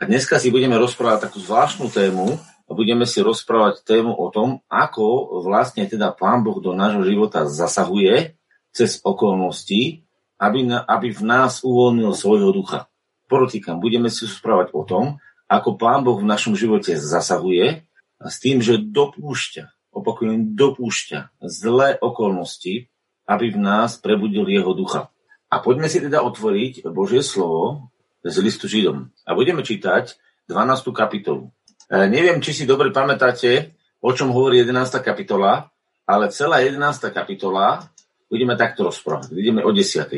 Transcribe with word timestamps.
A 0.00 0.08
dneska 0.08 0.40
si 0.40 0.48
budeme 0.48 0.80
rozprávať 0.80 1.28
takú 1.28 1.44
zvláštnu 1.44 1.92
tému 1.92 2.40
a 2.40 2.70
budeme 2.72 3.04
si 3.04 3.20
rozprávať 3.20 3.84
tému 3.84 4.16
o 4.16 4.32
tom, 4.32 4.64
ako 4.72 5.36
vlastne 5.44 5.84
teda 5.84 6.16
Pán 6.16 6.40
Boh 6.40 6.56
do 6.56 6.72
nášho 6.72 7.04
života 7.04 7.44
zasahuje 7.44 8.32
cez 8.72 9.04
okolnosti, 9.04 10.00
aby, 10.40 10.64
na, 10.64 10.80
aby 10.88 11.12
v 11.12 11.20
nás 11.20 11.60
uvoľnil 11.60 12.16
svojho 12.16 12.48
ducha. 12.48 12.88
Porotýkam, 13.28 13.76
budeme 13.76 14.08
si 14.08 14.24
rozprávať 14.24 14.72
o 14.72 14.88
tom, 14.88 15.20
ako 15.52 15.76
Pán 15.76 16.00
Boh 16.00 16.16
v 16.16 16.32
našom 16.32 16.56
živote 16.56 16.96
zasahuje 16.96 17.84
a 18.16 18.26
s 18.32 18.40
tým, 18.40 18.64
že 18.64 18.80
dopúšťa, 18.80 19.92
opakujem, 19.92 20.56
dopúšťa 20.56 21.44
zlé 21.44 22.00
okolnosti, 22.00 22.88
aby 23.28 23.52
v 23.52 23.58
nás 23.60 24.00
prebudil 24.00 24.48
jeho 24.48 24.72
ducha. 24.72 25.12
A 25.52 25.60
poďme 25.60 25.92
si 25.92 26.00
teda 26.00 26.24
otvoriť 26.24 26.88
Božie 26.88 27.20
slovo 27.20 27.89
z 28.24 28.36
listu 28.44 28.68
Židom. 28.68 29.08
A 29.24 29.30
budeme 29.32 29.64
čítať 29.64 30.16
12. 30.48 30.92
kapitolu. 30.92 31.52
E, 31.88 32.08
neviem, 32.10 32.38
či 32.42 32.52
si 32.52 32.64
dobre 32.68 32.92
pamätáte, 32.92 33.74
o 34.00 34.10
čom 34.12 34.32
hovorí 34.32 34.64
11. 34.64 35.00
kapitola, 35.00 35.68
ale 36.04 36.32
celá 36.34 36.60
11. 36.64 36.80
kapitola 37.12 37.86
budeme 38.30 38.54
takto 38.54 38.86
rozprávať. 38.86 39.30
Vidíme 39.32 39.62
o 39.66 39.70
10. 39.70 40.10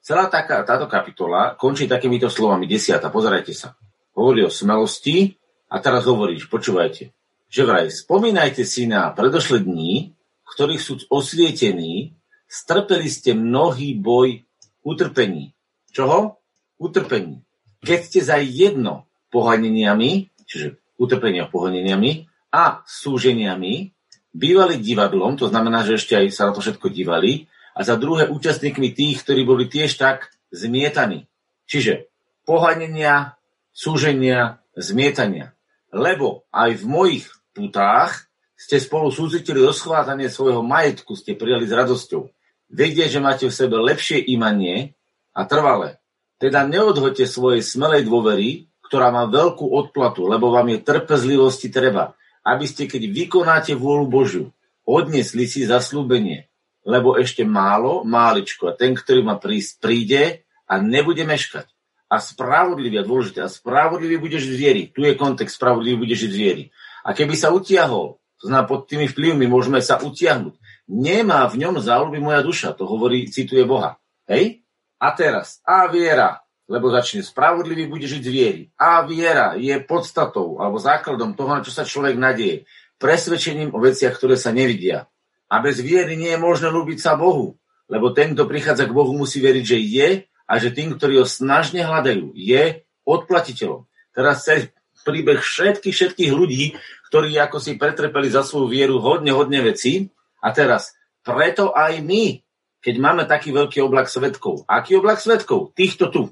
Celá 0.00 0.32
taká, 0.32 0.64
táto 0.64 0.88
kapitola 0.88 1.54
končí 1.54 1.84
takýmito 1.84 2.32
slovami. 2.32 2.64
10. 2.64 2.98
Pozerajte 3.12 3.52
sa. 3.52 3.76
Hovorí 4.16 4.42
o 4.42 4.50
smelosti 4.50 5.36
a 5.70 5.78
teraz 5.78 6.08
hovoríš, 6.08 6.50
počúvajte, 6.50 7.14
že 7.46 7.62
vraj 7.62 7.92
spomínajte 7.92 8.66
si 8.66 8.90
na 8.90 9.12
predošlé 9.14 9.62
dní, 9.62 10.16
ktorých 10.50 10.82
sú 10.82 10.98
osvietení, 11.06 12.18
strpeli 12.50 13.06
ste 13.06 13.38
mnohý 13.38 13.94
boj 13.94 14.42
utrpení. 14.82 15.54
Čoho? 15.94 16.42
Utrpení. 16.80 17.44
Keď 17.80 17.98
ste 18.04 18.20
za 18.20 18.36
jedno 18.40 19.08
pohaneniami, 19.32 20.28
čiže 20.44 20.80
utrpenia 21.00 21.48
pohaneniami 21.48 22.28
a 22.52 22.84
súženiami, 22.84 23.92
bývali 24.30 24.78
divadlom, 24.78 25.40
to 25.40 25.48
znamená, 25.48 25.82
že 25.82 25.96
ešte 25.96 26.14
aj 26.18 26.26
sa 26.30 26.50
na 26.50 26.52
to 26.52 26.60
všetko 26.60 26.92
divali, 26.92 27.48
a 27.70 27.80
za 27.86 27.94
druhé 27.96 28.28
účastníkmi 28.28 28.92
tých, 28.92 29.22
ktorí 29.24 29.46
boli 29.46 29.70
tiež 29.70 29.96
tak 29.96 30.34
zmietaní. 30.50 31.30
Čiže 31.70 32.10
pohanenia, 32.42 33.38
súženia, 33.70 34.58
zmietania. 34.74 35.54
Lebo 35.94 36.44
aj 36.50 36.82
v 36.82 36.84
mojich 36.84 37.26
putách 37.54 38.26
ste 38.58 38.76
spolu 38.82 39.08
súcitili 39.14 39.62
rozchvátanie 39.62 40.28
svojho 40.28 40.60
majetku, 40.60 41.14
ste 41.16 41.38
prijali 41.38 41.64
s 41.64 41.72
radosťou 41.72 42.28
vedie, 42.70 43.10
že 43.10 43.18
máte 43.18 43.50
v 43.50 43.54
sebe 43.54 43.76
lepšie 43.76 44.22
imanie 44.30 44.94
a 45.34 45.44
trvalé. 45.44 45.98
Teda 46.40 46.64
neodhoďte 46.64 47.28
svojej 47.28 47.60
smelej 47.60 48.08
dôvery, 48.08 48.72
ktorá 48.88 49.12
má 49.12 49.28
veľkú 49.28 49.68
odplatu, 49.68 50.24
lebo 50.24 50.48
vám 50.48 50.72
je 50.72 50.82
trpezlivosti 50.82 51.68
treba, 51.68 52.16
aby 52.42 52.64
ste, 52.64 52.88
keď 52.88 53.12
vykonáte 53.12 53.72
vôľu 53.76 54.06
Božiu, 54.08 54.44
odnesli 54.88 55.44
si 55.44 55.68
zaslúbenie, 55.68 56.48
lebo 56.82 57.14
ešte 57.20 57.44
málo, 57.44 58.02
máličko, 58.08 58.72
a 58.72 58.74
ten, 58.74 58.96
ktorý 58.96 59.20
má 59.20 59.36
prísť, 59.36 59.78
príde 59.78 60.22
a 60.64 60.80
nebude 60.80 61.22
meškať. 61.28 61.68
A 62.10 62.18
spravodlivý, 62.18 62.98
a 62.98 63.06
dôležité, 63.06 63.46
a 63.46 63.52
spravodlivý 63.52 64.18
budeš 64.18 64.50
v 64.50 64.58
vieri. 64.58 64.82
Tu 64.90 65.06
je 65.06 65.14
kontext, 65.14 65.54
spravodlivý 65.54 66.08
budeš 66.08 66.26
v 66.26 66.34
vieri. 66.34 66.64
A 67.06 67.14
keby 67.14 67.38
sa 67.38 67.54
utiahol, 67.54 68.18
to 68.40 68.50
znamená, 68.50 68.66
pod 68.66 68.90
tými 68.90 69.06
vplyvmi 69.06 69.46
môžeme 69.46 69.78
sa 69.78 70.00
utiahnuť 70.02 70.58
nemá 70.90 71.46
v 71.46 71.62
ňom 71.62 71.78
záľuby 71.78 72.18
moja 72.18 72.42
duša. 72.42 72.74
To 72.74 72.84
hovorí, 72.90 73.30
cituje 73.30 73.62
Boha. 73.62 74.02
Hej? 74.26 74.59
A 75.00 75.08
teraz, 75.16 75.64
a 75.64 75.88
viera, 75.88 76.44
lebo 76.68 76.92
začne 76.92 77.24
spravodlivý, 77.24 77.88
bude 77.88 78.04
žiť 78.04 78.22
z 78.22 78.30
viery. 78.30 78.62
A 78.76 79.02
viera 79.02 79.56
je 79.56 79.74
podstatou 79.82 80.60
alebo 80.60 80.76
základom 80.78 81.34
toho, 81.34 81.50
na 81.56 81.64
čo 81.64 81.72
sa 81.72 81.88
človek 81.88 82.20
nadieje. 82.20 82.68
Presvedčením 83.00 83.72
o 83.72 83.80
veciach, 83.80 84.14
ktoré 84.14 84.36
sa 84.36 84.52
nevidia. 84.52 85.08
A 85.50 85.58
bez 85.64 85.80
viery 85.82 86.14
nie 86.14 86.30
je 86.30 86.38
možné 86.38 86.70
ľúbiť 86.70 87.00
sa 87.00 87.16
Bohu, 87.16 87.58
lebo 87.90 88.14
ten, 88.14 88.36
kto 88.36 88.46
prichádza 88.46 88.86
k 88.86 88.94
Bohu, 88.94 89.10
musí 89.16 89.42
veriť, 89.42 89.64
že 89.66 89.78
je 89.82 90.08
a 90.46 90.52
že 90.62 90.70
tým, 90.70 90.94
ktorí 90.94 91.18
ho 91.18 91.26
snažne 91.26 91.82
hľadajú, 91.82 92.36
je 92.38 92.86
odplatiteľom. 93.02 93.90
Teraz 94.14 94.46
cez 94.46 94.70
príbeh 95.02 95.42
všetkých, 95.42 95.96
všetkých 95.96 96.30
ľudí, 96.30 96.78
ktorí 97.10 97.34
ako 97.40 97.58
si 97.58 97.74
pretrpeli 97.74 98.30
za 98.30 98.46
svoju 98.46 98.70
vieru 98.70 99.02
hodne, 99.02 99.34
hodne 99.34 99.58
veci, 99.64 100.06
a 100.38 100.54
teraz, 100.54 100.94
preto 101.26 101.74
aj 101.74 101.98
my, 102.04 102.40
keď 102.80 102.94
máme 102.96 103.22
taký 103.28 103.52
veľký 103.52 103.84
oblak 103.84 104.08
svetkov, 104.08 104.64
aký 104.64 104.96
oblak 104.96 105.20
svetkov? 105.20 105.76
Týchto 105.76 106.08
tu, 106.08 106.22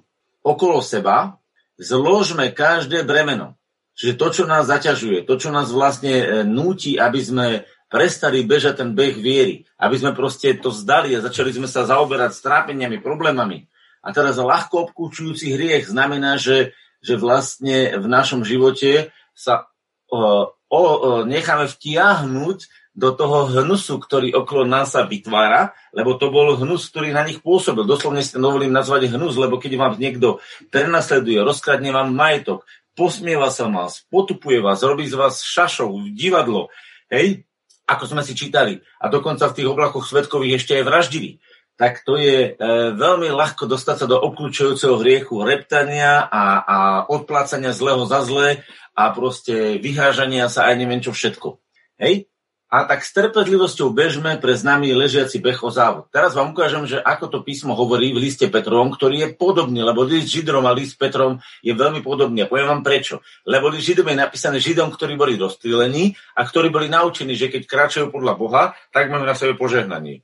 okolo 0.40 0.80
seba, 0.80 1.36
zložme 1.76 2.50
každé 2.50 3.04
bremeno. 3.04 3.54
Čiže 3.98 4.14
to, 4.14 4.26
čo 4.30 4.44
nás 4.46 4.70
zaťažuje, 4.70 5.26
to, 5.26 5.34
čo 5.36 5.50
nás 5.50 5.74
vlastne 5.74 6.14
e, 6.22 6.26
núti, 6.46 6.94
aby 6.94 7.18
sme 7.18 7.46
prestali 7.90 8.46
bežať 8.46 8.84
ten 8.84 8.90
beh 8.94 9.16
viery, 9.18 9.66
aby 9.80 9.96
sme 9.98 10.14
proste 10.14 10.54
to 10.60 10.70
zdali 10.70 11.16
a 11.16 11.24
začali 11.24 11.50
sme 11.50 11.66
sa 11.66 11.88
zaoberať 11.88 12.36
strápeniami, 12.36 13.02
problémami. 13.02 13.66
A 14.04 14.14
teraz 14.14 14.38
ľahko 14.38 14.88
obkúčujúci 14.88 15.50
hriech 15.56 15.90
znamená, 15.90 16.38
že, 16.38 16.78
že 17.02 17.18
vlastne 17.18 17.98
v 17.98 18.06
našom 18.06 18.46
živote 18.46 19.10
sa 19.34 19.66
o, 20.06 20.54
o, 20.70 20.80
necháme 21.26 21.66
vtiahnuť 21.66 22.58
do 22.98 23.14
toho 23.14 23.46
hnusu, 23.46 24.02
ktorý 24.02 24.34
okolo 24.34 24.66
nás 24.66 24.98
sa 24.98 25.06
vytvára, 25.06 25.70
lebo 25.94 26.18
to 26.18 26.34
bol 26.34 26.58
hnus, 26.58 26.90
ktorý 26.90 27.14
na 27.14 27.22
nich 27.22 27.38
pôsobil. 27.38 27.86
Doslovne 27.86 28.26
si 28.26 28.34
dovolím 28.34 28.74
nazvať 28.74 29.14
hnus, 29.14 29.38
lebo 29.38 29.62
keď 29.62 29.78
vám 29.78 29.94
niekto 30.02 30.42
prenasleduje, 30.74 31.38
rozkradne 31.38 31.94
vám 31.94 32.10
majetok, 32.10 32.66
posmieva 32.98 33.54
sa 33.54 33.70
vás, 33.70 34.02
potupuje 34.10 34.58
vás, 34.58 34.82
robí 34.82 35.06
z 35.06 35.14
vás 35.14 35.46
šašov, 35.46 36.10
divadlo, 36.10 36.74
hej, 37.06 37.46
ako 37.86 38.04
sme 38.10 38.26
si 38.26 38.34
čítali, 38.34 38.82
a 38.98 39.06
dokonca 39.06 39.46
v 39.46 39.62
tých 39.62 39.70
oblakoch 39.70 40.02
svetkových 40.02 40.58
ešte 40.58 40.82
aj 40.82 40.84
vraždili, 40.90 41.30
tak 41.78 42.02
to 42.02 42.18
je 42.18 42.58
e, 42.58 42.66
veľmi 42.98 43.30
ľahko 43.30 43.70
dostať 43.70 43.96
sa 44.02 44.06
do 44.10 44.18
obklúčujúceho 44.18 44.98
hriechu 44.98 45.38
reptania 45.46 46.26
a, 46.26 46.44
a 46.58 46.78
odplácania 47.06 47.70
zlého 47.70 48.02
za 48.10 48.26
zlé 48.26 48.66
a 48.98 49.14
proste 49.14 49.78
vyhážania 49.78 50.50
sa 50.50 50.66
aj 50.66 50.74
neviem 50.74 50.98
čo 50.98 51.14
všetko. 51.14 51.62
Hej? 52.02 52.26
A 52.68 52.84
tak 52.84 53.00
s 53.00 53.16
trpezlivosťou 53.16 53.96
bežme 53.96 54.36
pre 54.36 54.52
známy 54.52 54.92
ležiaci 54.92 55.40
beh 55.40 55.56
o 55.64 55.72
závod. 55.72 56.12
Teraz 56.12 56.36
vám 56.36 56.52
ukážem, 56.52 56.84
že 56.84 57.00
ako 57.00 57.32
to 57.32 57.38
písmo 57.40 57.72
hovorí 57.72 58.12
v 58.12 58.20
liste 58.28 58.44
Petrom, 58.52 58.92
ktorý 58.92 59.24
je 59.24 59.28
podobný, 59.32 59.80
lebo 59.80 60.04
list 60.04 60.28
Židom 60.28 60.68
a 60.68 60.76
list 60.76 61.00
Petrom 61.00 61.40
je 61.64 61.72
veľmi 61.72 62.04
podobný. 62.04 62.44
A 62.44 62.50
poviem 62.52 62.68
vám 62.68 62.84
prečo. 62.84 63.24
Lebo 63.48 63.72
list 63.72 63.88
Židom 63.88 64.12
je 64.12 64.20
napísaný 64.20 64.60
Židom, 64.60 64.92
ktorí 64.92 65.16
boli 65.16 65.40
rozstýlení 65.40 66.12
a 66.36 66.44
ktorí 66.44 66.68
boli 66.68 66.92
naučení, 66.92 67.32
že 67.32 67.48
keď 67.48 67.64
kráčajú 67.64 68.12
podľa 68.12 68.36
Boha, 68.36 68.76
tak 68.92 69.08
máme 69.08 69.24
na 69.24 69.32
sebe 69.32 69.56
požehnanie. 69.56 70.20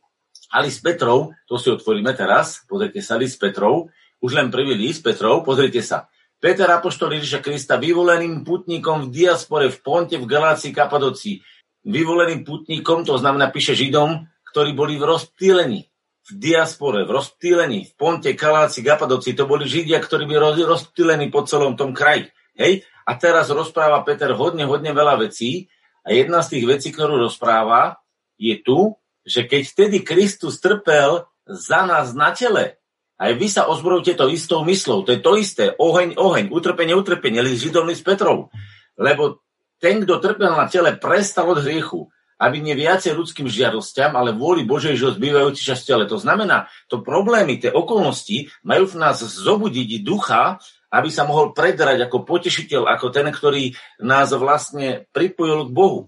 A 0.53 0.61
list 0.61 0.85
Petrov, 0.85 1.33
to 1.49 1.57
si 1.57 1.73
otvoríme 1.73 2.13
teraz, 2.13 2.61
pozrite 2.69 3.01
sa, 3.01 3.17
list 3.17 3.41
Petrov, 3.41 3.89
už 4.21 4.37
len 4.37 4.53
prvý 4.53 4.77
list 4.77 5.01
Petrov, 5.01 5.49
pozrite 5.49 5.81
sa. 5.81 6.13
Peter 6.45 6.69
Apoštol 6.69 7.17
Ježiša 7.17 7.41
Krista, 7.41 7.81
vyvoleným 7.81 8.45
putníkom 8.45 9.09
v 9.09 9.17
diaspore, 9.17 9.73
v 9.73 9.81
Ponte, 9.81 10.21
v 10.21 10.29
Galácii, 10.29 10.77
Kapadocii, 10.77 11.41
vyvoleným 11.85 12.43
putníkom, 12.43 13.05
to 13.05 13.21
znamená 13.21 13.53
píše 13.53 13.77
Židom, 13.77 14.25
ktorí 14.51 14.73
boli 14.73 14.97
v 14.97 15.05
rozptýlení, 15.05 15.81
v 16.25 16.31
diaspore, 16.41 17.05
v 17.05 17.11
rozptýlení, 17.13 17.85
v 17.85 17.93
Ponte, 17.95 18.33
Kaláci, 18.33 18.81
Gapadoci, 18.81 19.37
to 19.37 19.45
boli 19.45 19.69
Židia, 19.69 20.01
ktorí 20.01 20.25
boli 20.25 20.65
rozptýlení 20.65 21.29
po 21.29 21.45
celom 21.45 21.77
tom 21.77 21.93
kraji. 21.93 22.33
Hej? 22.57 22.87
A 23.05 23.13
teraz 23.21 23.53
rozpráva 23.53 24.01
Peter 24.09 24.33
hodne, 24.33 24.65
hodne 24.65 24.97
veľa 24.97 25.29
vecí 25.29 25.69
a 26.01 26.17
jedna 26.17 26.41
z 26.41 26.57
tých 26.57 26.65
vecí, 26.65 26.89
ktorú 26.97 27.21
rozpráva, 27.21 28.01
je 28.41 28.57
tu, 28.65 28.97
že 29.25 29.45
keď 29.45 29.63
vtedy 29.69 29.97
Kristus 30.01 30.61
trpel 30.61 31.29
za 31.45 31.85
nás 31.85 32.17
na 32.17 32.33
tele, 32.33 32.81
aj 33.21 33.31
vy 33.37 33.47
sa 33.47 33.69
ozbrojte 33.69 34.17
to 34.17 34.27
istou 34.33 34.65
myslou, 34.67 35.05
to 35.05 35.15
je 35.15 35.21
to 35.23 35.33
isté, 35.39 35.65
oheň, 35.77 36.19
oheň, 36.19 36.51
utrpenie, 36.51 36.97
utrpenie, 36.97 37.45
židovný 37.55 37.95
s 37.95 38.03
Petrov. 38.03 38.51
Lebo 38.99 39.44
ten, 39.79 40.03
kto 40.03 40.21
trpel 40.23 40.53
na 40.55 40.67
tele, 40.71 40.97
prestal 40.97 41.51
od 41.53 41.63
hriechu, 41.63 42.09
aby 42.41 42.59
nie 42.59 42.75
viacej 42.75 43.15
ľudským 43.15 43.47
žiadostiam, 43.47 44.19
ale 44.19 44.35
vôli 44.35 44.67
Božej, 44.67 44.99
že 44.99 45.15
zbývajúci 45.15 45.63
čas 45.63 45.87
tele. 45.87 46.05
To 46.11 46.19
znamená, 46.19 46.67
to 46.91 47.01
problémy, 47.01 47.63
tie 47.63 47.71
okolnosti 47.71 48.51
majú 48.67 48.91
v 48.91 48.99
nás 48.99 49.23
zobudiť 49.23 50.03
ducha, 50.03 50.59
aby 50.91 51.09
sa 51.11 51.27
mohol 51.27 51.55
predrať 51.55 52.07
ako 52.07 52.27
potešiteľ, 52.27 52.87
ako 52.87 53.07
ten, 53.11 53.27
ktorý 53.31 53.75
nás 54.03 54.31
vlastne 54.35 55.11
pripojil 55.11 55.71
k 55.71 55.75
Bohu. 55.75 56.01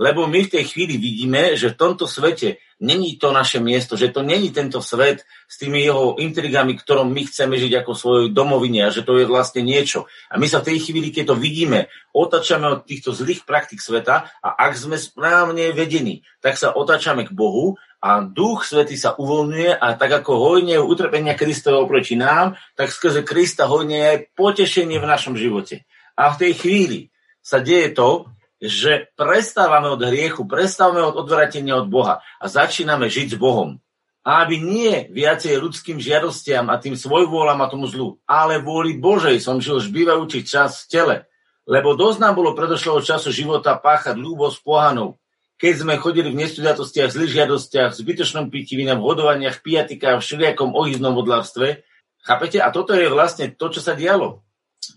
Lebo 0.00 0.24
my 0.24 0.48
v 0.48 0.52
tej 0.56 0.64
chvíli 0.64 0.96
vidíme, 0.96 1.60
že 1.60 1.72
v 1.72 1.78
tomto 1.80 2.08
svete 2.08 2.56
není 2.80 3.20
to 3.20 3.32
naše 3.32 3.60
miesto, 3.60 3.94
že 3.94 4.08
to 4.08 4.24
není 4.24 4.50
tento 4.50 4.80
svet 4.80 5.22
s 5.44 5.60
tými 5.60 5.84
jeho 5.84 6.16
intrigami, 6.16 6.74
ktorom 6.80 7.12
my 7.12 7.22
chceme 7.28 7.60
žiť 7.60 7.84
ako 7.84 7.92
svojej 7.92 8.28
domovine 8.32 8.88
a 8.88 8.90
že 8.90 9.04
to 9.04 9.20
je 9.20 9.28
vlastne 9.28 9.60
niečo. 9.60 10.08
A 10.32 10.40
my 10.40 10.48
sa 10.48 10.64
v 10.64 10.74
tej 10.74 10.88
chvíli, 10.88 11.12
keď 11.12 11.32
to 11.32 11.36
vidíme, 11.36 11.92
otačame 12.16 12.66
od 12.66 12.88
týchto 12.88 13.12
zlých 13.12 13.44
praktik 13.44 13.84
sveta 13.84 14.32
a 14.40 14.48
ak 14.56 14.72
sme 14.74 14.96
správne 14.96 15.76
vedení, 15.76 16.24
tak 16.40 16.56
sa 16.56 16.72
otačame 16.72 17.28
k 17.28 17.36
Bohu 17.36 17.76
a 18.00 18.24
Duch 18.24 18.64
Svety 18.64 18.96
sa 18.96 19.12
uvoľňuje 19.12 19.76
a 19.76 19.86
tak 20.00 20.24
ako 20.24 20.32
hojne 20.40 20.80
utrpenia 20.80 21.36
Kristova 21.36 21.84
oproti 21.84 22.16
nám, 22.16 22.56
tak 22.72 22.88
skrze 22.88 23.20
Krista 23.20 23.68
hojne 23.68 23.96
je 24.00 24.06
aj 24.16 24.18
potešenie 24.32 24.96
v 24.96 25.06
našom 25.06 25.36
živote. 25.36 25.84
A 26.16 26.32
v 26.32 26.48
tej 26.48 26.52
chvíli 26.56 27.00
sa 27.44 27.60
deje 27.60 27.92
to, 27.92 28.32
že 28.60 29.08
prestávame 29.16 29.88
od 29.88 30.04
hriechu, 30.04 30.44
prestávame 30.44 31.00
od 31.00 31.16
odvratenia 31.16 31.80
od 31.80 31.88
Boha 31.88 32.20
a 32.36 32.44
začíname 32.44 33.08
žiť 33.08 33.34
s 33.34 33.40
Bohom. 33.40 33.80
A 34.20 34.44
aby 34.44 34.60
nie 34.60 35.08
viacej 35.08 35.56
ľudským 35.56 35.96
žiadostiam 35.96 36.68
a 36.68 36.76
tým 36.76 36.92
svojvôľam 36.92 37.64
a 37.64 37.70
tomu 37.72 37.88
zlu, 37.88 38.20
ale 38.28 38.60
vôli 38.60 39.00
Božej 39.00 39.40
som 39.40 39.56
žil 39.64 39.80
žbývajúci 39.80 40.44
čas 40.44 40.84
v 40.84 40.88
tele. 40.92 41.16
Lebo 41.64 41.96
dosť 41.96 42.20
nám 42.20 42.36
bolo 42.36 42.52
predošlého 42.52 43.00
času 43.00 43.32
života 43.32 43.80
páchať 43.80 44.20
ľúbosť 44.20 44.60
pohanov, 44.60 45.16
keď 45.60 45.84
sme 45.84 46.00
chodili 46.00 46.32
v 46.32 46.40
nestudiatostiach, 46.40 47.12
zlých 47.12 47.36
žiadostiach, 47.36 47.96
zbytočnom 47.96 48.48
pití 48.48 48.76
v 48.80 48.96
hodovaniach, 48.96 49.60
pijatikách, 49.60 50.20
v 50.20 50.24
všelijakom 50.24 50.72
ohyznom 50.72 51.16
odlávstve. 51.20 51.84
Chápete? 52.24 52.60
A 52.60 52.72
toto 52.72 52.96
je 52.96 53.12
vlastne 53.12 53.52
to, 53.52 53.68
čo 53.68 53.84
sa 53.84 53.92
dialo. 53.92 54.40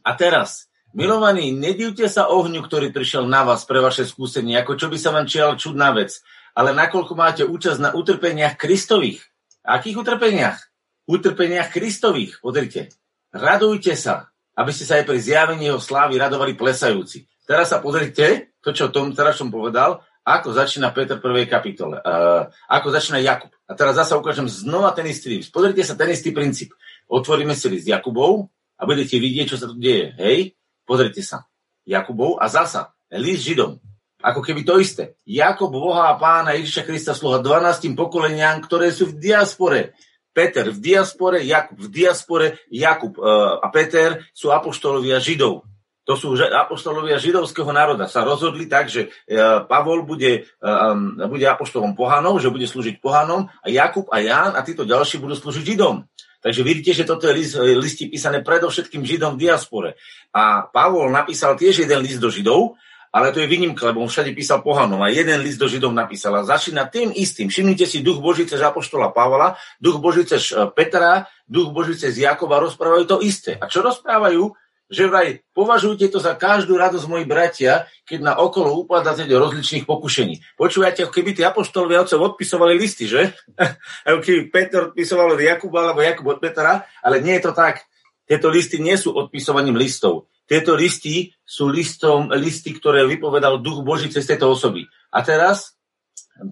A 0.07 0.15
teraz, 0.15 0.71
Milovaní, 0.93 1.49
nedivte 1.49 2.05
sa 2.05 2.29
ohňu, 2.29 2.61
ktorý 2.61 2.93
prišiel 2.93 3.25
na 3.25 3.41
vás 3.41 3.65
pre 3.65 3.81
vaše 3.81 4.05
skúsenie, 4.05 4.53
ako 4.61 4.77
čo 4.77 4.93
by 4.93 4.97
sa 5.01 5.09
vám 5.09 5.25
čiala 5.25 5.57
čudná 5.57 5.89
vec, 5.89 6.21
ale 6.53 6.69
nakoľko 6.69 7.17
máte 7.17 7.41
účasť 7.49 7.81
na 7.81 7.89
utrpeniach 7.97 8.61
Kristových. 8.61 9.25
Akých 9.65 10.05
utrpeniach? 10.05 10.61
Utrpeniach 11.09 11.73
Kristových, 11.73 12.37
pozrite. 12.45 12.93
Radujte 13.33 13.97
sa, 13.97 14.29
aby 14.53 14.69
ste 14.69 14.85
sa 14.85 15.01
aj 15.01 15.09
pri 15.09 15.17
zjavení 15.17 15.73
jeho 15.73 15.81
slávy 15.81 16.21
radovali 16.21 16.53
plesajúci. 16.53 17.25
Teraz 17.41 17.73
sa 17.73 17.81
pozrite, 17.81 18.53
to, 18.61 18.69
čo 18.69 18.93
tom 18.93 19.17
teraz 19.17 19.41
som 19.41 19.49
povedal, 19.49 19.97
ako 20.21 20.53
začína 20.53 20.93
Peter 20.93 21.17
v 21.17 21.25
prvej 21.25 21.49
kapitole, 21.49 22.05
uh, 22.05 22.53
ako 22.69 22.93
začína 22.93 23.17
Jakub. 23.17 23.49
A 23.65 23.73
teraz 23.73 23.97
zase 23.97 24.13
ukážem 24.13 24.45
znova 24.45 24.93
ten 24.93 25.09
istý. 25.09 25.41
Pozrite 25.49 25.81
sa, 25.81 25.97
ten 25.97 26.13
istý 26.13 26.29
princíp. 26.29 26.77
Otvoríme 27.09 27.57
si 27.57 27.65
list 27.65 27.89
Jakubov 27.89 28.53
a 28.77 28.85
budete 28.85 29.17
vidieť, 29.17 29.49
čo 29.49 29.57
sa 29.57 29.65
tu 29.65 29.73
deje. 29.81 30.13
Hej? 30.21 30.53
Pozrite 30.83 31.23
sa. 31.23 31.47
Jakubov 31.83 32.39
a 32.39 32.47
zasa 32.47 32.95
list 33.11 33.45
Židom. 33.45 33.79
Ako 34.23 34.39
keby 34.39 34.63
to 34.63 34.79
isté. 34.79 35.19
Jakob, 35.27 35.67
Boha 35.75 36.07
a 36.07 36.15
pána 36.15 36.55
Ježiša 36.55 36.87
Krista 36.87 37.11
sluha 37.11 37.43
12 37.43 37.91
pokoleniam, 37.91 38.63
ktoré 38.63 38.87
sú 38.87 39.11
v 39.11 39.19
diaspore. 39.19 39.91
Peter 40.33 40.65
v 40.71 40.79
diaspore, 40.79 41.43
Jakub 41.43 41.77
v 41.77 41.89
diaspore, 41.91 42.47
Jakub 42.71 43.19
uh, 43.19 43.59
a 43.59 43.67
Peter 43.69 44.23
sú 44.31 44.49
apoštolovia 44.49 45.19
Židov. 45.19 45.67
To 46.03 46.19
sú 46.19 46.35
apoštolovia 46.35 47.15
židovského 47.15 47.71
národa. 47.71 48.11
Sa 48.11 48.27
rozhodli 48.27 48.67
tak, 48.67 48.91
že 48.91 49.07
uh, 49.07 49.63
Pavol 49.63 50.03
bude, 50.03 50.51
um, 50.59 51.15
bude 51.31 51.47
apoštolom 51.47 51.95
pohanom, 51.95 52.43
že 52.43 52.51
bude 52.51 52.67
slúžiť 52.67 52.99
pohanom 52.99 53.47
a 53.63 53.67
Jakub 53.71 54.11
a 54.11 54.19
Ján 54.19 54.51
a 54.57 54.65
títo 54.67 54.83
ďalší 54.83 55.23
budú 55.23 55.37
slúžiť 55.37 55.63
Židom. 55.63 56.03
Takže 56.43 56.61
vidíte, 56.61 56.91
že 56.91 57.07
toto 57.07 57.23
je 57.31 57.33
list, 57.33 57.55
listy 57.55 58.11
písané 58.11 58.43
predovšetkým 58.43 59.07
Židom 59.07 59.39
v 59.39 59.47
diaspore. 59.47 59.95
A 60.35 60.67
Pavol 60.67 61.07
napísal 61.07 61.55
tiež 61.55 61.87
jeden 61.87 62.03
list 62.03 62.19
do 62.19 62.27
Židov, 62.27 62.75
ale 63.13 63.29
to 63.31 63.39
je 63.39 63.47
výnimka, 63.47 63.87
lebo 63.87 64.01
on 64.01 64.09
všade 64.09 64.33
písal 64.33 64.65
pohanom 64.65 64.97
a 64.99 65.07
jeden 65.13 65.39
list 65.39 65.61
do 65.61 65.69
Židov 65.69 65.93
napísal. 65.93 66.35
A 66.35 66.49
začína 66.49 66.89
tým 66.89 67.13
istým. 67.13 67.47
Všimnite 67.47 67.85
si, 67.85 68.03
duch 68.03 68.19
Boží 68.19 68.43
cez 68.49 68.59
Apoštola 68.59 69.13
Pavla, 69.13 69.55
duch 69.77 70.01
Boží 70.01 70.25
cez 70.25 70.51
eh, 70.51 70.67
Petra, 70.73 71.29
duch 71.45 71.69
Boží 71.71 71.95
cez 71.95 72.17
Jakoba 72.17 72.59
rozprávajú 72.59 73.05
to 73.05 73.17
isté. 73.21 73.55
A 73.61 73.69
čo 73.69 73.85
rozprávajú? 73.85 74.51
Že 74.93 75.09
vraj 75.09 75.41
považujte 75.57 76.05
to 76.13 76.21
za 76.21 76.37
každú 76.37 76.77
radosť, 76.77 77.09
moji 77.09 77.25
bratia, 77.25 77.89
keď 78.05 78.19
na 78.21 78.33
okolo 78.37 78.77
upadáte 78.85 79.25
do 79.25 79.41
rozličných 79.41 79.89
pokušení. 79.89 80.39
Počúvate, 80.53 81.03
ako 81.03 81.13
keby 81.13 81.33
tí 81.33 81.41
apoštolovi 81.41 81.97
otcov 81.97 82.37
odpisovali 82.37 82.77
listy, 82.77 83.09
že? 83.09 83.33
ako 84.07 84.19
keby 84.21 84.39
Peter 84.53 84.93
odpisoval 84.93 85.33
od 85.33 85.41
Jakuba, 85.41 85.89
alebo 85.89 86.05
Jakub 86.05 86.29
od 86.29 86.39
Petra, 86.39 86.85
ale 87.01 87.25
nie 87.25 87.33
je 87.41 87.49
to 87.49 87.51
tak. 87.57 87.81
Tieto 88.29 88.53
listy 88.53 88.77
nie 88.77 88.95
sú 88.95 89.11
odpisovaním 89.17 89.75
listov. 89.75 90.29
Tieto 90.45 90.77
listy 90.77 91.33
sú 91.41 91.67
listom, 91.67 92.29
listy, 92.29 92.77
ktoré 92.77 93.03
vypovedal 93.09 93.59
Duch 93.65 93.81
Boží 93.81 94.13
cez 94.13 94.29
tejto 94.29 94.53
osoby. 94.53 94.85
A 95.09 95.25
teraz 95.25 95.73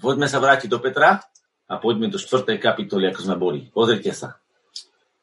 poďme 0.01 0.25
sa 0.25 0.41
vrátiť 0.41 0.67
do 0.67 0.81
Petra 0.81 1.21
a 1.69 1.73
poďme 1.77 2.09
do 2.09 2.17
4. 2.17 2.57
kapitoly, 2.57 3.07
ako 3.07 3.19
sme 3.21 3.35
boli. 3.37 3.59
Pozrite 3.69 4.11
sa. 4.11 4.40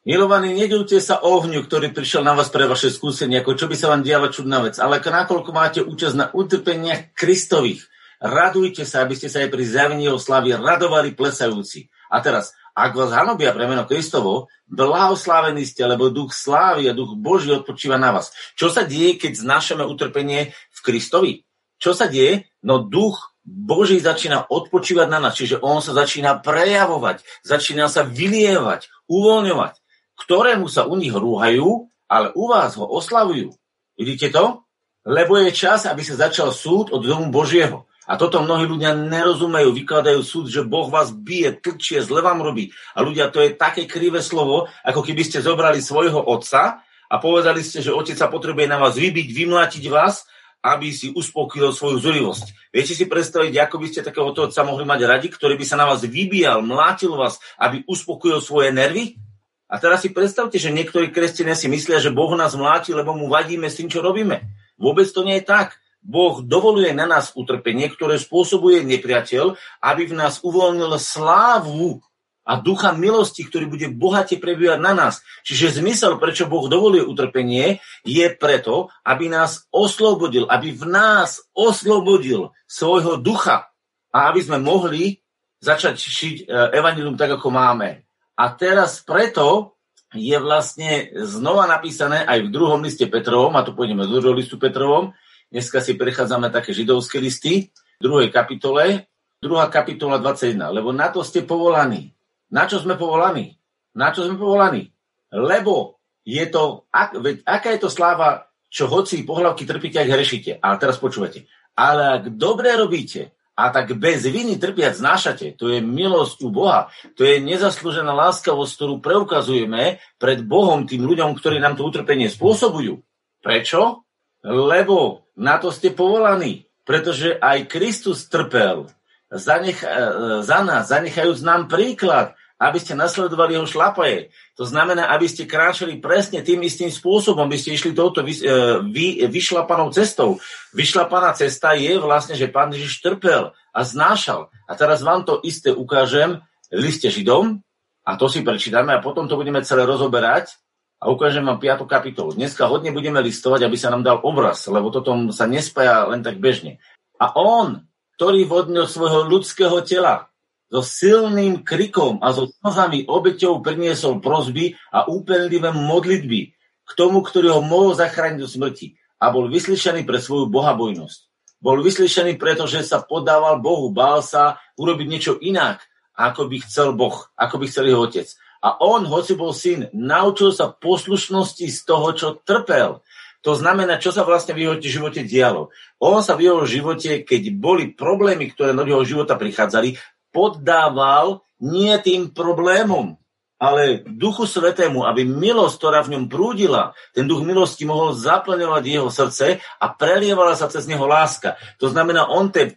Milovaní, 0.07 0.55
nedivte 0.55 0.95
sa 1.03 1.19
ohňu, 1.19 1.67
ktorý 1.67 1.91
prišiel 1.91 2.23
na 2.23 2.31
vás 2.31 2.47
pre 2.47 2.63
vaše 2.71 2.87
skúsenie, 2.87 3.43
ako 3.43 3.59
čo 3.59 3.67
by 3.67 3.75
sa 3.75 3.91
vám 3.91 3.99
diala 3.99 4.31
čudná 4.31 4.63
vec, 4.63 4.79
ale 4.79 5.03
nakoľko 5.03 5.51
máte 5.51 5.83
účasť 5.83 6.15
na 6.15 6.31
utrpeniach 6.31 7.11
Kristových, 7.11 7.83
radujte 8.23 8.87
sa, 8.87 9.03
aby 9.03 9.19
ste 9.19 9.27
sa 9.27 9.43
aj 9.43 9.51
pri 9.51 9.63
zjavení 9.67 10.07
jeho 10.07 10.15
slavy 10.15 10.55
radovali 10.55 11.19
plesajúci. 11.19 11.91
A 12.07 12.23
teraz, 12.23 12.55
ak 12.71 12.95
vás 12.95 13.11
hanobia 13.11 13.51
pre 13.51 13.67
meno 13.67 13.83
Kristovo, 13.83 14.47
blahoslávení 14.71 15.67
ste, 15.67 15.83
lebo 15.83 16.07
duch 16.07 16.31
slávy 16.31 16.87
a 16.87 16.95
duch 16.95 17.19
Boží 17.19 17.51
odpočíva 17.51 17.99
na 17.99 18.15
vás. 18.15 18.31
Čo 18.55 18.71
sa 18.71 18.87
deje, 18.87 19.19
keď 19.19 19.35
znášame 19.35 19.83
utrpenie 19.83 20.55
v 20.55 20.79
Kristovi? 20.79 21.43
Čo 21.75 21.91
sa 21.91 22.07
deje? 22.07 22.47
No 22.63 22.79
duch 22.79 23.35
Boží 23.43 23.99
začína 23.99 24.47
odpočívať 24.47 25.11
na 25.11 25.19
nás, 25.19 25.35
čiže 25.35 25.59
on 25.59 25.83
sa 25.83 25.91
začína 25.91 26.39
prejavovať, 26.39 27.19
začína 27.43 27.91
sa 27.91 28.07
vylievať, 28.07 28.87
uvoľňovať 29.11 29.88
ktorému 30.19 30.67
sa 30.67 30.85
u 30.85 30.99
nich 30.99 31.15
rúhajú, 31.15 31.87
ale 32.09 32.33
u 32.35 32.51
vás 32.51 32.75
ho 32.75 32.83
oslavujú. 32.83 33.55
Vidíte 33.95 34.33
to? 34.33 34.65
Lebo 35.07 35.39
je 35.39 35.55
čas, 35.55 35.87
aby 35.87 36.03
sa 36.03 36.29
začal 36.29 36.51
súd 36.51 36.91
od 36.91 37.01
domu 37.01 37.31
Božieho. 37.31 37.87
A 38.09 38.17
toto 38.17 38.41
mnohí 38.41 38.65
ľudia 38.65 38.97
nerozumejú, 38.97 39.69
vykladajú 39.69 40.25
súd, 40.25 40.49
že 40.49 40.65
Boh 40.65 40.89
vás 40.89 41.13
bije, 41.13 41.61
tlčie, 41.61 42.01
zle 42.01 42.25
vám 42.25 42.41
robí. 42.41 42.73
A 42.97 43.05
ľudia, 43.05 43.29
to 43.29 43.37
je 43.37 43.53
také 43.53 43.85
krivé 43.85 44.25
slovo, 44.25 44.65
ako 44.81 45.05
keby 45.05 45.21
ste 45.21 45.45
zobrali 45.45 45.77
svojho 45.77 46.17
otca 46.17 46.81
a 47.05 47.15
povedali 47.21 47.61
ste, 47.61 47.85
že 47.85 47.93
otec 47.93 48.17
sa 48.17 48.25
potrebuje 48.25 48.65
na 48.65 48.81
vás 48.81 48.97
vybiť, 48.97 49.29
vymlátiť 49.29 49.85
vás, 49.93 50.25
aby 50.65 50.89
si 50.89 51.13
uspokojil 51.13 51.69
svoju 51.69 52.01
zúrivosť. 52.01 52.73
Viete 52.73 52.97
si 52.97 53.05
predstaviť, 53.05 53.53
ako 53.61 53.75
by 53.77 53.87
ste 53.87 54.01
takého 54.01 54.33
otca 54.33 54.61
mohli 54.65 54.89
mať 54.89 54.99
radi, 55.05 55.27
ktorý 55.29 55.53
by 55.53 55.65
sa 55.69 55.77
na 55.77 55.85
vás 55.85 56.01
vybíjal, 56.01 56.65
mlátil 56.65 57.13
vás, 57.13 57.37
aby 57.61 57.85
uspokojil 57.85 58.41
svoje 58.41 58.73
nervy? 58.73 59.21
A 59.69 59.77
teraz 59.77 60.01
si 60.01 60.09
predstavte, 60.09 60.57
že 60.57 60.73
niektorí 60.73 61.13
kresťania 61.13 61.53
si 61.53 61.69
myslia, 61.69 62.01
že 62.01 62.09
Boh 62.09 62.33
nás 62.33 62.57
mláti, 62.57 62.89
lebo 62.89 63.13
mu 63.13 63.29
vadíme 63.29 63.69
s 63.69 63.77
tým, 63.77 63.85
čo 63.85 64.01
robíme. 64.01 64.49
Vôbec 64.81 65.05
to 65.13 65.21
nie 65.21 65.37
je 65.37 65.45
tak. 65.45 65.77
Boh 66.01 66.41
dovoluje 66.41 66.89
na 66.95 67.05
nás 67.05 67.35
utrpenie, 67.37 67.91
ktoré 67.91 68.17
spôsobuje 68.17 68.81
nepriateľ, 68.81 69.53
aby 69.83 70.03
v 70.09 70.17
nás 70.17 70.41
uvoľnil 70.41 70.97
slávu 70.97 72.01
a 72.49 72.57
ducha 72.57 72.97
milosti, 72.97 73.45
ktorý 73.45 73.69
bude 73.69 73.87
bohate 73.93 74.41
prebývať 74.41 74.81
na 74.81 74.97
nás. 74.97 75.21
Čiže 75.45 75.85
zmysel, 75.85 76.17
prečo 76.17 76.49
Boh 76.49 76.65
dovoluje 76.65 77.05
utrpenie, 77.05 77.77
je 78.01 78.25
preto, 78.33 78.89
aby 79.05 79.29
nás 79.29 79.69
oslobodil, 79.69 80.49
aby 80.49 80.73
v 80.73 80.89
nás 80.89 81.45
oslobodil 81.53 82.49
svojho 82.65 83.21
ducha 83.21 83.69
a 84.09 84.33
aby 84.33 84.41
sme 84.41 84.57
mohli 84.57 85.21
začať 85.61 85.93
šiť 85.99 86.35
e, 86.41 86.43
evanilium 86.73 87.13
tak, 87.19 87.37
ako 87.37 87.53
máme. 87.53 88.08
A 88.39 88.55
teraz 88.55 89.03
preto 89.03 89.75
je 90.15 90.33
vlastne 90.39 91.11
znova 91.27 91.67
napísané 91.67 92.23
aj 92.23 92.47
v 92.47 92.53
druhom 92.55 92.79
liste 92.79 93.03
Petrovom, 93.11 93.51
a 93.59 93.67
tu 93.67 93.75
pôjdeme 93.75 94.07
z 94.07 94.15
druhého 94.15 94.39
listu 94.39 94.55
Petrovom, 94.55 95.11
dneska 95.51 95.83
si 95.83 95.99
prechádzame 95.99 96.47
také 96.47 96.71
židovské 96.71 97.19
listy, 97.19 97.67
v 97.99 98.01
druhej 98.01 98.31
kapitole, 98.31 99.11
druhá 99.43 99.67
kapitola 99.67 100.23
21, 100.23 100.55
lebo 100.71 100.95
na 100.95 101.11
to 101.11 101.19
ste 101.19 101.43
povolaní. 101.43 102.15
Na 102.47 102.63
čo 102.63 102.79
sme 102.79 102.95
povolaní? 102.95 103.59
Na 103.91 104.15
čo 104.15 104.23
sme 104.23 104.39
povolaní? 104.39 104.87
Lebo 105.35 105.99
je 106.23 106.47
to, 106.47 106.87
ak, 106.95 107.19
veď, 107.19 107.35
aká 107.43 107.75
je 107.75 107.81
to 107.83 107.91
sláva, 107.91 108.47
čo 108.71 108.87
hoci 108.87 109.27
pohľavky 109.27 109.67
trpíte, 109.67 109.99
ak 109.99 110.15
hrešíte. 110.15 110.63
Ale 110.63 110.79
teraz 110.79 110.95
počúvate. 110.95 111.43
Ale 111.75 112.23
ak 112.23 112.39
dobre 112.39 112.71
robíte, 112.79 113.35
a 113.59 113.67
tak 113.75 113.91
bez 113.99 114.23
viny 114.23 114.55
trpiať 114.55 115.03
znášate. 115.03 115.59
To 115.59 115.67
je 115.67 115.83
milosť 115.83 116.47
u 116.47 116.49
Boha. 116.49 116.87
To 117.19 117.27
je 117.27 117.43
nezaslúžená 117.43 118.15
láskavosť, 118.15 118.71
ktorú 118.79 118.95
preukazujeme 119.03 119.99
pred 120.15 120.39
Bohom 120.47 120.87
tým 120.87 121.03
ľuďom, 121.03 121.35
ktorí 121.35 121.59
nám 121.59 121.75
to 121.75 121.83
utrpenie 121.83 122.31
spôsobujú. 122.31 123.03
Prečo? 123.43 124.07
Lebo 124.47 125.27
na 125.35 125.59
to 125.59 125.75
ste 125.75 125.91
povolaní. 125.91 126.71
Pretože 126.87 127.35
aj 127.35 127.67
Kristus 127.67 128.25
trpel 128.31 128.87
za, 129.29 129.61
nech, 129.61 129.83
e, 129.83 130.41
za 130.41 130.59
nás, 130.65 130.89
zanechajúc 130.89 131.43
nám 131.45 131.69
príklad, 131.69 132.33
aby 132.59 132.75
ste 132.75 132.91
nasledovali 132.91 133.55
jeho 133.55 133.63
šlapaje. 133.63 134.35
To 134.59 134.67
znamená, 134.67 135.07
aby 135.15 135.31
ste 135.31 135.47
kráčali 135.47 135.95
presne 136.03 136.43
tým 136.43 136.59
istým 136.67 136.91
spôsobom, 136.91 137.47
aby 137.47 137.55
ste 137.55 137.71
išli 137.71 137.95
touto 137.95 138.19
vy, 138.19 138.35
e, 138.35 138.53
vy, 138.91 139.07
vyšlapanou 139.31 139.95
cestou. 139.95 140.43
Vyšlapaná 140.75 141.31
cesta 141.39 141.71
je 141.79 141.95
vlastne, 141.95 142.35
že 142.35 142.51
pán 142.51 142.75
Ježiš 142.75 142.99
trpel 142.99 143.55
a 143.71 143.79
znášal. 143.79 144.51
A 144.67 144.75
teraz 144.75 144.99
vám 144.99 145.23
to 145.23 145.39
isté 145.39 145.71
ukážem 145.71 146.43
v 146.67 146.79
liste 146.83 147.07
Židom 147.07 147.63
a 148.03 148.11
to 148.19 148.27
si 148.27 148.43
prečítame 148.43 148.91
a 148.91 148.99
potom 148.99 149.31
to 149.31 149.39
budeme 149.39 149.63
celé 149.63 149.87
rozoberať 149.87 150.59
a 150.99 151.07
ukážem 151.07 151.47
vám 151.47 151.63
5. 151.63 151.87
kapitolu. 151.87 152.35
Dneska 152.35 152.67
hodne 152.67 152.91
budeme 152.91 153.23
listovať, 153.23 153.63
aby 153.63 153.77
sa 153.79 153.87
nám 153.87 154.03
dal 154.03 154.19
obraz, 154.19 154.67
lebo 154.67 154.91
toto 154.91 155.31
sa 155.31 155.47
nespája 155.47 156.11
len 156.11 156.19
tak 156.19 156.43
bežne. 156.43 156.83
A 157.15 157.31
on, 157.39 157.87
ktorý 158.19 158.43
vodnil 158.43 158.83
svojho 158.83 159.23
ľudského 159.27 159.79
tela, 159.87 160.28
so 160.69 160.85
silným 160.85 161.65
krikom 161.65 162.21
a 162.21 162.29
so 162.29 162.47
slzami 162.61 163.09
obeťou 163.09 163.65
priniesol 163.65 164.21
prozby 164.21 164.77
a 164.93 165.09
úpenlivé 165.09 165.73
modlitby 165.73 166.53
k 166.85 166.91
tomu, 166.93 167.25
ktorý 167.25 167.57
ho 167.57 167.61
mohol 167.65 167.97
zachrániť 167.97 168.39
do 168.39 168.47
smrti. 168.49 168.97
a 169.19 169.35
bol 169.35 169.51
vyslyšený 169.51 170.07
pre 170.07 170.15
svoju 170.23 170.47
bohabojnosť. 170.47 171.19
Bol 171.59 171.83
vyslyšený, 171.83 172.39
pretože 172.39 172.87
sa 172.87 173.03
podával 173.03 173.59
Bohu, 173.59 173.91
bál 173.91 174.23
sa 174.23 174.63
urobiť 174.79 175.07
niečo 175.11 175.33
inak, 175.43 175.83
ako 176.15 176.47
by 176.47 176.63
chcel 176.63 176.95
Boh, 176.95 177.27
ako 177.35 177.59
by 177.59 177.65
chcel 177.67 177.91
jeho 177.91 178.07
otec. 178.07 178.31
A 178.63 178.79
on, 178.79 179.03
hoci 179.03 179.35
bol 179.35 179.51
syn, 179.51 179.91
naučil 179.91 180.55
sa 180.55 180.71
poslušnosti 180.71 181.67
z 181.67 181.79
toho, 181.83 182.15
čo 182.15 182.39
trpel. 182.43 183.03
To 183.43 183.55
znamená, 183.55 183.99
čo 183.99 184.11
sa 184.11 184.27
vlastne 184.27 184.55
v 184.55 184.67
jeho 184.67 184.75
živote 184.79 185.23
dialo. 185.23 185.71
On 185.99 186.19
sa 186.19 186.39
v 186.39 186.51
jeho 186.51 186.63
živote, 186.63 187.23
keď 187.23 187.55
boli 187.55 187.91
problémy, 187.91 188.51
ktoré 188.51 188.75
do 188.75 188.83
jeho 188.83 189.03
života 189.03 189.39
prichádzali, 189.39 189.95
poddával 190.31 191.43
nie 191.59 191.91
tým 191.99 192.31
problémom, 192.31 193.19
ale 193.59 194.07
Duchu 194.07 194.47
Svetému, 194.47 195.03
aby 195.03 195.27
milosť, 195.27 195.75
ktorá 195.75 195.99
v 196.07 196.15
ňom 196.15 196.31
prúdila, 196.31 196.95
ten 197.11 197.27
duch 197.27 197.43
milosti 197.43 197.83
mohol 197.83 198.15
zaplňovať 198.15 198.83
jeho 198.87 199.11
srdce 199.11 199.59
a 199.59 199.85
prelievala 199.91 200.55
sa 200.55 200.71
cez 200.71 200.87
neho 200.87 201.03
láska. 201.03 201.59
To 201.83 201.91
znamená, 201.91 202.31
on 202.31 202.55
tie, 202.55 202.71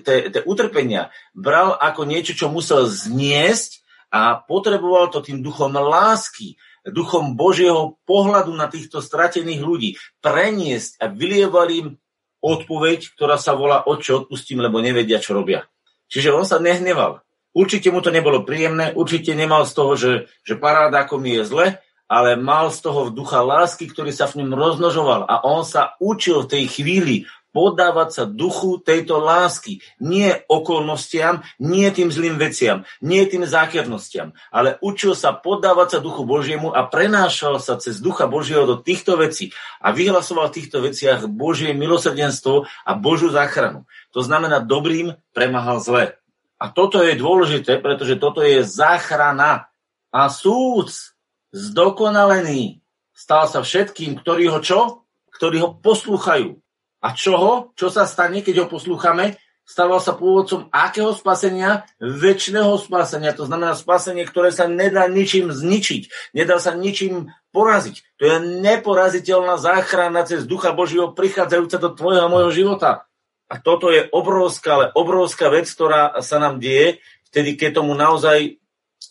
tie, 0.00 0.32
tie 0.32 0.42
utrpenia 0.48 1.12
bral 1.36 1.76
ako 1.76 2.08
niečo, 2.08 2.32
čo 2.32 2.48
musel 2.48 2.88
zniesť 2.88 3.84
a 4.08 4.40
potreboval 4.40 5.12
to 5.12 5.20
tým 5.20 5.44
duchom 5.44 5.76
lásky, 5.76 6.56
duchom 6.88 7.36
Božieho 7.36 8.00
pohľadu 8.08 8.56
na 8.56 8.72
týchto 8.72 9.04
stratených 9.04 9.60
ľudí, 9.60 9.90
preniesť 10.24 10.98
a 10.98 11.12
vylieval 11.12 11.68
im 11.70 11.86
odpoveď, 12.40 13.14
ktorá 13.14 13.36
sa 13.36 13.52
volá 13.52 13.84
Oče, 13.84 14.24
odpustím, 14.24 14.64
lebo 14.64 14.80
nevedia, 14.80 15.22
čo 15.22 15.36
robia. 15.36 15.68
Čiže 16.12 16.36
on 16.36 16.44
sa 16.44 16.60
nehneval. 16.60 17.24
Určite 17.56 17.88
mu 17.88 18.04
to 18.04 18.12
nebolo 18.12 18.44
príjemné, 18.44 18.92
určite 18.92 19.32
nemal 19.32 19.64
z 19.64 19.72
toho, 19.72 19.92
že, 19.96 20.12
že 20.44 20.60
paráda, 20.60 21.08
ako 21.08 21.16
mi 21.16 21.40
je 21.40 21.48
zle, 21.48 21.66
ale 22.12 22.36
mal 22.36 22.68
z 22.68 22.84
toho 22.84 23.08
ducha 23.08 23.40
lásky, 23.40 23.88
ktorý 23.88 24.12
sa 24.12 24.28
v 24.28 24.44
ňom 24.44 24.52
rozmnožoval 24.52 25.24
a 25.24 25.40
on 25.48 25.64
sa 25.64 25.96
učil 25.96 26.44
v 26.44 26.50
tej 26.52 26.64
chvíli 26.68 27.16
podávať 27.52 28.08
sa 28.10 28.24
duchu 28.24 28.80
tejto 28.80 29.20
lásky. 29.20 29.84
Nie 30.00 30.42
okolnostiam, 30.48 31.44
nie 31.60 31.86
tým 31.92 32.08
zlým 32.08 32.40
veciam, 32.40 32.88
nie 33.04 33.22
tým 33.28 33.44
zákernostiam, 33.44 34.32
ale 34.48 34.80
učil 34.80 35.12
sa 35.12 35.36
podávať 35.36 35.96
sa 35.96 35.98
duchu 36.00 36.24
Božiemu 36.24 36.72
a 36.72 36.88
prenášal 36.88 37.60
sa 37.60 37.76
cez 37.76 38.00
ducha 38.00 38.24
Božieho 38.26 38.64
do 38.64 38.80
týchto 38.80 39.20
vecí 39.20 39.52
a 39.78 39.92
vyhlasoval 39.92 40.48
v 40.48 40.56
týchto 40.56 40.80
veciach 40.80 41.28
Božie 41.28 41.76
milosrdenstvo 41.76 42.64
a 42.64 42.92
Božiu 42.96 43.28
záchranu. 43.28 43.84
To 44.16 44.24
znamená, 44.24 44.64
dobrým 44.64 45.14
premahal 45.36 45.78
zle. 45.84 46.16
A 46.62 46.70
toto 46.70 47.02
je 47.02 47.18
dôležité, 47.18 47.82
pretože 47.82 48.22
toto 48.22 48.38
je 48.38 48.62
záchrana. 48.62 49.66
A 50.14 50.30
súd 50.30 50.94
zdokonalený 51.50 52.78
stal 53.10 53.50
sa 53.50 53.66
všetkým, 53.66 54.22
ktorí 54.22 54.46
ho 54.46 54.62
čo? 54.62 55.02
Ktorí 55.34 55.58
ho 55.58 55.74
poslúchajú. 55.74 56.61
A 57.02 57.12
čoho? 57.18 57.74
Čo 57.74 57.90
sa 57.90 58.06
stane, 58.06 58.46
keď 58.46 58.64
ho 58.64 58.66
poslúchame? 58.70 59.36
Stával 59.62 60.02
sa 60.02 60.14
pôvodcom 60.14 60.70
akého 60.70 61.10
spasenia? 61.14 61.86
Väčšného 61.98 62.78
spasenia. 62.78 63.34
To 63.34 63.46
znamená 63.46 63.74
spasenie, 63.74 64.26
ktoré 64.26 64.54
sa 64.54 64.70
nedá 64.70 65.06
ničím 65.10 65.50
zničiť. 65.50 66.34
Nedá 66.34 66.62
sa 66.62 66.74
ničím 66.74 67.30
poraziť. 67.50 67.96
To 68.18 68.22
je 68.26 68.36
neporaziteľná 68.62 69.58
záchrana 69.58 70.26
cez 70.26 70.46
Ducha 70.46 70.74
Božieho 70.74 71.14
prichádzajúca 71.14 71.78
do 71.78 71.90
tvojho 71.94 72.26
a 72.26 72.32
môjho 72.32 72.50
života. 72.54 73.06
A 73.52 73.60
toto 73.60 73.92
je 73.92 74.08
obrovská, 74.08 74.80
ale 74.80 74.86
obrovská 74.96 75.52
vec, 75.52 75.68
ktorá 75.68 76.16
sa 76.24 76.40
nám 76.40 76.56
deje, 76.56 77.04
vtedy, 77.28 77.60
keď 77.60 77.84
tomu 77.84 77.92
naozaj, 77.92 78.56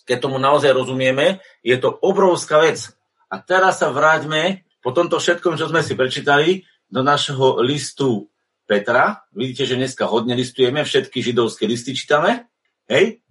keď 0.09 0.17
tomu 0.17 0.41
naozaj 0.41 0.73
rozumieme, 0.73 1.37
je 1.61 1.77
to 1.77 1.93
obrovská 1.93 2.57
vec. 2.65 2.89
A 3.29 3.37
teraz 3.37 3.79
sa 3.79 3.93
vráťme 3.93 4.65
po 4.81 4.89
tomto 4.91 5.21
všetkom, 5.21 5.61
čo 5.61 5.69
sme 5.69 5.85
si 5.85 5.93
prečítali, 5.93 6.65
do 6.91 7.01
našho 7.01 7.63
listu 7.63 8.27
Petra. 8.67 9.23
Vidíte, 9.31 9.63
že 9.63 9.79
dneska 9.79 10.05
hodne 10.05 10.35
listujeme, 10.35 10.83
všetky 10.83 11.23
židovské 11.23 11.63
listy 11.65 11.95
čítame. 11.95 12.51
Hej? 12.91 13.23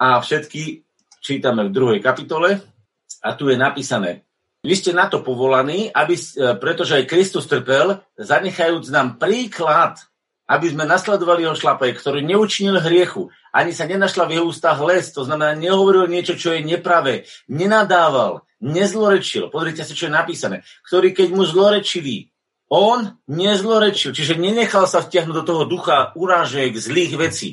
A 0.00 0.20
všetky 0.20 0.82
čítame 1.20 1.68
v 1.68 1.74
druhej 1.76 2.00
kapitole. 2.00 2.64
A 3.20 3.36
tu 3.36 3.52
je 3.52 3.56
napísané, 3.60 4.24
vy 4.64 4.74
ste 4.74 4.90
na 4.90 5.06
to 5.06 5.22
povolaní, 5.22 5.92
aby, 5.92 6.18
pretože 6.58 6.98
aj 6.98 7.10
Kristus 7.10 7.46
trpel, 7.46 8.02
zanechajúc 8.18 8.90
nám 8.90 9.20
príklad 9.20 10.00
aby 10.46 10.70
sme 10.70 10.86
nasledovali 10.86 11.42
jeho 11.42 11.58
šlapaj, 11.58 11.90
ktorý 11.98 12.22
neučinil 12.22 12.78
hriechu, 12.78 13.34
ani 13.50 13.74
sa 13.74 13.82
nenašla 13.82 14.30
v 14.30 14.34
jeho 14.38 14.46
ústach 14.46 14.78
les, 14.78 15.10
to 15.10 15.26
znamená, 15.26 15.58
nehovoril 15.58 16.06
niečo, 16.06 16.38
čo 16.38 16.54
je 16.54 16.62
nepravé, 16.62 17.26
nenadával, 17.50 18.46
nezlorečil, 18.62 19.50
pozrite 19.50 19.82
si, 19.82 19.98
čo 19.98 20.06
je 20.06 20.14
napísané, 20.14 20.62
ktorý 20.86 21.10
keď 21.10 21.28
mu 21.34 21.42
zlorečili, 21.42 22.30
on 22.66 23.14
nezlorečil, 23.30 24.10
čiže 24.10 24.34
nenechal 24.34 24.90
sa 24.90 25.02
vtiahnuť 25.02 25.36
do 25.36 25.44
toho 25.46 25.62
ducha 25.70 26.10
urážek, 26.18 26.74
zlých 26.74 27.14
vecí. 27.14 27.48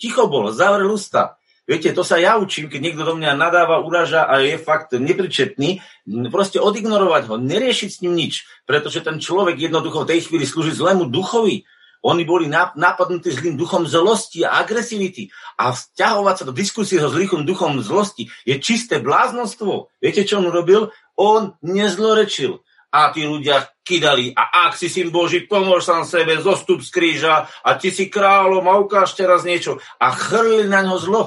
Ticho 0.00 0.26
bol, 0.26 0.50
zavrel 0.50 0.88
ústa. 0.88 1.36
Viete, 1.64 1.96
to 1.96 2.04
sa 2.04 2.20
ja 2.20 2.36
učím, 2.36 2.68
keď 2.68 2.80
niekto 2.80 3.08
do 3.08 3.16
mňa 3.16 3.40
nadáva, 3.40 3.80
uraža 3.80 4.28
a 4.28 4.36
je 4.44 4.60
fakt 4.60 4.92
nepričetný, 4.92 5.80
proste 6.28 6.60
odignorovať 6.60 7.22
ho, 7.32 7.40
neriešiť 7.40 7.88
s 7.88 8.00
ním 8.04 8.20
nič, 8.20 8.44
pretože 8.68 9.00
ten 9.00 9.16
človek 9.16 9.56
jednoducho 9.56 10.04
v 10.04 10.10
tej 10.12 10.20
chvíli 10.28 10.44
slúži 10.44 10.76
zlému 10.76 11.08
duchovi, 11.08 11.64
oni 12.04 12.28
boli 12.28 12.52
napadnutí 12.52 13.32
zlým 13.32 13.56
duchom 13.56 13.88
zlosti 13.88 14.44
a 14.44 14.60
agresivity. 14.60 15.32
A 15.56 15.72
vzťahovať 15.72 16.34
sa 16.36 16.44
do 16.44 16.52
diskusie 16.52 17.00
so 17.00 17.08
zlým 17.08 17.48
duchom 17.48 17.80
zlosti 17.80 18.28
je 18.44 18.60
čisté 18.60 19.00
bláznostvo. 19.00 19.88
Viete, 20.04 20.28
čo 20.28 20.44
on 20.44 20.52
robil? 20.52 20.92
On 21.16 21.56
nezlorečil. 21.64 22.60
A 22.92 23.08
tí 23.08 23.24
ľudia 23.24 23.72
kydali. 23.84 24.32
A 24.32 24.66
ak 24.66 24.80
si 24.80 24.88
syn 24.88 25.12
Boží, 25.12 25.44
pomôž 25.44 25.84
sám 25.84 26.08
sebe, 26.08 26.40
zostup 26.40 26.80
z 26.80 26.90
kríža 26.90 27.44
a 27.44 27.70
ty 27.76 27.92
si 27.92 28.08
kráľom 28.08 28.64
a 28.64 28.80
ukáž 28.80 29.12
teraz 29.12 29.44
niečo. 29.44 29.78
A 30.00 30.10
chrlili 30.10 30.66
na 30.66 30.80
ňo 30.80 30.96
zlo. 30.96 31.24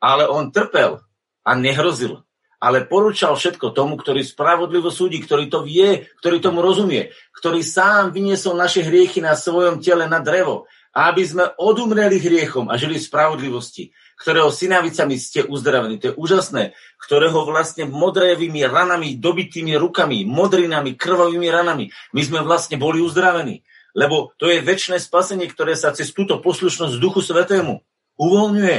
Ale 0.00 0.24
on 0.26 0.48
trpel 0.48 1.04
a 1.44 1.50
nehrozil 1.52 2.24
ale 2.58 2.90
porúčal 2.90 3.38
všetko 3.38 3.70
tomu, 3.70 3.94
ktorý 3.94 4.26
spravodlivo 4.26 4.90
súdi, 4.90 5.22
ktorý 5.22 5.46
to 5.46 5.62
vie, 5.62 6.10
ktorý 6.18 6.42
tomu 6.42 6.58
rozumie, 6.58 7.14
ktorý 7.38 7.62
sám 7.62 8.10
vyniesol 8.10 8.58
naše 8.58 8.82
hriechy 8.82 9.22
na 9.22 9.38
svojom 9.38 9.78
tele 9.78 10.10
na 10.10 10.18
drevo, 10.18 10.66
aby 10.90 11.22
sme 11.22 11.46
odumreli 11.54 12.18
hriechom 12.18 12.66
a 12.66 12.74
žili 12.74 12.98
v 12.98 13.06
spravodlivosti, 13.06 13.94
ktorého 14.18 14.50
synavicami 14.50 15.14
ste 15.16 15.46
uzdravení. 15.46 16.02
To 16.02 16.12
je 16.12 16.18
úžasné, 16.18 16.62
ktorého 16.98 17.46
vlastne 17.46 17.86
modrevými 17.86 18.66
ranami, 18.66 19.14
dobitými 19.16 19.78
rukami, 19.78 20.26
modrinami, 20.26 20.98
krvavými 20.98 21.48
ranami, 21.48 21.94
my 22.12 22.20
sme 22.20 22.42
vlastne 22.42 22.76
boli 22.76 22.98
uzdravení. 22.98 23.62
Lebo 23.94 24.34
to 24.36 24.50
je 24.50 24.60
väčšie 24.60 25.00
spasenie, 25.00 25.48
ktoré 25.48 25.78
sa 25.78 25.94
cez 25.94 26.10
túto 26.12 26.42
poslušnosť 26.42 27.00
Duchu 27.00 27.22
Svetému 27.24 27.80
uvoľňuje. 28.18 28.76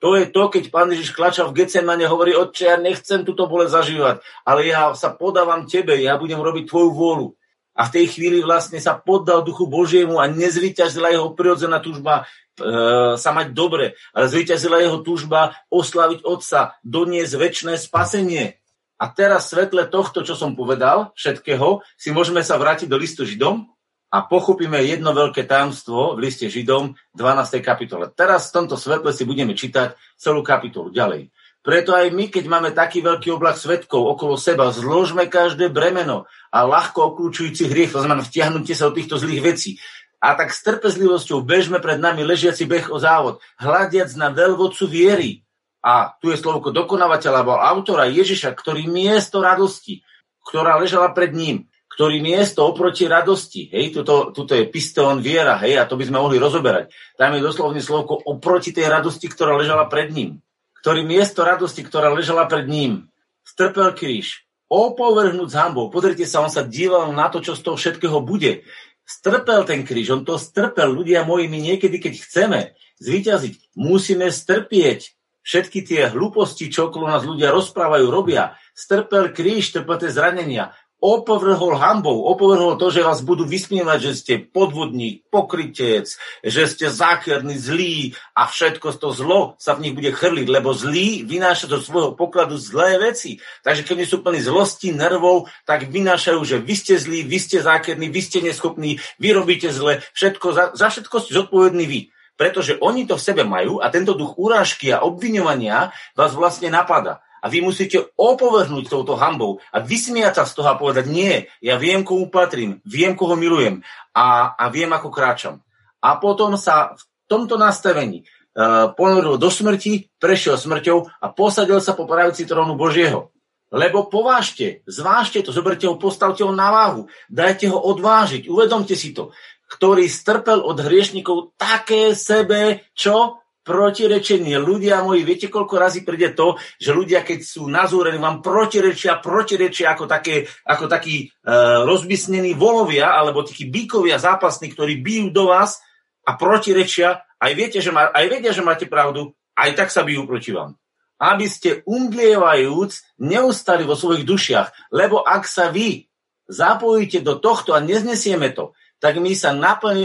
To 0.00 0.16
je 0.16 0.32
to, 0.32 0.42
keď 0.48 0.72
pán 0.72 0.88
Ježiš 0.88 1.12
klačal 1.12 1.52
v 1.52 1.60
Getsemane, 1.60 2.08
hovorí, 2.08 2.32
otče, 2.32 2.72
ja 2.72 2.76
nechcem 2.80 3.20
túto 3.20 3.44
bole 3.44 3.68
zažívať, 3.68 4.24
ale 4.48 4.64
ja 4.64 4.96
sa 4.96 5.12
podávam 5.12 5.68
tebe, 5.68 5.92
ja 6.00 6.16
budem 6.16 6.40
robiť 6.40 6.72
tvoju 6.72 6.90
vôľu. 6.96 7.28
A 7.74 7.86
v 7.86 7.92
tej 7.94 8.06
chvíli 8.12 8.42
vlastne 8.42 8.82
sa 8.82 8.98
poddal 8.98 9.46
duchu 9.46 9.64
Božiemu 9.70 10.18
a 10.18 10.26
nezvyťazila 10.26 11.14
jeho 11.14 11.32
prirodzená 11.32 11.78
túžba 11.78 12.26
e, 12.58 13.14
sa 13.14 13.30
mať 13.30 13.54
dobre, 13.54 13.94
ale 14.10 14.26
zvyťazila 14.26 14.82
jeho 14.82 15.00
túžba 15.00 15.54
oslaviť 15.70 16.26
Otca, 16.26 16.76
doniesť 16.82 17.34
väčšie 17.38 17.78
spasenie. 17.78 18.60
A 19.00 19.08
teraz 19.08 19.48
v 19.48 19.50
svetle 19.56 19.88
tohto, 19.88 20.20
čo 20.20 20.36
som 20.36 20.52
povedal, 20.52 21.16
všetkého, 21.16 21.80
si 21.96 22.12
môžeme 22.12 22.44
sa 22.44 22.60
vrátiť 22.60 22.84
do 22.84 23.00
listu 23.00 23.24
Židom 23.24 23.64
a 24.12 24.18
pochopíme 24.26 24.76
jedno 24.82 25.14
veľké 25.14 25.46
tajomstvo 25.48 26.18
v 26.18 26.28
liste 26.28 26.50
Židom 26.50 26.98
12. 27.16 27.64
kapitole. 27.64 28.12
Teraz 28.12 28.50
v 28.50 28.60
tomto 28.60 28.76
svetle 28.76 29.14
si 29.14 29.24
budeme 29.24 29.56
čítať 29.56 29.96
celú 30.20 30.44
kapitolu 30.44 30.92
ďalej. 30.92 31.32
Preto 31.60 31.92
aj 31.92 32.08
my, 32.08 32.32
keď 32.32 32.44
máme 32.48 32.72
taký 32.72 33.04
veľký 33.04 33.36
oblak 33.36 33.60
svetkov 33.60 34.00
okolo 34.16 34.40
seba, 34.40 34.72
zložme 34.72 35.28
každé 35.28 35.68
bremeno 35.68 36.24
a 36.48 36.64
ľahko 36.64 37.12
okľúčujúci 37.12 37.68
hriech, 37.68 37.92
to 37.92 38.00
znamená 38.00 38.24
vtiahnutie 38.24 38.72
sa 38.72 38.88
do 38.88 38.96
týchto 38.96 39.20
zlých 39.20 39.44
vecí. 39.44 39.76
A 40.24 40.36
tak 40.36 40.56
s 40.56 40.64
trpezlivosťou 40.64 41.44
bežme 41.44 41.76
pred 41.80 42.00
nami 42.00 42.24
ležiaci 42.24 42.64
beh 42.64 42.88
o 42.88 42.96
závod, 42.96 43.44
hľadiac 43.60 44.08
na 44.16 44.32
veľvodcu 44.32 44.84
viery. 44.88 45.44
A 45.84 46.12
tu 46.20 46.32
je 46.32 46.36
slovo 46.36 46.60
dokonávateľa 46.60 47.40
alebo 47.40 47.56
autora 47.56 48.08
Ježiša, 48.08 48.52
ktorý 48.52 48.84
miesto 48.88 49.40
radosti, 49.40 50.04
ktorá 50.44 50.76
ležala 50.80 51.12
pred 51.12 51.32
ním, 51.32 51.68
ktorý 51.92 52.20
miesto 52.24 52.64
oproti 52.64 53.04
radosti, 53.08 53.68
hej, 53.72 53.92
tuto, 53.96 54.32
tuto 54.32 54.56
je 54.56 54.68
pisteon 54.68 55.20
viera, 55.24 55.60
hej, 55.60 55.80
a 55.80 55.88
to 55.88 55.96
by 55.96 56.04
sme 56.08 56.20
mohli 56.20 56.36
rozoberať. 56.40 56.92
Tam 57.16 57.32
je 57.32 57.44
doslovne 57.44 57.80
slovko 57.80 58.16
oproti 58.28 58.72
tej 58.72 58.88
radosti, 58.92 59.28
ktorá 59.28 59.56
ležala 59.56 59.88
pred 59.88 60.12
ním. 60.12 60.40
Ktorý 60.80 61.04
miesto 61.04 61.44
radosti, 61.44 61.84
ktorá 61.84 62.08
ležala 62.12 62.48
pred 62.48 62.64
ním, 62.64 63.12
strpel 63.44 63.92
kríž, 63.92 64.48
opovrhnúť 64.70 65.48
s 65.50 65.58
hambou. 65.58 65.92
Pozrite 65.92 66.24
sa, 66.24 66.40
on 66.40 66.48
sa 66.48 66.64
díval 66.64 67.12
na 67.12 67.28
to, 67.28 67.42
čo 67.44 67.58
z 67.58 67.62
toho 67.66 67.76
všetkého 67.76 68.22
bude. 68.24 68.64
Strpel 69.04 69.66
ten 69.66 69.82
kríž, 69.82 70.14
on 70.14 70.22
to 70.22 70.38
strpel, 70.38 70.94
ľudia 70.94 71.26
moji, 71.26 71.50
my 71.50 71.58
niekedy, 71.58 71.98
keď 71.98 72.14
chceme 72.22 72.60
zvíťaziť, 73.02 73.74
musíme 73.74 74.30
strpieť 74.30 75.18
všetky 75.42 75.82
tie 75.82 76.00
hlúposti, 76.14 76.70
čo 76.70 76.88
okolo 76.88 77.10
nás 77.10 77.26
ľudia 77.26 77.50
rozprávajú, 77.50 78.06
robia. 78.06 78.54
Strpel 78.76 79.34
kríž, 79.34 79.74
trpel 79.74 79.98
tie 79.98 80.14
zranenia 80.14 80.72
opovrhol 81.00 81.80
hambou, 81.80 82.28
opovrhol 82.28 82.76
to, 82.76 82.92
že 82.92 83.00
vás 83.00 83.24
budú 83.24 83.48
vysmievať, 83.48 83.98
že 83.98 84.12
ste 84.12 84.34
podvodník, 84.36 85.24
pokrytec, 85.32 86.12
že 86.44 86.62
ste 86.68 86.92
zákerný, 86.92 87.56
zlý 87.56 88.12
a 88.36 88.44
všetko 88.44 88.92
to 89.00 89.08
zlo 89.16 89.40
sa 89.56 89.72
v 89.74 89.88
nich 89.88 89.94
bude 89.96 90.12
chrliť, 90.12 90.46
lebo 90.46 90.76
zlý 90.76 91.24
vynáša 91.24 91.72
do 91.72 91.80
svojho 91.80 92.12
pokladu 92.12 92.60
zlé 92.60 93.00
veci. 93.00 93.40
Takže 93.64 93.82
keď 93.88 94.04
sú 94.04 94.20
plní 94.20 94.44
zlosti, 94.44 94.92
nervov, 94.92 95.48
tak 95.64 95.88
vynášajú, 95.88 96.40
že 96.44 96.56
vy 96.60 96.74
ste 96.76 96.94
zlí, 97.00 97.24
vy 97.24 97.38
ste 97.40 97.64
zákerní, 97.64 98.12
vy 98.12 98.20
ste 98.20 98.44
neschopní, 98.44 99.00
vy 99.16 99.28
robíte 99.32 99.72
zle, 99.72 100.04
všetko, 100.12 100.46
za, 100.52 100.64
za 100.76 100.86
všetko 100.92 101.16
ste 101.24 101.32
zodpovední 101.32 101.84
vy. 101.88 102.00
Pretože 102.36 102.80
oni 102.80 103.04
to 103.04 103.20
v 103.20 103.24
sebe 103.24 103.44
majú 103.44 103.84
a 103.84 103.92
tento 103.92 104.16
duch 104.16 104.36
urážky 104.40 104.88
a 104.92 105.04
obviňovania 105.04 105.92
vás 106.16 106.32
vlastne 106.32 106.72
napada. 106.72 107.20
A 107.40 107.48
vy 107.48 107.64
musíte 107.64 108.12
opovrhnúť 108.14 108.92
touto 108.92 109.16
hambou 109.16 109.58
a 109.72 109.80
vysmiať 109.80 110.40
sa 110.40 110.44
z 110.44 110.52
toho 110.60 110.68
a 110.72 110.80
povedať, 110.80 111.08
nie, 111.08 111.48
ja 111.64 111.80
viem, 111.80 112.04
komu 112.04 112.28
patrím, 112.28 112.84
viem, 112.84 113.16
koho 113.16 113.34
milujem 113.34 113.80
a, 114.12 114.54
a 114.54 114.68
viem, 114.68 114.92
ako 114.92 115.08
kráčam. 115.08 115.64
A 116.00 116.16
potom 116.20 116.56
sa 116.60 116.96
v 116.96 117.02
tomto 117.28 117.56
nastavení 117.56 118.24
uh, 118.24 118.92
ponoril 118.92 119.40
do 119.40 119.48
smrti, 119.48 120.12
prešiel 120.20 120.60
smrťou 120.60 121.08
a 121.20 121.26
posadil 121.32 121.80
sa 121.80 121.96
po 121.96 122.04
pravici 122.04 122.44
trónu 122.44 122.76
Božieho. 122.76 123.32
Lebo 123.70 124.10
povážte, 124.10 124.82
zvážte 124.90 125.46
to, 125.46 125.54
zoberte 125.54 125.86
ho, 125.86 125.94
postavte 125.94 126.42
ho 126.42 126.50
na 126.50 126.74
váhu, 126.74 127.06
dajte 127.30 127.70
ho 127.70 127.78
odvážiť, 127.78 128.50
uvedomte 128.50 128.98
si 128.98 129.14
to, 129.14 129.30
ktorý 129.70 130.10
strpel 130.10 130.58
od 130.58 130.82
hriešnikov 130.82 131.54
také 131.54 132.18
sebe, 132.18 132.90
čo? 132.90 133.39
Protirečenie. 133.70 134.58
Ľudia 134.58 135.06
moji, 135.06 135.22
viete, 135.22 135.46
koľko 135.46 135.78
razy 135.78 136.02
príde 136.02 136.34
to, 136.34 136.58
že 136.82 136.90
ľudia, 136.90 137.22
keď 137.22 137.38
sú 137.38 137.70
nazúrení, 137.70 138.18
vám 138.18 138.42
protirečia, 138.42 139.22
protirečia 139.22 139.94
ako, 139.94 140.10
také, 140.10 140.50
ako 140.66 140.90
takí 140.90 141.30
e, 141.30 141.46
rozbysnení 141.86 142.58
volovia, 142.58 143.14
alebo 143.14 143.46
takí 143.46 143.70
bíkovia 143.70 144.18
zápasní, 144.18 144.74
ktorí 144.74 144.98
bijú 144.98 145.30
do 145.30 145.54
vás 145.54 145.78
a 146.26 146.34
protirečia, 146.34 147.22
aj, 147.38 147.52
viete, 147.54 147.78
že 147.78 147.94
má, 147.94 148.10
aj 148.10 148.26
vedia, 148.26 148.50
že 148.50 148.66
máte 148.66 148.90
pravdu, 148.90 149.38
aj 149.54 149.70
tak 149.78 149.94
sa 149.94 150.02
bijú 150.02 150.26
proti 150.26 150.50
vám. 150.50 150.74
Aby 151.22 151.46
ste 151.46 151.86
umdlievajúc 151.86 153.22
neustali 153.22 153.86
vo 153.86 153.94
svojich 153.94 154.26
dušiach, 154.26 154.90
lebo 154.90 155.22
ak 155.22 155.46
sa 155.46 155.70
vy 155.70 156.10
zapojíte 156.50 157.22
do 157.22 157.38
tohto 157.38 157.78
a 157.78 157.78
neznesieme 157.78 158.50
to, 158.50 158.74
tak 159.00 159.16
my 159.16 159.32
sa 159.32 159.56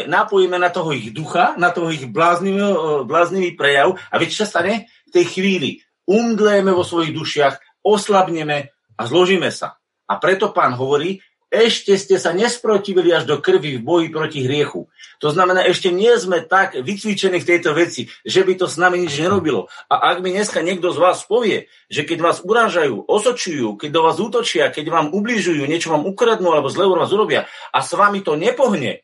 napojíme 0.08 0.56
na 0.56 0.72
toho 0.72 0.96
ich 0.96 1.12
ducha, 1.12 1.60
na 1.60 1.70
toho 1.76 1.92
ich 1.92 2.08
bláznivý, 2.08 2.64
e, 2.64 2.76
bláznivý 3.04 3.52
prejav 3.60 4.00
a 4.08 4.16
viete, 4.16 4.40
čo 4.40 4.48
stane? 4.48 4.88
V 5.12 5.12
tej 5.12 5.26
chvíli 5.28 5.70
umdlejeme 6.08 6.72
vo 6.72 6.88
svojich 6.88 7.12
dušiach, 7.12 7.84
oslabneme 7.84 8.72
a 8.96 9.02
zložíme 9.04 9.52
sa. 9.52 9.76
A 10.08 10.16
preto 10.18 10.56
pán 10.56 10.80
hovorí, 10.80 11.20
ešte 11.56 11.96
ste 11.96 12.20
sa 12.20 12.36
nesprotivili 12.36 13.16
až 13.16 13.24
do 13.24 13.40
krvi 13.40 13.80
v 13.80 13.86
boji 13.86 14.08
proti 14.12 14.44
hriechu. 14.44 14.92
To 15.24 15.32
znamená, 15.32 15.64
ešte 15.64 15.96
nie 15.96 16.12
sme 16.20 16.44
tak 16.44 16.76
vycvičení 16.76 17.40
v 17.40 17.50
tejto 17.56 17.72
veci, 17.72 18.12
že 18.28 18.44
by 18.44 18.60
to 18.60 18.68
s 18.68 18.76
nami 18.76 19.00
nič 19.00 19.16
nerobilo. 19.16 19.72
A 19.88 20.12
ak 20.12 20.20
mi 20.20 20.36
dneska 20.36 20.60
niekto 20.60 20.92
z 20.92 21.00
vás 21.00 21.24
povie, 21.24 21.72
že 21.88 22.04
keď 22.04 22.18
vás 22.20 22.38
urážajú, 22.44 23.08
osočujú, 23.08 23.80
keď 23.80 23.90
do 23.96 24.02
vás 24.04 24.18
útočia, 24.20 24.68
keď 24.68 24.86
vám 24.92 25.08
ubližujú, 25.16 25.64
niečo 25.64 25.96
vám 25.96 26.04
ukradnú 26.04 26.52
alebo 26.52 26.68
zle 26.68 26.86
vás 26.92 27.10
urobia 27.16 27.48
a 27.72 27.80
s 27.80 27.96
vami 27.96 28.20
to 28.20 28.36
nepohne, 28.36 29.02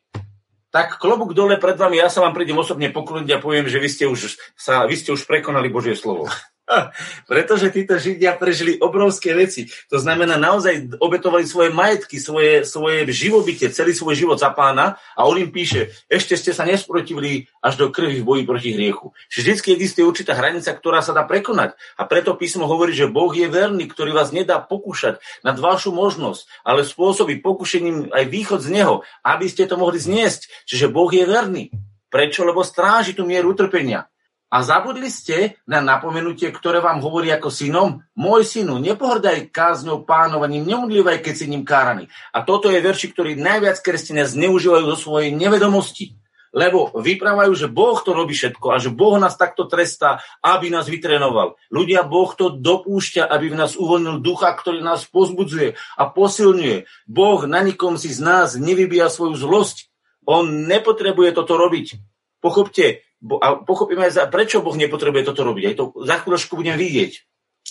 tak 0.72 0.96
klobúk 0.96 1.36
dole 1.36 1.60
pred 1.60 1.76
vami, 1.76 2.00
ja 2.00 2.08
sa 2.08 2.24
vám 2.24 2.32
prídem 2.32 2.56
osobne 2.56 2.88
pokloniť 2.88 3.28
a 3.36 3.42
poviem, 3.44 3.68
že 3.68 3.76
vy 3.76 3.88
ste 3.92 4.04
už, 4.08 4.40
sa, 4.56 4.88
vy 4.88 4.96
ste 4.96 5.12
už 5.12 5.28
prekonali 5.28 5.68
Božie 5.68 5.92
slovo. 5.92 6.32
Pretože 7.30 7.72
títo 7.72 7.96
Židia 7.96 8.36
prežili 8.36 8.78
obrovské 8.80 9.36
veci. 9.36 9.68
To 9.92 9.98
znamená, 10.00 10.36
naozaj 10.36 10.98
obetovali 10.98 11.44
svoje 11.46 11.70
majetky, 11.70 12.18
svoje, 12.18 12.64
svoje 12.64 13.08
živobytie, 13.12 13.72
celý 13.72 13.92
svoj 13.96 14.14
život 14.16 14.38
za 14.40 14.50
pána 14.52 14.96
a 15.16 15.24
on 15.28 15.38
im 15.38 15.50
píše, 15.52 15.92
ešte 16.08 16.36
ste 16.36 16.52
sa 16.52 16.64
nesprotivili 16.64 17.48
až 17.60 17.78
do 17.80 17.86
krvi 17.92 18.20
v 18.20 18.26
boji 18.26 18.42
proti 18.48 18.70
hriechu. 18.74 19.12
Čiže 19.28 19.62
vždy 19.62 19.70
existuje 19.76 20.04
určitá 20.04 20.32
hranica, 20.36 20.72
ktorá 20.72 21.00
sa 21.04 21.14
dá 21.16 21.24
prekonať. 21.24 21.76
A 21.96 22.04
preto 22.08 22.36
písmo 22.36 22.66
hovorí, 22.68 22.92
že 22.96 23.10
Boh 23.10 23.32
je 23.32 23.48
verný, 23.48 23.88
ktorý 23.88 24.12
vás 24.16 24.34
nedá 24.34 24.60
pokúšať 24.60 25.22
nad 25.46 25.56
vašu 25.56 25.92
možnosť, 25.94 26.48
ale 26.66 26.86
spôsobí 26.86 27.40
pokušením 27.40 28.12
aj 28.12 28.24
východ 28.28 28.60
z 28.64 28.68
neho, 28.82 28.94
aby 29.24 29.46
ste 29.48 29.68
to 29.68 29.76
mohli 29.80 30.00
zniesť. 30.00 30.68
Čiže 30.68 30.92
Boh 30.92 31.08
je 31.08 31.24
verný. 31.24 31.64
Prečo? 32.12 32.44
Lebo 32.44 32.60
stráži 32.60 33.16
tú 33.16 33.24
mieru 33.24 33.56
utrpenia. 33.56 34.11
A 34.52 34.60
zabudli 34.60 35.08
ste 35.08 35.56
na 35.64 35.80
napomenutie, 35.80 36.52
ktoré 36.52 36.84
vám 36.84 37.00
hovorí 37.00 37.32
ako 37.32 37.48
synom? 37.48 38.04
Môj 38.12 38.44
synu, 38.44 38.76
nepohrdaj 38.84 39.48
kázňou 39.48 40.04
pánovaním, 40.04 40.68
neudlívaj, 40.68 41.24
keď 41.24 41.34
si 41.40 41.48
ním 41.48 41.64
káraný. 41.64 42.12
A 42.36 42.44
toto 42.44 42.68
je 42.68 42.84
verši, 42.84 43.16
ktorý 43.16 43.32
najviac 43.40 43.80
kresťania 43.80 44.28
zneužívajú 44.28 44.84
zo 44.92 44.98
svojej 45.08 45.32
nevedomosti. 45.32 46.20
Lebo 46.52 46.92
vyprávajú, 46.92 47.56
že 47.56 47.72
Boh 47.72 47.96
to 48.04 48.12
robí 48.12 48.36
všetko 48.36 48.66
a 48.68 48.76
že 48.76 48.92
Boh 48.92 49.16
nás 49.16 49.40
takto 49.40 49.64
trestá, 49.64 50.20
aby 50.44 50.68
nás 50.68 50.84
vytrénoval. 50.84 51.56
Ľudia, 51.72 52.04
Boh 52.04 52.28
to 52.36 52.52
dopúšťa, 52.52 53.24
aby 53.24 53.56
v 53.56 53.56
nás 53.56 53.72
uvoľnil 53.72 54.20
ducha, 54.20 54.52
ktorý 54.52 54.84
nás 54.84 55.08
pozbudzuje 55.08 55.80
a 55.96 56.02
posilňuje. 56.12 57.08
Boh 57.08 57.40
na 57.48 57.64
nikom 57.64 57.96
si 57.96 58.12
z 58.12 58.20
nás 58.20 58.52
nevybíja 58.60 59.08
svoju 59.08 59.32
zlosť. 59.32 59.88
On 60.28 60.44
nepotrebuje 60.44 61.40
toto 61.40 61.56
robiť. 61.56 61.96
Pochopte, 62.44 63.00
a 63.22 63.62
pochopíme 63.62 64.10
prečo 64.30 64.66
Boh 64.66 64.74
nepotrebuje 64.74 65.22
toto 65.30 65.46
robiť. 65.46 65.64
Aj 65.70 65.74
to 65.78 65.84
za 66.02 66.16
chvíľočku 66.22 66.58
budem 66.58 66.74
vidieť. 66.74 67.12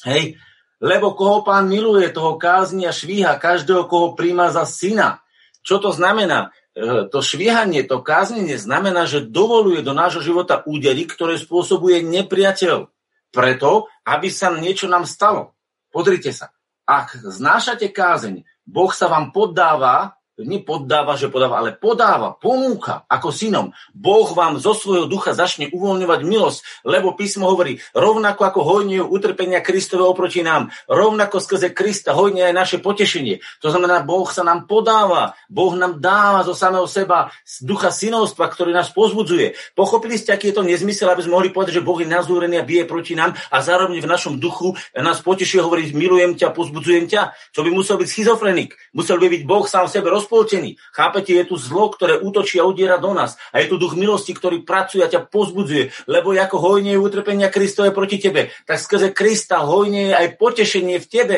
Hej? 0.08 0.40
Lebo 0.82 1.14
koho 1.14 1.44
pán 1.44 1.68
miluje, 1.68 2.10
toho 2.10 2.40
kázni 2.40 2.88
a 2.88 2.96
švíha, 2.96 3.38
každého, 3.38 3.86
koho 3.86 4.16
príjma 4.16 4.50
za 4.50 4.64
syna. 4.64 5.22
Čo 5.62 5.78
to 5.78 5.94
znamená? 5.94 6.56
E, 6.74 7.06
to 7.12 7.20
švíhanie, 7.22 7.84
to 7.86 8.02
káznenie 8.02 8.56
znamená, 8.58 9.06
že 9.06 9.28
dovoluje 9.28 9.84
do 9.84 9.92
nášho 9.92 10.24
života 10.24 10.64
údery, 10.64 11.06
ktoré 11.06 11.36
spôsobuje 11.38 12.02
nepriateľ. 12.02 12.90
Preto, 13.32 13.92
aby 14.08 14.28
sa 14.32 14.52
niečo 14.56 14.88
nám 14.88 15.04
stalo. 15.04 15.56
Pozrite 15.92 16.32
sa. 16.32 16.56
Ak 16.88 17.14
znášate 17.16 17.92
kázeň, 17.92 18.44
Boh 18.66 18.92
sa 18.92 19.12
vám 19.12 19.36
poddáva 19.36 20.16
nepoddáva, 20.40 21.20
že 21.20 21.28
podáva, 21.28 21.60
ale 21.60 21.76
podáva, 21.76 22.32
ponúka 22.40 23.04
ako 23.12 23.30
synom. 23.36 23.76
Boh 23.92 24.28
vám 24.32 24.58
zo 24.58 24.72
svojho 24.72 25.06
ducha 25.12 25.36
začne 25.36 25.68
uvoľňovať 25.70 26.20
milosť, 26.24 26.60
lebo 26.88 27.14
písmo 27.14 27.52
hovorí, 27.52 27.84
rovnako 27.92 28.42
ako 28.48 28.60
hojňujú 28.64 29.04
utrpenia 29.12 29.60
Kristove 29.60 30.08
oproti 30.08 30.42
nám, 30.42 30.72
rovnako 30.88 31.44
skrze 31.44 31.76
Krista 31.76 32.16
hojne 32.16 32.48
aj 32.48 32.54
naše 32.56 32.78
potešenie. 32.80 33.44
To 33.60 33.70
znamená, 33.70 34.02
Boh 34.08 34.28
sa 34.32 34.48
nám 34.48 34.66
podáva, 34.66 35.36
Boh 35.52 35.76
nám 35.76 36.00
dáva 36.00 36.48
zo 36.48 36.56
samého 36.56 36.88
seba 36.88 37.30
z 37.44 37.68
ducha 37.68 37.92
synovstva, 37.92 38.48
ktorý 38.48 38.72
nás 38.72 38.90
pozbudzuje. 38.96 39.54
Pochopili 39.76 40.16
ste, 40.16 40.34
aký 40.34 40.52
je 40.52 40.58
to 40.58 40.64
nezmysel, 40.66 41.12
aby 41.12 41.28
sme 41.28 41.36
mohli 41.38 41.50
povedať, 41.52 41.84
že 41.84 41.86
Boh 41.86 42.00
je 42.00 42.10
nazúrený 42.10 42.60
a 42.60 42.68
bije 42.68 42.88
proti 42.88 43.14
nám 43.14 43.36
a 43.52 43.60
zároveň 43.60 44.00
v 44.00 44.10
našom 44.10 44.40
duchu 44.40 44.74
nás 44.96 45.20
poteší 45.20 45.60
hovoriť, 45.60 45.92
milujem 45.92 46.40
ťa, 46.40 46.56
pozbudzujem 46.56 47.06
ťa. 47.12 47.36
To 47.56 47.68
by 47.68 47.70
musel 47.70 48.00
byť 48.00 48.08
schizofrenik. 48.08 48.74
Musel 48.96 49.20
by 49.20 49.28
byť 49.28 49.44
Boh 49.44 49.68
sám 49.68 49.92
sebe 49.92 50.08
roz 50.08 50.31
rozpoltený. 50.32 50.80
Chápete, 50.96 51.36
je 51.36 51.44
tu 51.44 51.60
zlo, 51.60 51.92
ktoré 51.92 52.24
útočí 52.24 52.56
a 52.56 52.64
udiera 52.64 52.96
do 52.96 53.12
nás. 53.12 53.36
A 53.52 53.60
je 53.60 53.68
tu 53.68 53.76
duch 53.76 54.00
milosti, 54.00 54.32
ktorý 54.32 54.64
pracuje 54.64 55.04
a 55.04 55.12
ťa 55.12 55.28
pozbudzuje. 55.28 56.08
Lebo 56.08 56.32
ako 56.32 56.56
hojnie 56.56 56.96
je 56.96 57.04
utrpenia 57.04 57.52
Kristove 57.52 57.92
proti 57.92 58.24
tebe, 58.24 58.48
tak 58.64 58.80
skrze 58.80 59.12
Krista 59.12 59.60
hojnie 59.68 60.16
je 60.16 60.16
aj 60.16 60.28
potešenie 60.40 61.04
v 61.04 61.08
tebe. 61.12 61.38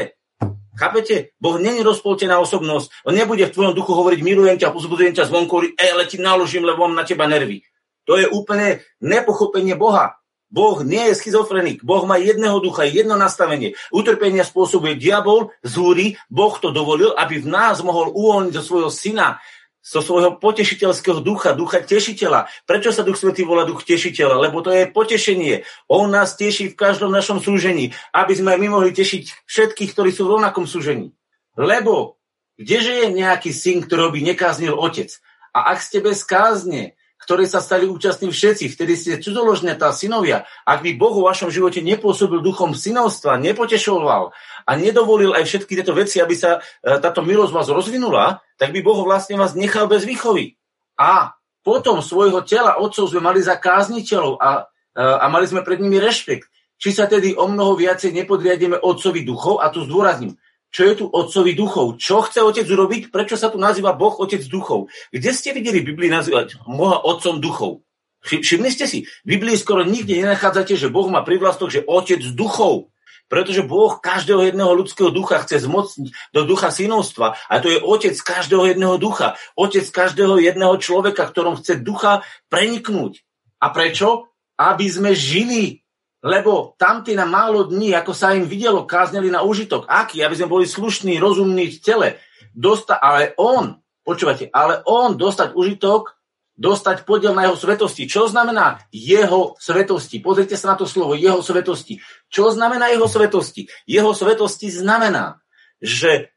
Chápete? 0.77 1.33
Boh 1.41 1.57
není 1.57 1.81
rozpoltená 1.81 2.37
osobnosť. 2.37 3.09
On 3.09 3.13
nebude 3.17 3.49
v 3.49 3.53
tvojom 3.53 3.73
duchu 3.73 3.93
hovoriť, 3.97 4.19
milujem 4.21 4.57
ťa, 4.61 4.73
pozbudzujem 4.73 5.13
ťa 5.17 5.29
zvonku, 5.29 5.73
ej, 5.77 5.89
ale 5.89 6.05
ti 6.05 6.17
naložím, 6.17 6.65
lebo 6.65 6.85
mám 6.85 6.97
na 6.97 7.05
teba 7.05 7.25
nervy. 7.25 7.65
To 8.09 8.17
je 8.17 8.25
úplne 8.29 8.81
nepochopenie 9.01 9.77
Boha. 9.77 10.17
Boh 10.53 10.85
nie 10.85 11.09
je 11.09 11.17
schizofrenik. 11.17 11.81
Boh 11.81 12.05
má 12.05 12.21
jedného 12.21 12.61
ducha, 12.61 12.85
jedno 12.85 13.17
nastavenie. 13.17 13.73
Utrpenia 13.89 14.45
spôsobuje 14.45 15.01
diabol, 15.01 15.49
zúri, 15.65 16.13
Boh 16.29 16.53
to 16.61 16.69
dovolil, 16.69 17.17
aby 17.17 17.41
v 17.41 17.49
nás 17.49 17.81
mohol 17.81 18.13
uvoľniť 18.13 18.53
zo 18.53 18.61
svojho 18.61 18.91
syna, 18.93 19.41
zo 19.83 19.99
svojho 19.99 20.39
potešiteľského 20.39 21.19
ducha, 21.19 21.57
ducha 21.57 21.83
tešiteľa. 21.83 22.47
Prečo 22.63 22.95
sa 22.95 23.03
Duch 23.03 23.19
Svetý 23.19 23.43
volá 23.43 23.67
duch 23.67 23.83
tešiteľa? 23.83 24.39
Lebo 24.39 24.63
to 24.63 24.71
je 24.71 24.87
potešenie. 24.87 25.67
On 25.91 26.07
nás 26.07 26.39
teší 26.39 26.71
v 26.71 26.79
každom 26.79 27.11
našom 27.11 27.43
súžení, 27.43 27.91
aby 28.15 28.31
sme 28.31 28.55
my 28.55 28.79
mohli 28.79 28.95
tešiť 28.95 29.43
všetkých, 29.43 29.91
ktorí 29.91 30.15
sú 30.15 30.29
v 30.29 30.39
rovnakom 30.39 30.63
súžení. 30.63 31.11
Lebo 31.59 32.21
kdeže 32.55 33.03
je 33.03 33.07
nejaký 33.11 33.51
syn, 33.51 33.83
ktorý 33.83 34.13
by 34.13 34.19
nekáznil 34.31 34.77
otec? 34.77 35.11
A 35.51 35.75
ak 35.75 35.83
ste 35.83 35.99
bez 35.99 36.23
kázne, 36.23 36.95
ktoré 37.23 37.47
sa 37.47 37.63
stali 37.63 37.87
účastní 37.87 38.29
všetci, 38.29 38.67
vtedy 38.75 38.93
ste 38.99 39.23
cudzoložné 39.23 39.79
tá 39.79 39.95
synovia. 39.95 40.43
Ak 40.67 40.83
by 40.83 40.93
Boh 40.99 41.15
vo 41.15 41.25
vašom 41.31 41.47
živote 41.47 41.79
nepôsobil 41.79 42.43
duchom 42.43 42.75
synovstva, 42.75 43.39
nepotešoval 43.39 44.35
a 44.67 44.71
nedovolil 44.75 45.31
aj 45.31 45.47
všetky 45.47 45.79
tieto 45.79 45.95
veci, 45.95 46.19
aby 46.19 46.35
sa 46.35 46.59
e, 46.59 46.99
táto 46.99 47.23
milosť 47.23 47.51
vás 47.55 47.67
rozvinula, 47.71 48.43
tak 48.59 48.75
by 48.75 48.83
Boh 48.83 48.99
vlastne 49.07 49.39
vás 49.39 49.55
nechal 49.55 49.87
bez 49.87 50.03
výchovy. 50.03 50.59
A 50.99 51.33
potom 51.63 52.03
svojho 52.03 52.43
tela 52.43 52.75
otcov 52.75 53.07
sme 53.07 53.23
mali 53.23 53.39
za 53.39 53.55
kázniteľov 53.55 54.37
a, 54.43 54.67
e, 54.91 54.99
a 54.99 55.25
mali 55.31 55.47
sme 55.47 55.63
pred 55.63 55.79
nimi 55.79 55.97
rešpekt. 55.97 56.51
Či 56.75 56.91
sa 56.91 57.07
tedy 57.07 57.31
o 57.31 57.47
mnoho 57.47 57.79
viacej 57.79 58.11
nepodriadíme 58.11 58.75
otcovi 58.75 59.23
duchov, 59.23 59.63
a 59.63 59.71
tu 59.71 59.87
zdôrazním, 59.87 60.35
čo 60.73 60.81
je 60.89 60.93
tu 60.97 61.05
otcovi 61.05 61.53
duchov. 61.53 62.01
Čo 62.01 62.25
chce 62.25 62.41
otec 62.41 62.65
urobiť? 62.65 63.13
Prečo 63.13 63.37
sa 63.37 63.53
tu 63.53 63.61
nazýva 63.61 63.93
Boh 63.93 64.17
otec 64.17 64.41
duchov? 64.49 64.89
Kde 65.13 65.29
ste 65.29 65.53
videli 65.53 65.85
Biblii 65.85 66.09
nazývať 66.09 66.65
Boha 66.65 66.97
otcom 67.05 67.37
duchov? 67.37 67.85
Všimli 68.25 68.71
ste 68.73 68.89
si, 68.89 69.05
v 69.27 69.37
Biblii 69.37 69.59
skoro 69.59 69.85
nikde 69.85 70.17
nenachádzate, 70.17 70.73
že 70.79 70.89
Boh 70.89 71.05
má 71.11 71.21
privlastok, 71.21 71.69
že 71.69 71.85
otec 71.85 72.23
duchov. 72.33 72.89
Pretože 73.27 73.65
Boh 73.65 73.99
každého 73.99 74.49
jedného 74.49 74.73
ľudského 74.73 75.13
ducha 75.13 75.41
chce 75.45 75.63
zmocniť 75.63 76.09
do 76.33 76.41
ducha 76.43 76.73
synovstva. 76.73 77.37
A 77.49 77.53
to 77.61 77.69
je 77.71 77.79
otec 77.79 78.15
každého 78.17 78.73
jedného 78.73 78.95
ducha. 78.97 79.37
Otec 79.53 79.85
každého 79.89 80.39
jedného 80.41 80.75
človeka, 80.81 81.27
ktorom 81.29 81.59
chce 81.59 81.81
ducha 81.81 82.25
preniknúť. 82.49 83.21
A 83.61 83.71
prečo? 83.71 84.31
Aby 84.59 84.87
sme 84.89 85.11
žili. 85.13 85.82
Lebo 86.23 86.73
tamtí 86.79 87.11
na 87.13 87.27
málo 87.27 87.67
dní, 87.67 87.91
ako 87.91 88.15
sa 88.15 88.31
im 88.31 88.47
videlo, 88.47 88.87
kázneli 88.87 89.27
na 89.27 89.43
užitok. 89.43 89.91
Aký? 89.91 90.23
Aby 90.23 90.39
sme 90.39 90.47
boli 90.47 90.65
slušní, 90.65 91.19
rozumní 91.19 91.67
v 91.67 91.77
tele. 91.83 92.07
Dosta, 92.55 92.95
ale 92.95 93.35
on, 93.35 93.75
počúvate, 94.07 94.47
ale 94.49 94.79
on 94.87 95.19
dostať 95.19 95.51
užitok 95.51 96.15
dostať 96.53 97.09
podiel 97.09 97.33
na 97.33 97.49
jeho 97.49 97.57
svetosti. 97.57 98.05
Čo 98.05 98.29
znamená 98.29 98.85
jeho 98.93 99.57
svetosti? 99.57 100.21
Pozrite 100.21 100.53
sa 100.53 100.73
na 100.73 100.75
to 100.77 100.85
slovo, 100.85 101.17
jeho 101.17 101.41
svetosti. 101.41 101.97
Čo 102.29 102.53
znamená 102.53 102.93
jeho 102.93 103.09
svetosti? 103.09 103.65
Jeho 103.89 104.13
svetosti 104.13 104.69
znamená, 104.69 105.41
že 105.81 106.32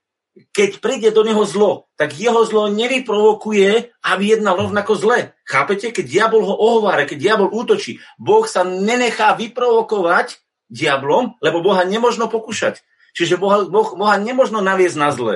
keď 0.53 0.85
príde 0.85 1.09
do 1.13 1.25
neho 1.25 1.45
zlo, 1.49 1.89
tak 1.97 2.13
jeho 2.17 2.45
zlo 2.45 2.69
nevyprovokuje, 2.69 3.97
aby 4.05 4.25
jednal 4.37 4.61
rovnako 4.61 4.93
zle. 4.97 5.19
Chápete? 5.49 5.93
Keď 5.93 6.05
diabol 6.05 6.45
ho 6.45 6.55
ohovára, 6.55 7.09
keď 7.09 7.19
diabol 7.19 7.49
útočí, 7.53 8.01
Boh 8.21 8.45
sa 8.45 8.65
nenechá 8.65 9.33
vyprovokovať 9.41 10.41
diablom, 10.69 11.41
lebo 11.41 11.65
Boha 11.65 11.89
nemožno 11.89 12.29
pokúšať. 12.29 12.85
Čiže 13.17 13.41
Boha, 13.41 13.65
boh, 13.65 13.97
Boha 13.97 14.21
nemožno 14.21 14.61
naviesť 14.61 14.99
na 15.01 15.09
zle 15.09 15.35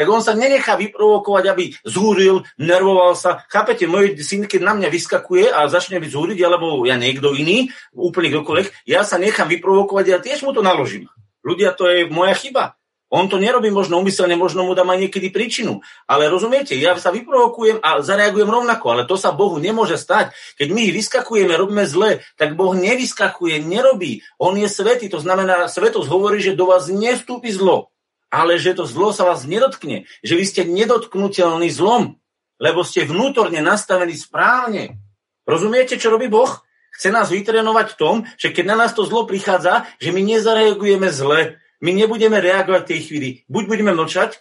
tak 0.00 0.08
on 0.08 0.24
sa 0.24 0.32
nenechá 0.32 0.80
vyprovokovať, 0.80 1.44
aby 1.52 1.76
zúril, 1.84 2.40
nervoval 2.56 3.12
sa. 3.12 3.44
Chápete, 3.52 3.84
môj 3.84 4.16
syn, 4.24 4.48
keď 4.48 4.64
na 4.64 4.72
mňa 4.72 4.88
vyskakuje 4.88 5.52
a 5.52 5.68
začne 5.68 6.00
byť 6.00 6.08
zúriť, 6.08 6.40
alebo 6.40 6.88
ja 6.88 6.96
niekto 6.96 7.36
iný, 7.36 7.68
úplne 7.92 8.32
kdokoľvek, 8.32 8.88
ja 8.88 9.04
sa 9.04 9.20
nechám 9.20 9.52
vyprovokovať 9.52 10.04
a 10.08 10.12
ja 10.16 10.18
tiež 10.24 10.40
mu 10.48 10.56
to 10.56 10.64
naložím. 10.64 11.04
Ľudia, 11.44 11.76
to 11.76 11.84
je 11.84 12.08
moja 12.08 12.32
chyba. 12.32 12.79
On 13.10 13.26
to 13.26 13.42
nerobí 13.42 13.74
možno 13.74 13.98
umyselne, 13.98 14.38
možno 14.38 14.62
mu 14.62 14.78
dám 14.78 14.94
aj 14.94 15.10
niekedy 15.10 15.34
príčinu. 15.34 15.82
Ale 16.06 16.30
rozumiete, 16.30 16.78
ja 16.78 16.94
sa 16.94 17.10
vyprovokujem 17.10 17.82
a 17.82 18.06
zareagujem 18.06 18.46
rovnako, 18.46 18.86
ale 18.94 19.02
to 19.04 19.18
sa 19.18 19.34
Bohu 19.34 19.58
nemôže 19.58 19.98
stať. 19.98 20.30
Keď 20.54 20.68
my 20.70 20.94
vyskakujeme, 20.94 21.52
robíme 21.58 21.82
zle, 21.90 22.22
tak 22.38 22.54
Boh 22.54 22.70
nevyskakuje, 22.78 23.66
nerobí. 23.66 24.22
On 24.38 24.54
je 24.54 24.70
svetý, 24.70 25.10
to 25.10 25.18
znamená, 25.18 25.66
svetosť 25.66 26.06
hovorí, 26.06 26.38
že 26.38 26.54
do 26.54 26.70
vás 26.70 26.86
nevstúpi 26.86 27.50
zlo 27.50 27.90
ale 28.30 28.62
že 28.62 28.78
to 28.78 28.86
zlo 28.86 29.10
sa 29.10 29.26
vás 29.26 29.42
nedotkne, 29.42 30.06
že 30.22 30.38
vy 30.38 30.44
ste 30.46 30.62
nedotknutelný 30.62 31.66
zlom, 31.66 32.14
lebo 32.62 32.86
ste 32.86 33.02
vnútorne 33.02 33.58
nastavení 33.58 34.14
správne. 34.14 35.02
Rozumiete, 35.42 35.98
čo 35.98 36.14
robí 36.14 36.30
Boh? 36.30 36.62
Chce 36.94 37.10
nás 37.10 37.30
vytrenovať 37.30 37.86
v 37.94 37.98
tom, 37.98 38.16
že 38.38 38.54
keď 38.54 38.64
na 38.74 38.86
nás 38.86 38.94
to 38.94 39.02
zlo 39.06 39.26
prichádza, 39.26 39.86
že 39.98 40.14
my 40.14 40.22
nezareagujeme 40.22 41.10
zle, 41.10 41.59
my 41.80 41.90
nebudeme 41.96 42.40
reagovať 42.40 42.82
v 42.84 42.90
tej 42.90 43.00
chvíli. 43.08 43.28
Buď 43.48 43.64
budeme 43.68 43.92
mlčať, 43.96 44.40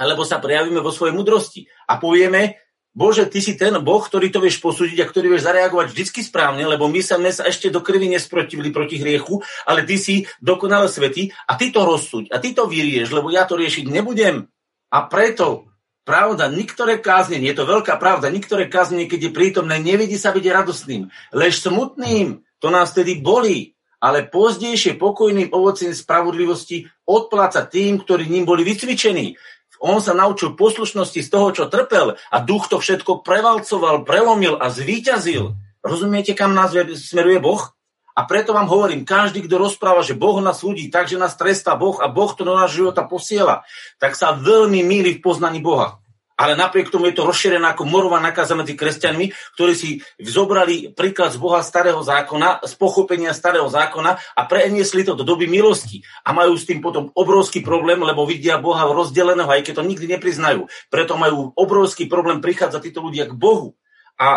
alebo 0.00 0.24
sa 0.24 0.40
prejavíme 0.40 0.80
vo 0.80 0.92
svojej 0.94 1.14
mudrosti 1.16 1.68
a 1.88 2.00
povieme, 2.00 2.60
Bože, 2.98 3.30
ty 3.30 3.38
si 3.38 3.54
ten 3.54 3.78
Boh, 3.78 4.02
ktorý 4.02 4.26
to 4.32 4.42
vieš 4.42 4.58
posúdiť 4.58 4.98
a 4.98 5.06
ktorý 5.06 5.30
vieš 5.30 5.46
zareagovať 5.46 5.94
vždy 5.94 6.20
správne, 6.24 6.66
lebo 6.66 6.90
my 6.90 6.98
sa 6.98 7.14
dnes 7.14 7.38
ešte 7.38 7.70
do 7.70 7.78
krvi 7.78 8.10
nesprotivili 8.10 8.74
proti 8.74 8.98
hriechu, 8.98 9.38
ale 9.70 9.86
ty 9.86 9.94
si 10.00 10.26
dokonale 10.42 10.90
svetý 10.90 11.30
a 11.46 11.54
ty 11.54 11.70
to 11.70 11.86
rozsúď 11.86 12.34
a 12.34 12.42
ty 12.42 12.50
to 12.58 12.66
vyrieš, 12.66 13.14
lebo 13.14 13.30
ja 13.30 13.46
to 13.46 13.54
riešiť 13.54 13.86
nebudem. 13.86 14.50
A 14.90 14.98
preto 15.06 15.68
Pravda, 16.08 16.48
niektoré 16.48 17.04
káznenie, 17.04 17.52
je 17.52 17.60
to 17.60 17.68
veľká 17.68 18.00
pravda, 18.00 18.32
niektoré 18.32 18.64
káznenie, 18.64 19.12
keď 19.12 19.28
je 19.28 19.36
prítomné, 19.36 19.76
nevidí 19.76 20.16
sa 20.16 20.32
byť 20.32 20.40
radostným, 20.40 21.12
lež 21.36 21.60
smutným, 21.60 22.48
to 22.64 22.72
nás 22.72 22.96
tedy 22.96 23.20
bolí, 23.20 23.76
ale 23.98 24.26
pozdejšie 24.30 24.94
pokojným 24.98 25.50
ovocím 25.50 25.90
spravodlivosti 25.90 26.86
odpláca 27.02 27.66
tým, 27.66 27.98
ktorí 28.02 28.30
ním 28.30 28.46
boli 28.46 28.62
vycvičení. 28.62 29.34
On 29.78 30.02
sa 30.02 30.14
naučil 30.14 30.58
poslušnosti 30.58 31.22
z 31.22 31.28
toho, 31.30 31.54
čo 31.54 31.70
trpel 31.70 32.18
a 32.18 32.36
duch 32.42 32.66
to 32.66 32.82
všetko 32.82 33.22
prevalcoval, 33.22 34.02
prelomil 34.02 34.58
a 34.58 34.70
zvíťazil. 34.70 35.54
Rozumiete, 35.82 36.34
kam 36.34 36.54
nás 36.54 36.74
smeruje 36.98 37.38
Boh? 37.38 37.62
A 38.18 38.26
preto 38.26 38.50
vám 38.50 38.66
hovorím, 38.66 39.06
každý, 39.06 39.46
kto 39.46 39.62
rozpráva, 39.62 40.02
že 40.02 40.18
Boh 40.18 40.42
nás 40.42 40.58
súdi 40.58 40.90
tak, 40.90 41.06
že 41.06 41.14
nás 41.14 41.38
trestá 41.38 41.78
Boh 41.78 42.02
a 42.02 42.10
Boh 42.10 42.34
to 42.34 42.42
do 42.42 42.58
nášho 42.58 42.90
života 42.90 43.06
posiela, 43.06 43.62
tak 44.02 44.18
sa 44.18 44.34
veľmi 44.34 44.82
míli 44.82 45.18
v 45.18 45.22
poznaní 45.22 45.62
Boha 45.62 46.02
ale 46.38 46.54
napriek 46.54 46.94
tomu 46.94 47.10
je 47.10 47.18
to 47.18 47.26
rozšírené 47.26 47.66
ako 47.74 47.82
morová 47.82 48.22
nakáza 48.22 48.54
medzi 48.54 48.78
kresťanmi, 48.78 49.34
ktorí 49.58 49.74
si 49.74 49.90
zobrali 50.22 50.94
príklad 50.94 51.34
z 51.34 51.42
Boha 51.42 51.58
starého 51.66 51.98
zákona, 51.98 52.62
z 52.62 52.78
pochopenia 52.78 53.34
starého 53.34 53.66
zákona 53.66 54.38
a 54.38 54.42
preniesli 54.46 55.02
to 55.02 55.18
do 55.18 55.26
doby 55.26 55.50
milosti. 55.50 56.06
A 56.22 56.30
majú 56.30 56.54
s 56.54 56.62
tým 56.62 56.78
potom 56.78 57.10
obrovský 57.10 57.66
problém, 57.66 57.98
lebo 57.98 58.22
vidia 58.22 58.62
Boha 58.62 58.86
rozdeleného, 58.86 59.50
aj 59.50 59.66
keď 59.66 59.82
to 59.82 59.88
nikdy 59.90 60.06
nepriznajú. 60.14 60.70
Preto 60.86 61.18
majú 61.18 61.50
obrovský 61.58 62.06
problém 62.06 62.38
prichádzať 62.38 62.80
títo 62.86 63.02
ľudia 63.02 63.26
k 63.26 63.34
Bohu 63.34 63.74
a, 64.14 64.22
a, 64.22 64.30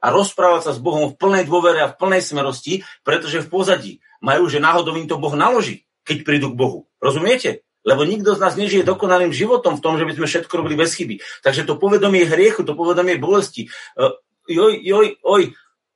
a 0.00 0.06
rozprávať 0.08 0.72
sa 0.72 0.72
s 0.72 0.80
Bohom 0.80 1.12
v 1.12 1.18
plnej 1.20 1.44
dôvere 1.44 1.84
a 1.84 1.92
v 1.92 2.00
plnej 2.00 2.24
smerosti, 2.24 2.80
pretože 3.04 3.44
v 3.44 3.48
pozadí 3.52 3.92
majú, 4.24 4.48
že 4.48 4.56
náhodou 4.56 4.96
im 4.96 5.04
to 5.04 5.20
Boh 5.20 5.36
naloží, 5.36 5.84
keď 6.08 6.16
prídu 6.24 6.48
k 6.52 6.58
Bohu. 6.60 6.88
Rozumiete? 6.96 7.68
Lebo 7.80 8.04
nikto 8.04 8.36
z 8.36 8.42
nás 8.44 8.54
nežije 8.60 8.84
dokonalým 8.84 9.32
životom 9.32 9.80
v 9.80 9.84
tom, 9.84 9.96
že 9.96 10.04
by 10.04 10.12
sme 10.16 10.26
všetko 10.28 10.52
robili 10.52 10.76
bez 10.76 10.92
chyby. 10.96 11.20
Takže 11.40 11.64
to 11.64 11.80
povedomie 11.80 12.28
hriechu, 12.28 12.60
to 12.60 12.76
povedomie 12.76 13.16
bolesti, 13.16 13.72
uh, 13.96 14.12
joj, 14.44 14.76
joj, 14.84 15.16
oj, 15.24 15.42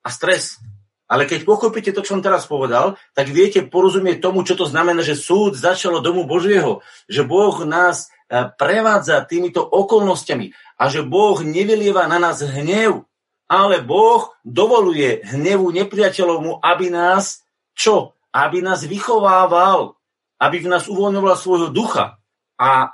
a 0.05 0.09
stres. 0.09 0.61
Ale 1.05 1.29
keď 1.29 1.45
pochopíte 1.45 1.93
to, 1.93 2.01
čo 2.01 2.17
som 2.17 2.25
teraz 2.25 2.49
povedal, 2.49 2.97
tak 3.13 3.29
viete 3.29 3.61
porozumieť 3.61 4.25
tomu, 4.25 4.41
čo 4.41 4.57
to 4.57 4.65
znamená, 4.65 5.05
že 5.05 5.13
súd 5.13 5.53
začalo 5.53 6.01
domu 6.01 6.25
Božieho, 6.25 6.81
že 7.05 7.21
Boh 7.29 7.61
nás 7.69 8.09
e, 8.09 8.49
prevádza 8.57 9.21
týmito 9.29 9.61
okolnostiami 9.61 10.57
a 10.81 10.89
že 10.89 11.05
Boh 11.05 11.37
nevylieva 11.45 12.09
na 12.09 12.17
nás 12.17 12.41
hnev, 12.41 13.05
ale 13.45 13.85
Boh 13.85 14.33
dovoluje 14.49 15.21
hnevu 15.29 15.69
nepriateľovmu, 15.77 16.65
aby 16.65 16.89
nás 16.89 17.45
čo? 17.77 18.17
Aby 18.33 18.65
nás 18.65 18.81
vychovával 18.89 20.01
aby 20.39 20.57
v 20.63 20.71
nás 20.71 20.91
uvoľňovala 20.91 21.37
svojho 21.39 21.69
ducha. 21.71 22.19
A 22.55 22.71
e, 22.71 22.89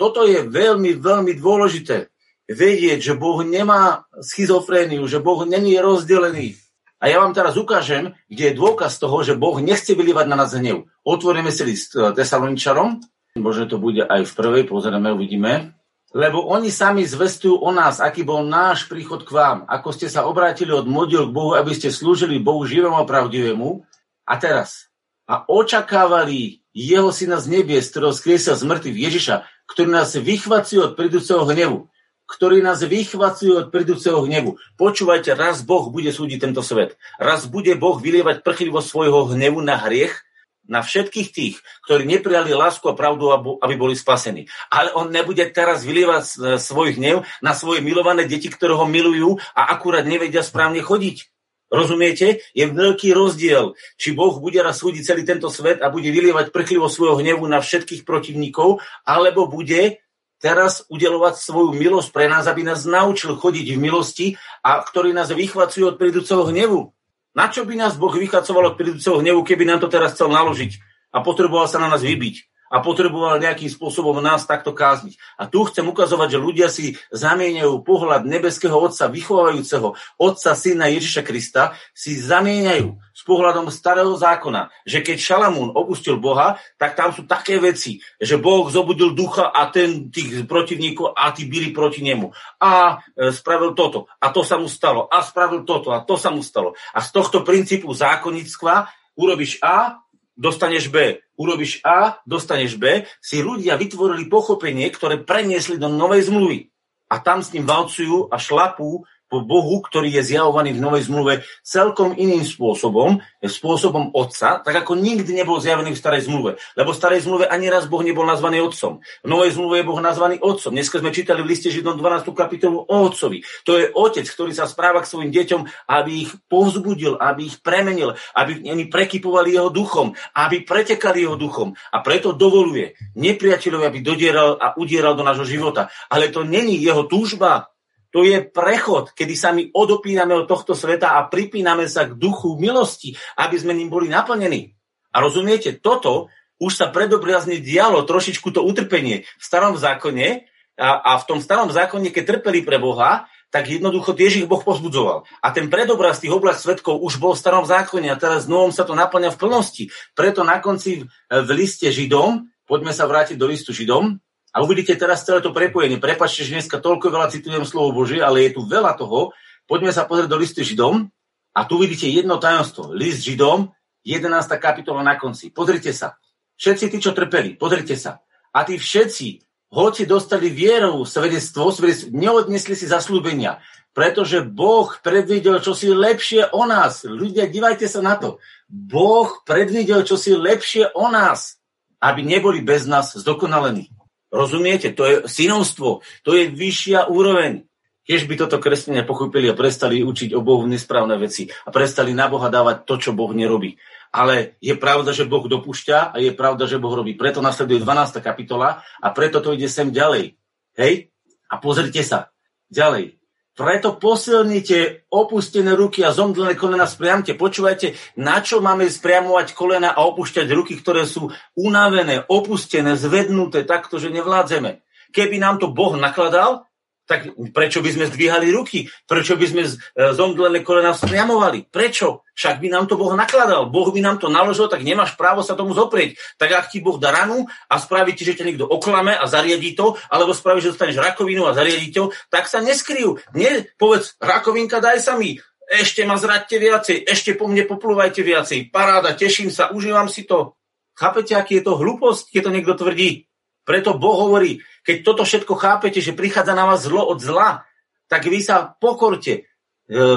toto 0.00 0.24
je 0.24 0.44
veľmi, 0.44 0.96
veľmi 0.96 1.32
dôležité. 1.36 2.08
Vedieť, 2.48 3.12
že 3.12 3.14
Boh 3.14 3.40
nemá 3.44 4.08
schizofréniu, 4.20 5.04
že 5.08 5.20
Boh 5.22 5.44
není 5.44 5.76
rozdelený. 5.78 6.58
A 7.02 7.10
ja 7.10 7.18
vám 7.18 7.34
teraz 7.34 7.58
ukážem, 7.58 8.14
kde 8.30 8.52
je 8.52 8.58
dôkaz 8.58 9.02
toho, 9.02 9.26
že 9.26 9.34
Boh 9.34 9.58
nechce 9.58 9.90
vylívať 9.90 10.26
na 10.30 10.36
nás 10.38 10.54
hnev. 10.54 10.86
Otvoríme 11.02 11.50
si 11.50 11.66
list 11.66 11.98
e, 11.98 12.14
Tesaloničarom, 12.14 13.02
možno 13.36 13.64
to 13.68 13.76
bude 13.80 14.04
aj 14.04 14.28
v 14.28 14.32
prvej, 14.32 14.64
pozrieme, 14.68 15.12
uvidíme. 15.12 15.76
Lebo 16.12 16.44
oni 16.44 16.68
sami 16.68 17.08
zvestujú 17.08 17.56
o 17.56 17.72
nás, 17.72 17.96
aký 17.96 18.20
bol 18.20 18.44
náš 18.44 18.84
príchod 18.84 19.24
k 19.24 19.32
vám, 19.32 19.64
ako 19.64 19.96
ste 19.96 20.12
sa 20.12 20.28
obrátili 20.28 20.68
od 20.68 20.84
modiel 20.84 21.32
k 21.32 21.34
Bohu, 21.34 21.56
aby 21.56 21.72
ste 21.72 21.88
slúžili 21.88 22.36
Bohu 22.36 22.68
živému 22.68 23.00
a 23.00 23.08
pravdivému. 23.08 23.80
A 24.28 24.34
teraz, 24.36 24.92
a 25.26 25.48
očakávali 25.48 26.61
jeho 26.72 27.12
syna 27.12 27.40
z 27.40 27.46
nebie, 27.52 27.78
z 27.80 27.88
ktorého 27.92 28.16
skriesil 28.16 28.56
z 28.56 28.64
mŕtvych 28.64 28.98
Ježiša, 28.98 29.36
ktorý 29.68 29.90
nás 29.92 30.16
vychvacuje 30.16 30.80
od 30.80 30.92
príduceho 30.96 31.44
hnevu. 31.48 31.88
Ktorý 32.24 32.64
nás 32.64 32.80
vychvacuje 32.80 33.52
od 33.52 33.66
príduceho 33.68 34.24
hnevu. 34.24 34.56
Počúvajte, 34.80 35.36
raz 35.36 35.60
Boh 35.60 35.92
bude 35.92 36.08
súdiť 36.08 36.48
tento 36.48 36.64
svet. 36.64 36.96
Raz 37.20 37.44
bude 37.44 37.76
Boh 37.76 38.00
vylievať 38.00 38.40
prchlivo 38.40 38.80
svojho 38.80 39.36
hnevu 39.36 39.60
na 39.60 39.76
hriech, 39.76 40.16
na 40.62 40.80
všetkých 40.80 41.28
tých, 41.34 41.56
ktorí 41.84 42.06
neprijali 42.06 42.54
lásku 42.54 42.86
a 42.86 42.96
pravdu, 42.96 43.34
aby 43.34 43.74
boli 43.74 43.98
spasení. 43.98 44.46
Ale 44.70 44.94
on 44.94 45.10
nebude 45.10 45.42
teraz 45.50 45.82
vylievať 45.82 46.24
e, 46.24 46.34
svoj 46.56 46.96
hnev 46.96 47.26
na 47.42 47.52
svoje 47.52 47.82
milované 47.82 48.24
deti, 48.30 48.46
ktoré 48.46 48.78
ho 48.78 48.86
milujú 48.86 49.42
a 49.58 49.74
akurát 49.74 50.06
nevedia 50.06 50.40
správne 50.40 50.78
chodiť. 50.78 51.31
Rozumiete? 51.72 52.44
Je 52.52 52.68
veľký 52.68 53.16
rozdiel, 53.16 53.72
či 53.96 54.12
Boh 54.12 54.36
bude 54.36 54.60
raz 54.60 54.84
súdiť 54.84 55.08
celý 55.08 55.24
tento 55.24 55.48
svet 55.48 55.80
a 55.80 55.88
bude 55.88 56.12
vylievať 56.12 56.52
prchlivo 56.52 56.84
svojho 56.84 57.16
hnevu 57.24 57.48
na 57.48 57.64
všetkých 57.64 58.04
protivníkov, 58.04 58.84
alebo 59.08 59.48
bude 59.48 60.04
teraz 60.36 60.84
udelovať 60.92 61.40
svoju 61.40 61.72
milosť 61.72 62.12
pre 62.12 62.28
nás, 62.28 62.44
aby 62.44 62.60
nás 62.60 62.84
naučil 62.84 63.40
chodiť 63.40 63.72
v 63.72 63.80
milosti 63.80 64.26
a 64.60 64.84
ktorý 64.84 65.16
nás 65.16 65.32
vychvacuje 65.32 65.88
od 65.88 65.96
príduceho 65.96 66.44
hnevu. 66.44 66.92
Na 67.32 67.48
čo 67.48 67.64
by 67.64 67.72
nás 67.72 67.96
Boh 67.96 68.12
vychacoval 68.12 68.74
od 68.74 68.76
príduceho 68.76 69.24
hnevu, 69.24 69.40
keby 69.40 69.64
nám 69.64 69.80
to 69.80 69.88
teraz 69.88 70.12
chcel 70.12 70.28
naložiť 70.28 70.76
a 71.16 71.24
potreboval 71.24 71.64
sa 71.72 71.80
na 71.80 71.88
nás 71.88 72.04
vybiť? 72.04 72.51
A 72.72 72.80
potreboval 72.80 73.36
nejakým 73.36 73.68
spôsobom 73.68 74.24
nás 74.24 74.48
takto 74.48 74.72
kázniť. 74.72 75.20
A 75.36 75.44
tu 75.44 75.68
chcem 75.68 75.84
ukazovať, 75.84 76.28
že 76.32 76.38
ľudia 76.40 76.68
si 76.72 76.96
zamieňajú 77.12 77.84
pohľad 77.84 78.24
nebeského 78.24 78.72
Otca, 78.72 79.12
vychovávajúceho 79.12 79.92
Otca, 80.16 80.56
Syna 80.56 80.88
Ježiša 80.88 81.20
Krista, 81.20 81.76
si 81.92 82.16
zamieňajú 82.16 83.12
s 83.12 83.22
pohľadom 83.28 83.68
starého 83.68 84.16
zákona, 84.16 84.72
že 84.88 85.04
keď 85.04 85.20
Šalamún 85.20 85.76
opustil 85.76 86.16
Boha, 86.16 86.56
tak 86.80 86.96
tam 86.96 87.12
sú 87.12 87.28
také 87.28 87.60
veci, 87.60 88.00
že 88.16 88.40
Boh 88.40 88.64
zobudil 88.72 89.12
ducha 89.12 89.52
a 89.52 89.68
ten 89.68 90.08
tých 90.08 90.48
protivníkov 90.48 91.12
a 91.12 91.28
tí 91.36 91.44
byli 91.44 91.76
proti 91.76 92.00
nemu. 92.00 92.32
A 92.56 93.04
e, 93.12 93.30
spravil 93.30 93.76
toto 93.76 94.08
a 94.16 94.32
to 94.32 94.40
sa 94.40 94.56
mu 94.56 94.66
stalo 94.66 95.12
a 95.12 95.20
spravil 95.20 95.68
toto 95.68 95.92
a 95.92 96.00
to 96.00 96.16
sa 96.16 96.32
mu 96.32 96.40
stalo. 96.40 96.72
A 96.96 97.04
z 97.04 97.12
tohto 97.12 97.44
princípu 97.44 97.92
zákonníctva 97.92 98.88
urobíš 99.14 99.60
A, 99.60 100.01
dostaneš 100.36 100.88
B. 100.88 101.20
Urobíš 101.36 101.80
A, 101.84 102.20
dostaneš 102.28 102.76
B. 102.76 103.08
Si 103.22 103.40
ľudia 103.40 103.76
vytvorili 103.76 104.28
pochopenie, 104.28 104.88
ktoré 104.88 105.20
preniesli 105.20 105.76
do 105.76 105.88
novej 105.88 106.28
zmluvy. 106.28 106.68
A 107.12 107.20
tam 107.20 107.44
s 107.44 107.52
ním 107.52 107.68
valcujú 107.68 108.32
a 108.32 108.40
šlapú 108.40 109.04
Bohu, 109.40 109.80
ktorý 109.80 110.20
je 110.20 110.36
zjavovaný 110.36 110.76
v 110.76 110.84
Novej 110.84 111.08
zmluve 111.08 111.32
celkom 111.64 112.12
iným 112.12 112.44
spôsobom, 112.44 113.24
spôsobom 113.40 114.12
Otca, 114.12 114.60
tak 114.60 114.84
ako 114.84 115.00
nikdy 115.00 115.32
nebol 115.32 115.56
zjavený 115.56 115.96
v 115.96 116.00
Starej 116.02 116.28
zmluve. 116.28 116.60
Lebo 116.76 116.92
v 116.92 117.00
Starej 117.00 117.24
zmluve 117.24 117.48
ani 117.48 117.72
raz 117.72 117.88
Boh 117.88 118.04
nebol 118.04 118.28
nazvaný 118.28 118.60
Otcom. 118.60 119.00
V 119.00 119.28
Novej 119.28 119.56
zmluve 119.56 119.80
je 119.80 119.88
Boh 119.88 120.00
nazvaný 120.04 120.36
Otcom. 120.42 120.76
Dneska 120.76 121.00
sme 121.00 121.14
čítali 121.14 121.40
v 121.40 121.48
liste 121.48 121.72
Židom 121.72 121.96
12. 121.96 122.28
kapitolu 122.36 122.84
o 122.84 122.96
Otcovi. 123.08 123.40
To 123.64 123.80
je 123.80 123.88
Otec, 123.88 124.28
ktorý 124.28 124.52
sa 124.52 124.68
správa 124.68 125.00
k 125.00 125.08
svojim 125.08 125.32
deťom, 125.32 125.88
aby 125.88 126.28
ich 126.28 126.30
povzbudil, 126.50 127.16
aby 127.16 127.48
ich 127.48 127.62
premenil, 127.64 128.18
aby 128.36 128.60
oni 128.66 128.90
prekypovali 128.90 129.56
jeho 129.56 129.72
duchom, 129.72 130.12
aby 130.36 130.66
pretekali 130.66 131.24
jeho 131.24 131.38
duchom. 131.38 131.72
A 131.94 132.02
preto 132.02 132.34
dovoluje 132.34 132.98
nepriateľovi, 133.16 133.84
aby 133.86 133.98
dodieral 134.02 134.58
a 134.58 134.74
udieral 134.74 135.14
do 135.14 135.22
nášho 135.22 135.46
života. 135.46 135.88
Ale 136.10 136.28
to 136.34 136.42
není 136.42 136.80
jeho 136.82 137.06
túžba, 137.06 137.71
to 138.12 138.28
je 138.28 138.44
prechod, 138.44 139.16
kedy 139.16 139.34
sa 139.34 139.56
my 139.56 139.72
odopíname 139.72 140.36
od 140.36 140.46
tohto 140.46 140.76
sveta 140.76 141.16
a 141.16 141.26
pripíname 141.32 141.88
sa 141.88 142.04
k 142.04 142.14
duchu 142.14 142.60
milosti, 142.60 143.16
aby 143.40 143.56
sme 143.56 143.72
ním 143.72 143.88
boli 143.88 144.12
naplnení. 144.12 144.76
A 145.16 145.24
rozumiete, 145.24 145.80
toto 145.80 146.28
už 146.60 146.72
sa 146.76 146.86
predobrazne 146.92 147.58
dialo 147.58 148.04
trošičku 148.04 148.52
to 148.52 148.60
utrpenie 148.62 149.24
v 149.24 149.42
starom 149.42 149.74
zákone 149.80 150.46
a, 150.76 150.88
a 151.00 151.12
v 151.18 151.24
tom 151.24 151.40
starom 151.40 151.72
zákone, 151.72 152.12
keď 152.12 152.38
trpeli 152.38 152.60
pre 152.62 152.76
Boha, 152.76 153.26
tak 153.52 153.68
jednoducho 153.68 154.16
tiež 154.16 154.44
ich 154.44 154.48
Boh 154.48 154.64
pozbudzoval. 154.64 155.28
A 155.44 155.52
ten 155.52 155.68
predobraz 155.68 156.24
tých 156.24 156.32
oblast 156.32 156.64
svetkov 156.64 157.04
už 157.04 157.20
bol 157.20 157.36
v 157.36 157.42
starom 157.44 157.68
zákone 157.68 158.08
a 158.08 158.16
teraz 158.16 158.48
novom 158.48 158.72
sa 158.72 158.88
to 158.88 158.96
naplňa 158.96 159.36
v 159.36 159.40
plnosti. 159.40 159.84
Preto 160.16 160.40
na 160.40 160.56
konci 160.64 161.04
v 161.28 161.50
liste 161.52 161.92
Židom, 161.92 162.48
poďme 162.64 162.96
sa 162.96 163.04
vrátiť 163.04 163.36
do 163.36 163.52
listu 163.52 163.76
Židom, 163.76 164.16
a 164.52 164.60
uvidíte 164.60 164.92
teraz 165.00 165.24
celé 165.24 165.40
to 165.40 165.56
prepojenie. 165.56 165.96
Prepačte, 165.96 166.44
že 166.44 166.60
dneska 166.60 166.76
toľko 166.76 167.08
veľa 167.08 167.32
citujem 167.32 167.64
slovo 167.64 168.04
Božie, 168.04 168.20
ale 168.20 168.46
je 168.46 168.60
tu 168.60 168.68
veľa 168.68 169.00
toho. 169.00 169.32
Poďme 169.64 169.96
sa 169.96 170.04
pozrieť 170.04 170.28
do 170.28 170.36
listu 170.36 170.60
Židom 170.60 171.08
a 171.56 171.60
tu 171.64 171.80
vidíte 171.80 172.04
jedno 172.04 172.36
tajomstvo. 172.36 172.92
List 172.92 173.24
Židom, 173.24 173.72
11. 174.04 174.28
kapitola 174.60 175.00
na 175.00 175.16
konci. 175.16 175.48
Pozrite 175.48 175.96
sa. 175.96 176.20
Všetci 176.60 176.84
tí, 176.92 176.98
čo 177.00 177.16
trpeli, 177.16 177.56
pozrite 177.56 177.96
sa. 177.96 178.20
A 178.52 178.68
tí 178.68 178.76
všetci, 178.76 179.40
hoci 179.72 180.04
dostali 180.04 180.52
vierou 180.52 181.00
svedectvo, 181.08 181.72
svedectvo 181.72 182.12
neodnesli 182.12 182.76
si 182.76 182.84
zaslúbenia, 182.84 183.56
pretože 183.96 184.44
Boh 184.44 184.92
predvidel 185.00 185.64
čosi 185.64 185.88
lepšie 185.88 186.52
o 186.52 186.68
nás. 186.68 187.08
Ľudia, 187.08 187.48
divajte 187.48 187.88
sa 187.88 188.04
na 188.04 188.20
to. 188.20 188.36
Boh 188.68 189.40
predvidel 189.48 190.04
čosi 190.04 190.36
lepšie 190.36 190.92
o 190.92 191.08
nás, 191.08 191.56
aby 192.04 192.20
neboli 192.20 192.60
bez 192.60 192.84
nás 192.84 193.16
zdokonalení. 193.16 193.88
Rozumiete? 194.32 194.96
To 194.96 195.04
je 195.04 195.16
synovstvo. 195.28 196.00
To 196.24 196.30
je 196.32 196.48
vyššia 196.48 197.12
úroveň. 197.12 197.68
Keď 198.02 198.20
by 198.26 198.34
toto 198.34 198.58
kresťania 198.58 199.06
pochopili 199.06 199.46
a 199.46 199.54
prestali 199.54 200.02
učiť 200.02 200.34
o 200.34 200.42
Bohu 200.42 200.66
nesprávne 200.66 201.14
veci 201.20 201.46
a 201.46 201.70
prestali 201.70 202.10
na 202.10 202.26
Boha 202.26 202.50
dávať 202.50 202.82
to, 202.82 202.98
čo 202.98 203.10
Boh 203.14 203.30
nerobí. 203.30 203.78
Ale 204.10 204.58
je 204.58 204.74
pravda, 204.74 205.14
že 205.14 205.28
Boh 205.28 205.46
dopúšťa 205.46 206.10
a 206.10 206.16
je 206.18 206.34
pravda, 206.34 206.66
že 206.66 206.82
Boh 206.82 206.90
robí. 206.90 207.14
Preto 207.14 207.38
nasleduje 207.38 207.78
12. 207.78 208.18
kapitola 208.18 208.82
a 208.98 209.08
preto 209.14 209.38
to 209.38 209.54
ide 209.54 209.70
sem 209.70 209.94
ďalej. 209.94 210.34
Hej? 210.74 211.14
A 211.46 211.62
pozrite 211.62 212.02
sa. 212.02 212.34
Ďalej. 212.72 213.21
Preto 213.52 214.00
posilnite 214.00 215.04
opustené 215.12 215.76
ruky 215.76 216.00
a 216.00 216.16
zomdlené 216.16 216.56
kolena 216.56 216.88
spriamte. 216.88 217.36
Počúvajte, 217.36 217.92
na 218.16 218.40
čo 218.40 218.64
máme 218.64 218.88
spriamovať 218.88 219.52
kolena 219.52 219.92
a 219.92 220.08
opúšťať 220.08 220.48
ruky, 220.56 220.80
ktoré 220.80 221.04
sú 221.04 221.28
unavené, 221.52 222.24
opustené, 222.32 222.96
zvednuté 222.96 223.68
takto, 223.68 224.00
že 224.00 224.08
nevládzeme. 224.08 224.80
Keby 225.12 225.36
nám 225.36 225.60
to 225.60 225.68
Boh 225.68 225.92
nakladal, 226.00 226.64
tak 227.12 227.28
prečo 227.52 227.84
by 227.84 227.92
sme 227.92 228.08
zdvíhali 228.08 228.48
ruky? 228.48 228.88
Prečo 229.04 229.36
by 229.36 229.44
sme 229.44 229.62
e, 229.68 229.70
zomdlené 230.16 230.64
kolena 230.64 230.96
spriamovali? 230.96 231.68
Prečo? 231.68 232.24
Však 232.32 232.64
by 232.64 232.72
nám 232.72 232.88
to 232.88 232.96
Boh 232.96 233.12
nakladal. 233.12 233.68
Boh 233.68 233.92
by 233.92 234.00
nám 234.00 234.16
to 234.16 234.32
naložil, 234.32 234.72
tak 234.72 234.80
nemáš 234.80 235.20
právo 235.20 235.44
sa 235.44 235.52
tomu 235.52 235.76
zoprieť. 235.76 236.16
Tak 236.40 236.48
ak 236.48 236.66
ti 236.72 236.80
Boh 236.80 236.96
dá 236.96 237.12
ranu 237.12 237.44
a 237.68 237.76
spraví 237.76 238.16
ti, 238.16 238.24
že 238.24 238.32
ťa 238.32 238.48
niekto 238.48 238.64
oklame 238.64 239.12
a 239.12 239.28
zariadí 239.28 239.76
to, 239.76 240.00
alebo 240.08 240.32
spraví, 240.32 240.64
že 240.64 240.72
dostaneš 240.72 241.04
rakovinu 241.04 241.44
a 241.44 241.52
zariadí 241.52 241.92
to, 241.92 242.16
tak 242.32 242.48
sa 242.48 242.64
neskryjú. 242.64 243.20
Nie, 243.36 243.68
povedz, 243.76 244.16
rakovinka 244.16 244.80
daj 244.80 245.04
sa 245.04 245.20
mi, 245.20 245.36
ešte 245.68 246.08
ma 246.08 246.16
zraďte 246.16 246.56
viacej, 246.56 246.96
ešte 247.04 247.36
po 247.36 247.44
mne 247.44 247.68
poplúvajte 247.68 248.24
viacej. 248.24 248.72
Paráda, 248.72 249.12
teším 249.12 249.52
sa, 249.52 249.68
užívam 249.68 250.08
si 250.08 250.24
to. 250.24 250.56
Chápete, 250.96 251.36
aký 251.36 251.60
je 251.60 251.64
to 251.68 251.76
hlúposť, 251.76 252.32
keď 252.32 252.40
to 252.44 252.54
niekto 252.56 252.72
tvrdí? 252.76 253.31
Preto 253.62 253.94
Boh 253.94 254.26
hovorí, 254.26 254.58
keď 254.82 254.96
toto 255.06 255.22
všetko 255.22 255.54
chápete, 255.54 256.02
že 256.02 256.16
prichádza 256.16 256.58
na 256.58 256.66
vás 256.66 256.82
zlo 256.82 257.06
od 257.06 257.22
zla, 257.22 257.62
tak 258.10 258.26
vy 258.26 258.42
sa 258.42 258.74
pokorte, 258.74 259.32
e, 259.38 259.40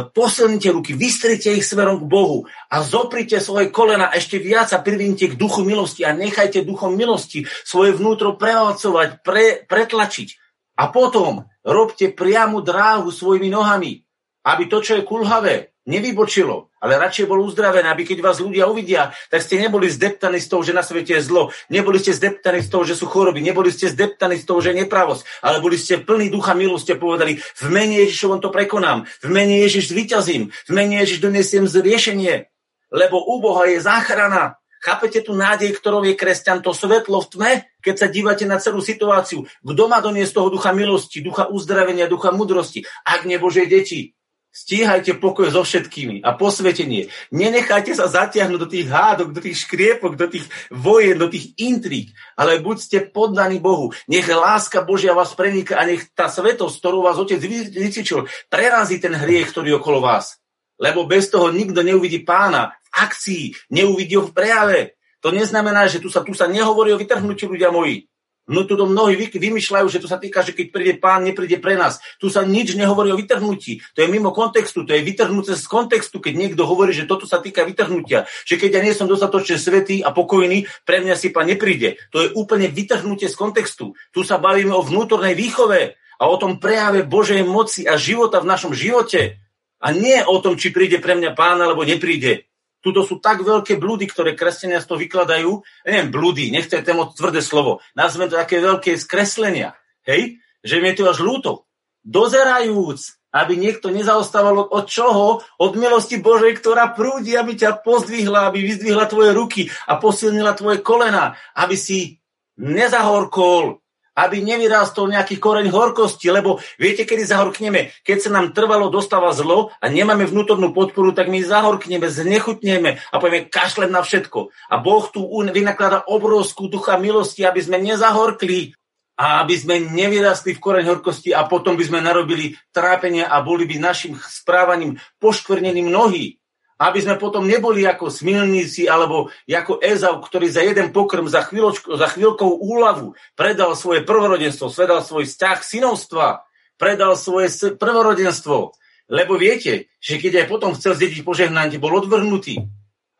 posilnite 0.09 0.73
ruky, 0.73 0.97
vystrite 0.97 1.53
ich 1.53 1.63
smerom 1.63 2.01
k 2.01 2.09
Bohu 2.09 2.49
a 2.49 2.81
zoprite 2.81 3.37
svoje 3.37 3.69
kolena 3.69 4.09
ešte 4.09 4.41
viac 4.41 4.73
a 4.73 4.81
privínite 4.81 5.29
k 5.31 5.37
duchu 5.37 5.61
milosti 5.61 6.01
a 6.01 6.17
nechajte 6.17 6.65
duchom 6.65 6.97
milosti 6.97 7.45
svoje 7.61 7.93
vnútro 7.93 8.33
prevalcovať, 8.35 9.21
pre, 9.21 9.61
pretlačiť. 9.69 10.41
A 10.75 10.91
potom 10.91 11.45
robte 11.61 12.11
priamu 12.11 12.65
dráhu 12.65 13.13
svojimi 13.13 13.47
nohami, 13.47 14.03
aby 14.43 14.63
to, 14.67 14.81
čo 14.81 14.99
je 14.99 15.07
kulhavé, 15.07 15.74
nevybočilo, 15.85 16.73
ale 16.81 16.97
radšej 16.97 17.29
bol 17.29 17.45
uzdravený, 17.45 17.85
aby 17.85 18.03
keď 18.03 18.19
vás 18.25 18.41
ľudia 18.41 18.65
uvidia, 18.65 19.13
tak 19.29 19.45
ste 19.45 19.61
neboli 19.61 19.85
zdeptaní 19.85 20.41
z 20.41 20.49
toho, 20.49 20.61
že 20.65 20.73
na 20.73 20.81
svete 20.81 21.17
je 21.17 21.21
zlo, 21.21 21.53
neboli 21.69 22.01
ste 22.01 22.11
zdeptaní 22.11 22.65
z 22.65 22.69
toho, 22.73 22.83
že 22.83 22.97
sú 22.97 23.05
choroby, 23.05 23.39
neboli 23.45 23.69
ste 23.69 23.93
zdeptaní 23.93 24.41
z 24.41 24.45
toho, 24.49 24.59
že 24.65 24.73
je 24.73 24.81
nepravosť, 24.85 25.45
ale 25.45 25.61
boli 25.61 25.77
ste 25.77 26.01
plní 26.01 26.33
ducha 26.33 26.57
milosti 26.57 26.97
a 26.97 27.01
povedali, 27.01 27.37
v 27.37 27.67
mene 27.69 28.01
Ježišovom 28.05 28.41
to 28.41 28.49
prekonám, 28.49 29.05
v 29.21 29.29
mene 29.29 29.61
Ježiš 29.61 29.93
zvyťazím, 29.93 30.49
v 30.49 30.71
mene 30.73 31.05
Ježiš 31.05 31.21
donesiem 31.21 31.69
zriešenie, 31.69 32.49
lebo 32.89 33.21
u 33.21 33.41
Boha 33.41 33.69
je 33.69 33.81
záchrana. 33.81 34.57
Chápete 34.85 35.25
tú 35.25 35.33
nádej, 35.33 35.73
ktorou 35.73 36.05
je 36.05 36.13
kresťan, 36.13 36.61
to 36.61 36.69
svetlo 36.69 37.17
v 37.25 37.29
tme, 37.33 37.51
keď 37.81 37.95
sa 37.97 38.05
dívate 38.05 38.45
na 38.45 38.61
celú 38.61 38.85
situáciu. 38.85 39.41
Kto 39.65 39.83
má 39.89 39.97
doniesť 39.97 40.37
toho 40.37 40.53
ducha 40.53 40.77
milosti, 40.77 41.25
ducha 41.25 41.49
uzdravenia, 41.49 42.05
ducha 42.05 42.29
mudrosti, 42.29 42.85
ak 43.01 43.25
nie 43.25 43.41
Božie 43.41 43.65
deti? 43.65 44.13
Stíhajte 44.55 45.19
pokoj 45.19 45.51
so 45.51 45.67
všetkými 45.67 46.23
a 46.23 46.31
posvetenie. 46.31 47.11
Nenechajte 47.35 47.91
sa 47.91 48.07
zatiahnuť 48.07 48.55
do 48.55 48.71
tých 48.71 48.87
hádok, 48.87 49.35
do 49.35 49.43
tých 49.43 49.67
škriepok, 49.67 50.15
do 50.15 50.31
tých 50.31 50.47
vojen, 50.71 51.19
do 51.19 51.27
tých 51.27 51.59
intrík, 51.59 52.15
ale 52.39 52.63
buďte 52.63 53.11
poddaní 53.11 53.59
Bohu. 53.59 53.91
Nech 54.07 54.23
láska 54.31 54.79
Božia 54.87 55.11
vás 55.11 55.35
prenika 55.35 55.75
a 55.75 55.83
nech 55.83 56.07
tá 56.15 56.31
svetosť, 56.31 56.71
ktorú 56.71 57.03
vás 57.03 57.19
Otec 57.19 57.35
vycvičil, 57.43 58.31
prerazí 58.47 59.03
ten 59.03 59.11
hriech, 59.11 59.51
ktorý 59.51 59.75
je 59.75 59.79
okolo 59.83 59.99
vás. 59.99 60.39
Lebo 60.79 61.03
bez 61.03 61.27
toho 61.27 61.51
nikto 61.51 61.83
neuvidí 61.83 62.23
pána 62.23 62.79
v 62.79 62.89
akcii, 62.95 63.75
neuvidí 63.75 64.15
ho 64.15 64.23
v 64.23 64.31
prejave. 64.31 64.95
To 65.19 65.35
neznamená, 65.35 65.91
že 65.91 65.99
tu 65.99 66.07
sa, 66.07 66.23
tu 66.23 66.31
sa 66.31 66.47
nehovorí 66.47 66.95
o 66.95 67.01
vytrhnutí 67.01 67.43
ľudia 67.43 67.75
moji. 67.75 68.07
No 68.45 68.61
tu 68.69 68.77
to 68.77 68.85
mnohí 68.85 69.17
vymýšľajú, 69.17 69.87
že 69.89 69.97
to 69.97 70.05
sa 70.05 70.21
týka, 70.21 70.45
že 70.45 70.53
keď 70.53 70.67
príde 70.69 70.93
pán, 71.01 71.25
nepríde 71.25 71.57
pre 71.57 71.73
nás. 71.73 71.97
Tu 72.21 72.29
sa 72.29 72.45
nič 72.45 72.77
nehovorí 72.77 73.09
o 73.09 73.17
vytrhnutí. 73.17 73.81
To 73.97 74.05
je 74.05 74.07
mimo 74.07 74.29
kontextu, 74.29 74.85
to 74.85 74.93
je 74.93 75.01
vytrhnuté 75.01 75.57
z 75.57 75.65
kontextu, 75.65 76.21
keď 76.21 76.33
niekto 76.37 76.61
hovorí, 76.69 76.93
že 76.93 77.09
toto 77.09 77.25
sa 77.25 77.41
týka 77.41 77.65
vytrhnutia. 77.65 78.29
Že 78.45 78.55
keď 78.61 78.69
ja 78.77 78.81
nie 78.85 78.93
som 78.93 79.09
dostatočne 79.09 79.57
svetý 79.57 80.05
a 80.05 80.13
pokojný, 80.13 80.69
pre 80.85 81.01
mňa 81.01 81.17
si 81.17 81.33
pán 81.33 81.49
nepríde. 81.49 81.97
To 82.13 82.21
je 82.21 82.29
úplne 82.37 82.69
vytrhnutie 82.69 83.33
z 83.33 83.35
kontextu. 83.35 83.97
Tu 84.13 84.21
sa 84.21 84.37
bavíme 84.37 84.77
o 84.77 84.85
vnútornej 84.85 85.33
výchove 85.33 85.97
a 86.21 86.23
o 86.29 86.35
tom 86.37 86.61
prejave 86.61 87.01
Božej 87.01 87.41
moci 87.41 87.89
a 87.89 87.97
života 87.97 88.45
v 88.45 88.49
našom 88.53 88.77
živote. 88.77 89.41
A 89.81 89.89
nie 89.89 90.21
o 90.21 90.37
tom, 90.37 90.53
či 90.53 90.69
príde 90.69 91.01
pre 91.01 91.17
mňa 91.17 91.33
pán 91.33 91.57
alebo 91.57 91.81
nepríde. 91.81 92.45
Tuto 92.85 93.01
sú 93.01 93.17
tak 93.17 93.41
veľké 93.41 93.81
blúdy, 93.81 94.05
ktoré 94.05 94.37
kresťania 94.37 94.77
z 94.77 94.85
toho 94.85 95.01
vykladajú. 95.01 95.57
Neviem, 95.89 96.13
blúdy, 96.13 96.53
nechcem 96.53 96.85
moc 96.93 97.17
tvrdé 97.17 97.41
slovo. 97.41 97.81
Nazveme 97.97 98.29
to 98.29 98.37
také 98.37 98.61
veľké 98.61 98.93
skreslenia. 99.01 99.73
Hej? 100.05 100.37
Že 100.61 100.75
mi 100.85 100.93
je 100.93 101.01
to 101.01 101.09
až 101.09 101.25
ľúto. 101.25 101.65
Dozerajúc, 102.05 103.17
aby 103.33 103.57
niekto 103.57 103.89
nezaostával 103.89 104.69
od 104.69 104.85
čoho? 104.85 105.41
Od 105.41 105.73
milosti 105.73 106.21
Božej, 106.21 106.61
ktorá 106.61 106.93
prúdi, 106.93 107.33
aby 107.33 107.57
ťa 107.57 107.81
pozdvihla, 107.81 108.53
aby 108.53 108.61
vyzdvihla 108.61 109.09
tvoje 109.09 109.33
ruky 109.33 109.61
a 109.89 109.97
posilnila 109.97 110.53
tvoje 110.53 110.85
kolena, 110.85 111.33
aby 111.57 111.73
si 111.73 112.21
nezahorkol, 112.61 113.81
aby 114.15 114.39
nevyrastol 114.41 115.11
nejaký 115.11 115.37
koreň 115.37 115.67
horkosti, 115.69 116.31
lebo 116.31 116.63
viete, 116.79 117.03
kedy 117.03 117.27
zahorkneme? 117.27 117.91
Keď 118.07 118.17
sa 118.27 118.29
nám 118.31 118.55
trvalo 118.55 118.87
dostáva 118.87 119.35
zlo 119.35 119.75
a 119.83 119.85
nemáme 119.91 120.23
vnútornú 120.23 120.71
podporu, 120.71 121.11
tak 121.11 121.27
my 121.27 121.43
zahorkneme, 121.43 122.07
znechutneme 122.07 122.97
a 123.11 123.15
povieme 123.19 123.51
kašlem 123.51 123.91
na 123.91 123.99
všetko. 123.99 124.49
A 124.71 124.79
Boh 124.79 125.05
tu 125.11 125.27
vynaklada 125.51 126.07
obrovskú 126.07 126.71
ducha 126.71 126.95
milosti, 126.95 127.43
aby 127.43 127.59
sme 127.59 127.77
nezahorkli 127.83 128.71
a 129.15 129.43
aby 129.43 129.55
sme 129.55 129.79
nevyrastli 129.79 130.55
v 130.55 130.63
koreň 130.63 130.85
horkosti 130.91 131.31
a 131.31 131.47
potom 131.47 131.79
by 131.79 131.83
sme 131.87 131.99
narobili 132.03 132.55
trápenia 132.75 133.31
a 133.31 133.39
boli 133.39 133.63
by 133.63 133.79
našim 133.79 134.19
správaním 134.19 134.99
poškvrnení 135.23 135.83
mnohí 135.87 136.39
aby 136.75 136.99
sme 136.99 137.15
potom 137.15 137.47
neboli 137.47 137.87
ako 137.87 138.11
smilníci 138.11 138.91
alebo 138.91 139.31
ako 139.47 139.79
Ezau, 139.79 140.19
ktorý 140.19 140.51
za 140.51 140.59
jeden 140.59 140.91
pokrm, 140.91 141.31
za, 141.31 141.47
za 141.79 142.07
chvíľkou 142.11 142.51
úlavu 142.59 143.15
predal 143.39 143.79
svoje 143.79 144.03
prvorodenstvo, 144.03 144.67
svedal 144.67 144.99
svoj 144.99 145.23
vzťah 145.23 145.59
synovstva, 145.63 146.43
predal 146.75 147.15
svoje 147.15 147.47
prvorodenstvo. 147.79 148.75
Lebo 149.05 149.37
viete, 149.39 149.87
že 150.01 150.19
keď 150.19 150.43
aj 150.43 150.47
potom 150.51 150.73
chcel 150.75 150.97
zdediť 150.97 151.23
požehnanie, 151.23 151.79
bol 151.79 151.95
odvrhnutý. 151.95 152.67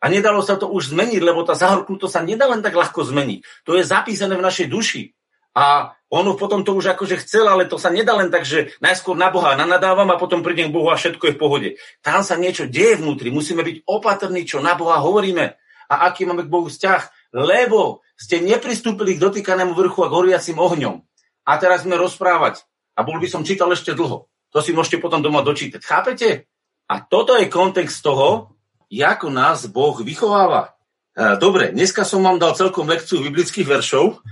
A 0.02 0.12
nedalo 0.12 0.44
sa 0.44 0.60
to 0.60 0.68
už 0.68 0.92
zmeniť, 0.92 1.22
lebo 1.24 1.40
tá 1.46 1.56
zahorknutosť 1.56 2.12
sa 2.12 2.20
nedá 2.20 2.44
len 2.52 2.60
tak 2.60 2.76
ľahko 2.76 3.00
zmeniť. 3.06 3.64
To 3.64 3.80
je 3.80 3.86
zapísané 3.86 4.36
v 4.36 4.44
našej 4.44 4.68
duši. 4.68 5.16
A 5.56 5.95
on 6.06 6.26
potom 6.38 6.62
to 6.62 6.70
už 6.78 6.94
akože 6.94 7.18
chcel, 7.26 7.50
ale 7.50 7.66
to 7.66 7.82
sa 7.82 7.90
nedá 7.90 8.14
len 8.14 8.30
tak, 8.30 8.46
že 8.46 8.70
najskôr 8.78 9.18
na 9.18 9.26
Boha 9.26 9.58
nanadávam 9.58 10.06
a 10.14 10.20
potom 10.20 10.38
prídem 10.38 10.70
k 10.70 10.76
Bohu 10.78 10.86
a 10.90 10.98
všetko 10.98 11.24
je 11.26 11.34
v 11.34 11.40
pohode. 11.40 11.68
Tam 11.98 12.22
sa 12.22 12.38
niečo 12.38 12.70
deje 12.70 13.02
vnútri, 13.02 13.34
musíme 13.34 13.66
byť 13.66 13.82
opatrní, 13.90 14.46
čo 14.46 14.62
na 14.62 14.78
Boha 14.78 15.02
hovoríme 15.02 15.58
a 15.90 15.94
aký 16.06 16.26
máme 16.26 16.46
k 16.46 16.52
Bohu 16.52 16.70
vzťah, 16.70 17.34
lebo 17.34 18.06
ste 18.14 18.38
nepristúpili 18.38 19.18
k 19.18 19.22
dotýkanému 19.22 19.74
vrchu 19.74 20.06
a 20.06 20.12
horiacim 20.12 20.58
ohňom. 20.58 21.02
A 21.46 21.52
teraz 21.58 21.82
sme 21.82 21.98
rozprávať. 21.98 22.62
A 22.96 23.02
bol 23.02 23.18
by 23.18 23.26
som 23.26 23.46
čítal 23.46 23.70
ešte 23.74 23.94
dlho. 23.94 24.30
To 24.54 24.58
si 24.62 24.72
môžete 24.72 25.02
potom 25.02 25.20
doma 25.20 25.42
dočítať. 25.42 25.82
Chápete? 25.84 26.48
A 26.86 27.02
toto 27.02 27.34
je 27.34 27.50
kontext 27.50 28.02
toho, 28.02 28.56
ako 28.88 29.26
nás 29.30 29.66
Boh 29.68 29.94
vychováva. 30.00 30.74
E, 31.12 31.36
dobre, 31.36 31.74
dneska 31.74 32.06
som 32.06 32.22
vám 32.22 32.38
dal 32.38 32.54
celkom 32.54 32.86
lekciu 32.88 33.20
biblických 33.20 33.66
veršov, 33.66 34.22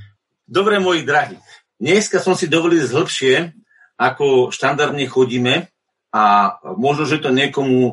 Dobre, 0.45 0.77
moji 0.77 1.09
drahí, 1.09 1.41
dneska 1.85 2.17
som 2.25 2.33
si 2.33 2.49
dovolil 2.49 2.81
zhlbšie, 2.81 3.53
ako 4.01 4.49
štandardne 4.49 5.05
chodíme 5.05 5.69
a 6.09 6.57
možno, 6.81 7.05
že 7.05 7.21
to 7.21 7.29
niekomu 7.29 7.93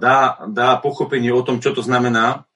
dá, 0.00 0.48
dá 0.48 0.80
pochopenie 0.80 1.28
o 1.28 1.44
tom, 1.44 1.60
čo 1.60 1.76
to 1.76 1.84
znamená, 1.84 2.48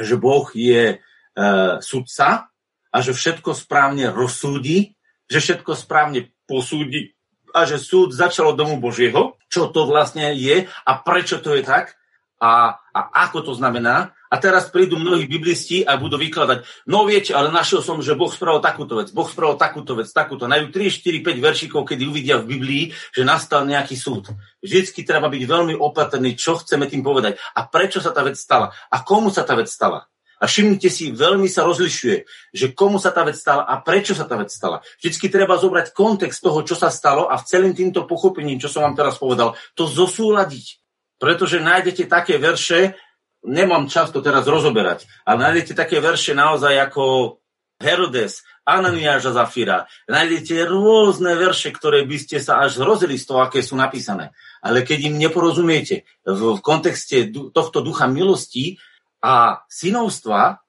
že 0.00 0.16
Boh 0.16 0.48
je 0.56 0.96
uh, 0.96 1.78
sudca 1.84 2.48
a 2.88 2.96
že 3.04 3.12
všetko 3.12 3.52
správne 3.52 4.08
rozsúdi, 4.08 4.96
že 5.28 5.38
všetko 5.38 5.76
správne 5.76 6.32
posúdi 6.48 7.14
a 7.50 7.66
že 7.66 7.78
súd 7.78 8.14
začal 8.14 8.54
od 8.54 8.58
domu 8.58 8.78
Božieho, 8.78 9.38
čo 9.50 9.70
to 9.70 9.86
vlastne 9.86 10.32
je 10.34 10.66
a 10.66 10.92
prečo 11.02 11.42
to 11.42 11.54
je 11.58 11.62
tak 11.66 11.98
a, 12.40 12.78
a 12.78 13.00
ako 13.28 13.50
to 13.50 13.52
znamená. 13.54 14.14
A 14.30 14.38
teraz 14.38 14.70
prídu 14.70 14.94
mnohí 14.94 15.26
biblisti 15.26 15.82
a 15.82 15.98
budú 15.98 16.14
vykladať, 16.14 16.86
no 16.86 17.02
viete, 17.02 17.34
ale 17.34 17.50
našiel 17.50 17.82
som, 17.82 17.98
že 17.98 18.14
Boh 18.14 18.30
spravil 18.30 18.62
takúto 18.62 19.02
vec, 19.02 19.10
Boh 19.10 19.26
spravil 19.26 19.58
takúto 19.58 19.98
vec, 19.98 20.06
takúto. 20.06 20.46
Najú 20.46 20.70
3, 20.70 20.86
4, 20.86 21.18
5 21.18 21.46
veršikov, 21.50 21.82
kedy 21.82 22.02
uvidia 22.06 22.38
v 22.38 22.54
Biblii, 22.54 22.84
že 23.10 23.26
nastal 23.26 23.66
nejaký 23.66 23.98
súd. 23.98 24.30
Vždycky 24.62 25.02
treba 25.02 25.26
byť 25.26 25.42
veľmi 25.42 25.74
opatrný, 25.74 26.38
čo 26.38 26.62
chceme 26.62 26.86
tým 26.86 27.02
povedať 27.02 27.42
a 27.58 27.66
prečo 27.66 27.98
sa 27.98 28.14
tá 28.14 28.22
vec 28.22 28.38
stala 28.38 28.70
a 28.70 28.96
komu 29.02 29.34
sa 29.34 29.42
tá 29.42 29.58
vec 29.58 29.66
stala. 29.66 30.06
A 30.40 30.48
všimnite 30.48 30.88
si, 30.88 31.12
veľmi 31.12 31.52
sa 31.52 31.68
rozlišuje, 31.68 32.16
že 32.56 32.72
komu 32.72 32.96
sa 32.96 33.12
tá 33.12 33.28
vec 33.28 33.36
stala 33.36 33.68
a 33.68 33.76
prečo 33.84 34.16
sa 34.16 34.24
tá 34.24 34.40
vec 34.40 34.48
stala. 34.48 34.80
Vždycky 34.96 35.28
treba 35.28 35.60
zobrať 35.60 35.92
kontext 35.92 36.40
toho, 36.40 36.64
čo 36.64 36.72
sa 36.72 36.88
stalo 36.88 37.28
a 37.28 37.36
v 37.36 37.44
celým 37.44 37.76
týmto 37.76 38.08
pochopením, 38.08 38.56
čo 38.56 38.72
som 38.72 38.88
vám 38.88 38.96
teraz 38.96 39.20
povedal, 39.20 39.52
to 39.76 39.84
zosúľadiť. 39.84 40.80
Pretože 41.20 41.60
nájdete 41.60 42.08
také 42.08 42.40
verše, 42.40 42.96
nemám 43.44 43.88
čas 43.88 44.12
to 44.12 44.20
teraz 44.20 44.44
rozoberať, 44.44 45.08
ale 45.24 45.50
nájdete 45.50 45.72
také 45.72 45.98
verše 45.98 46.36
naozaj 46.36 46.76
ako 46.90 47.36
Herodes, 47.80 48.44
Ananiáš 48.68 49.32
a 49.32 49.36
Zafira. 49.40 49.88
Nájdete 50.04 50.68
rôzne 50.68 51.32
verše, 51.32 51.72
ktoré 51.72 52.04
by 52.04 52.16
ste 52.20 52.36
sa 52.36 52.60
až 52.60 52.84
zrozili 52.84 53.16
z 53.16 53.24
toho, 53.24 53.40
aké 53.40 53.64
sú 53.64 53.74
napísané. 53.74 54.36
Ale 54.60 54.84
keď 54.84 55.08
im 55.08 55.16
neporozumiete 55.16 56.04
v, 56.28 56.60
kontexte 56.60 57.32
tohto 57.32 57.80
ducha 57.80 58.04
milosti 58.04 58.76
a 59.24 59.64
synovstva, 59.72 60.60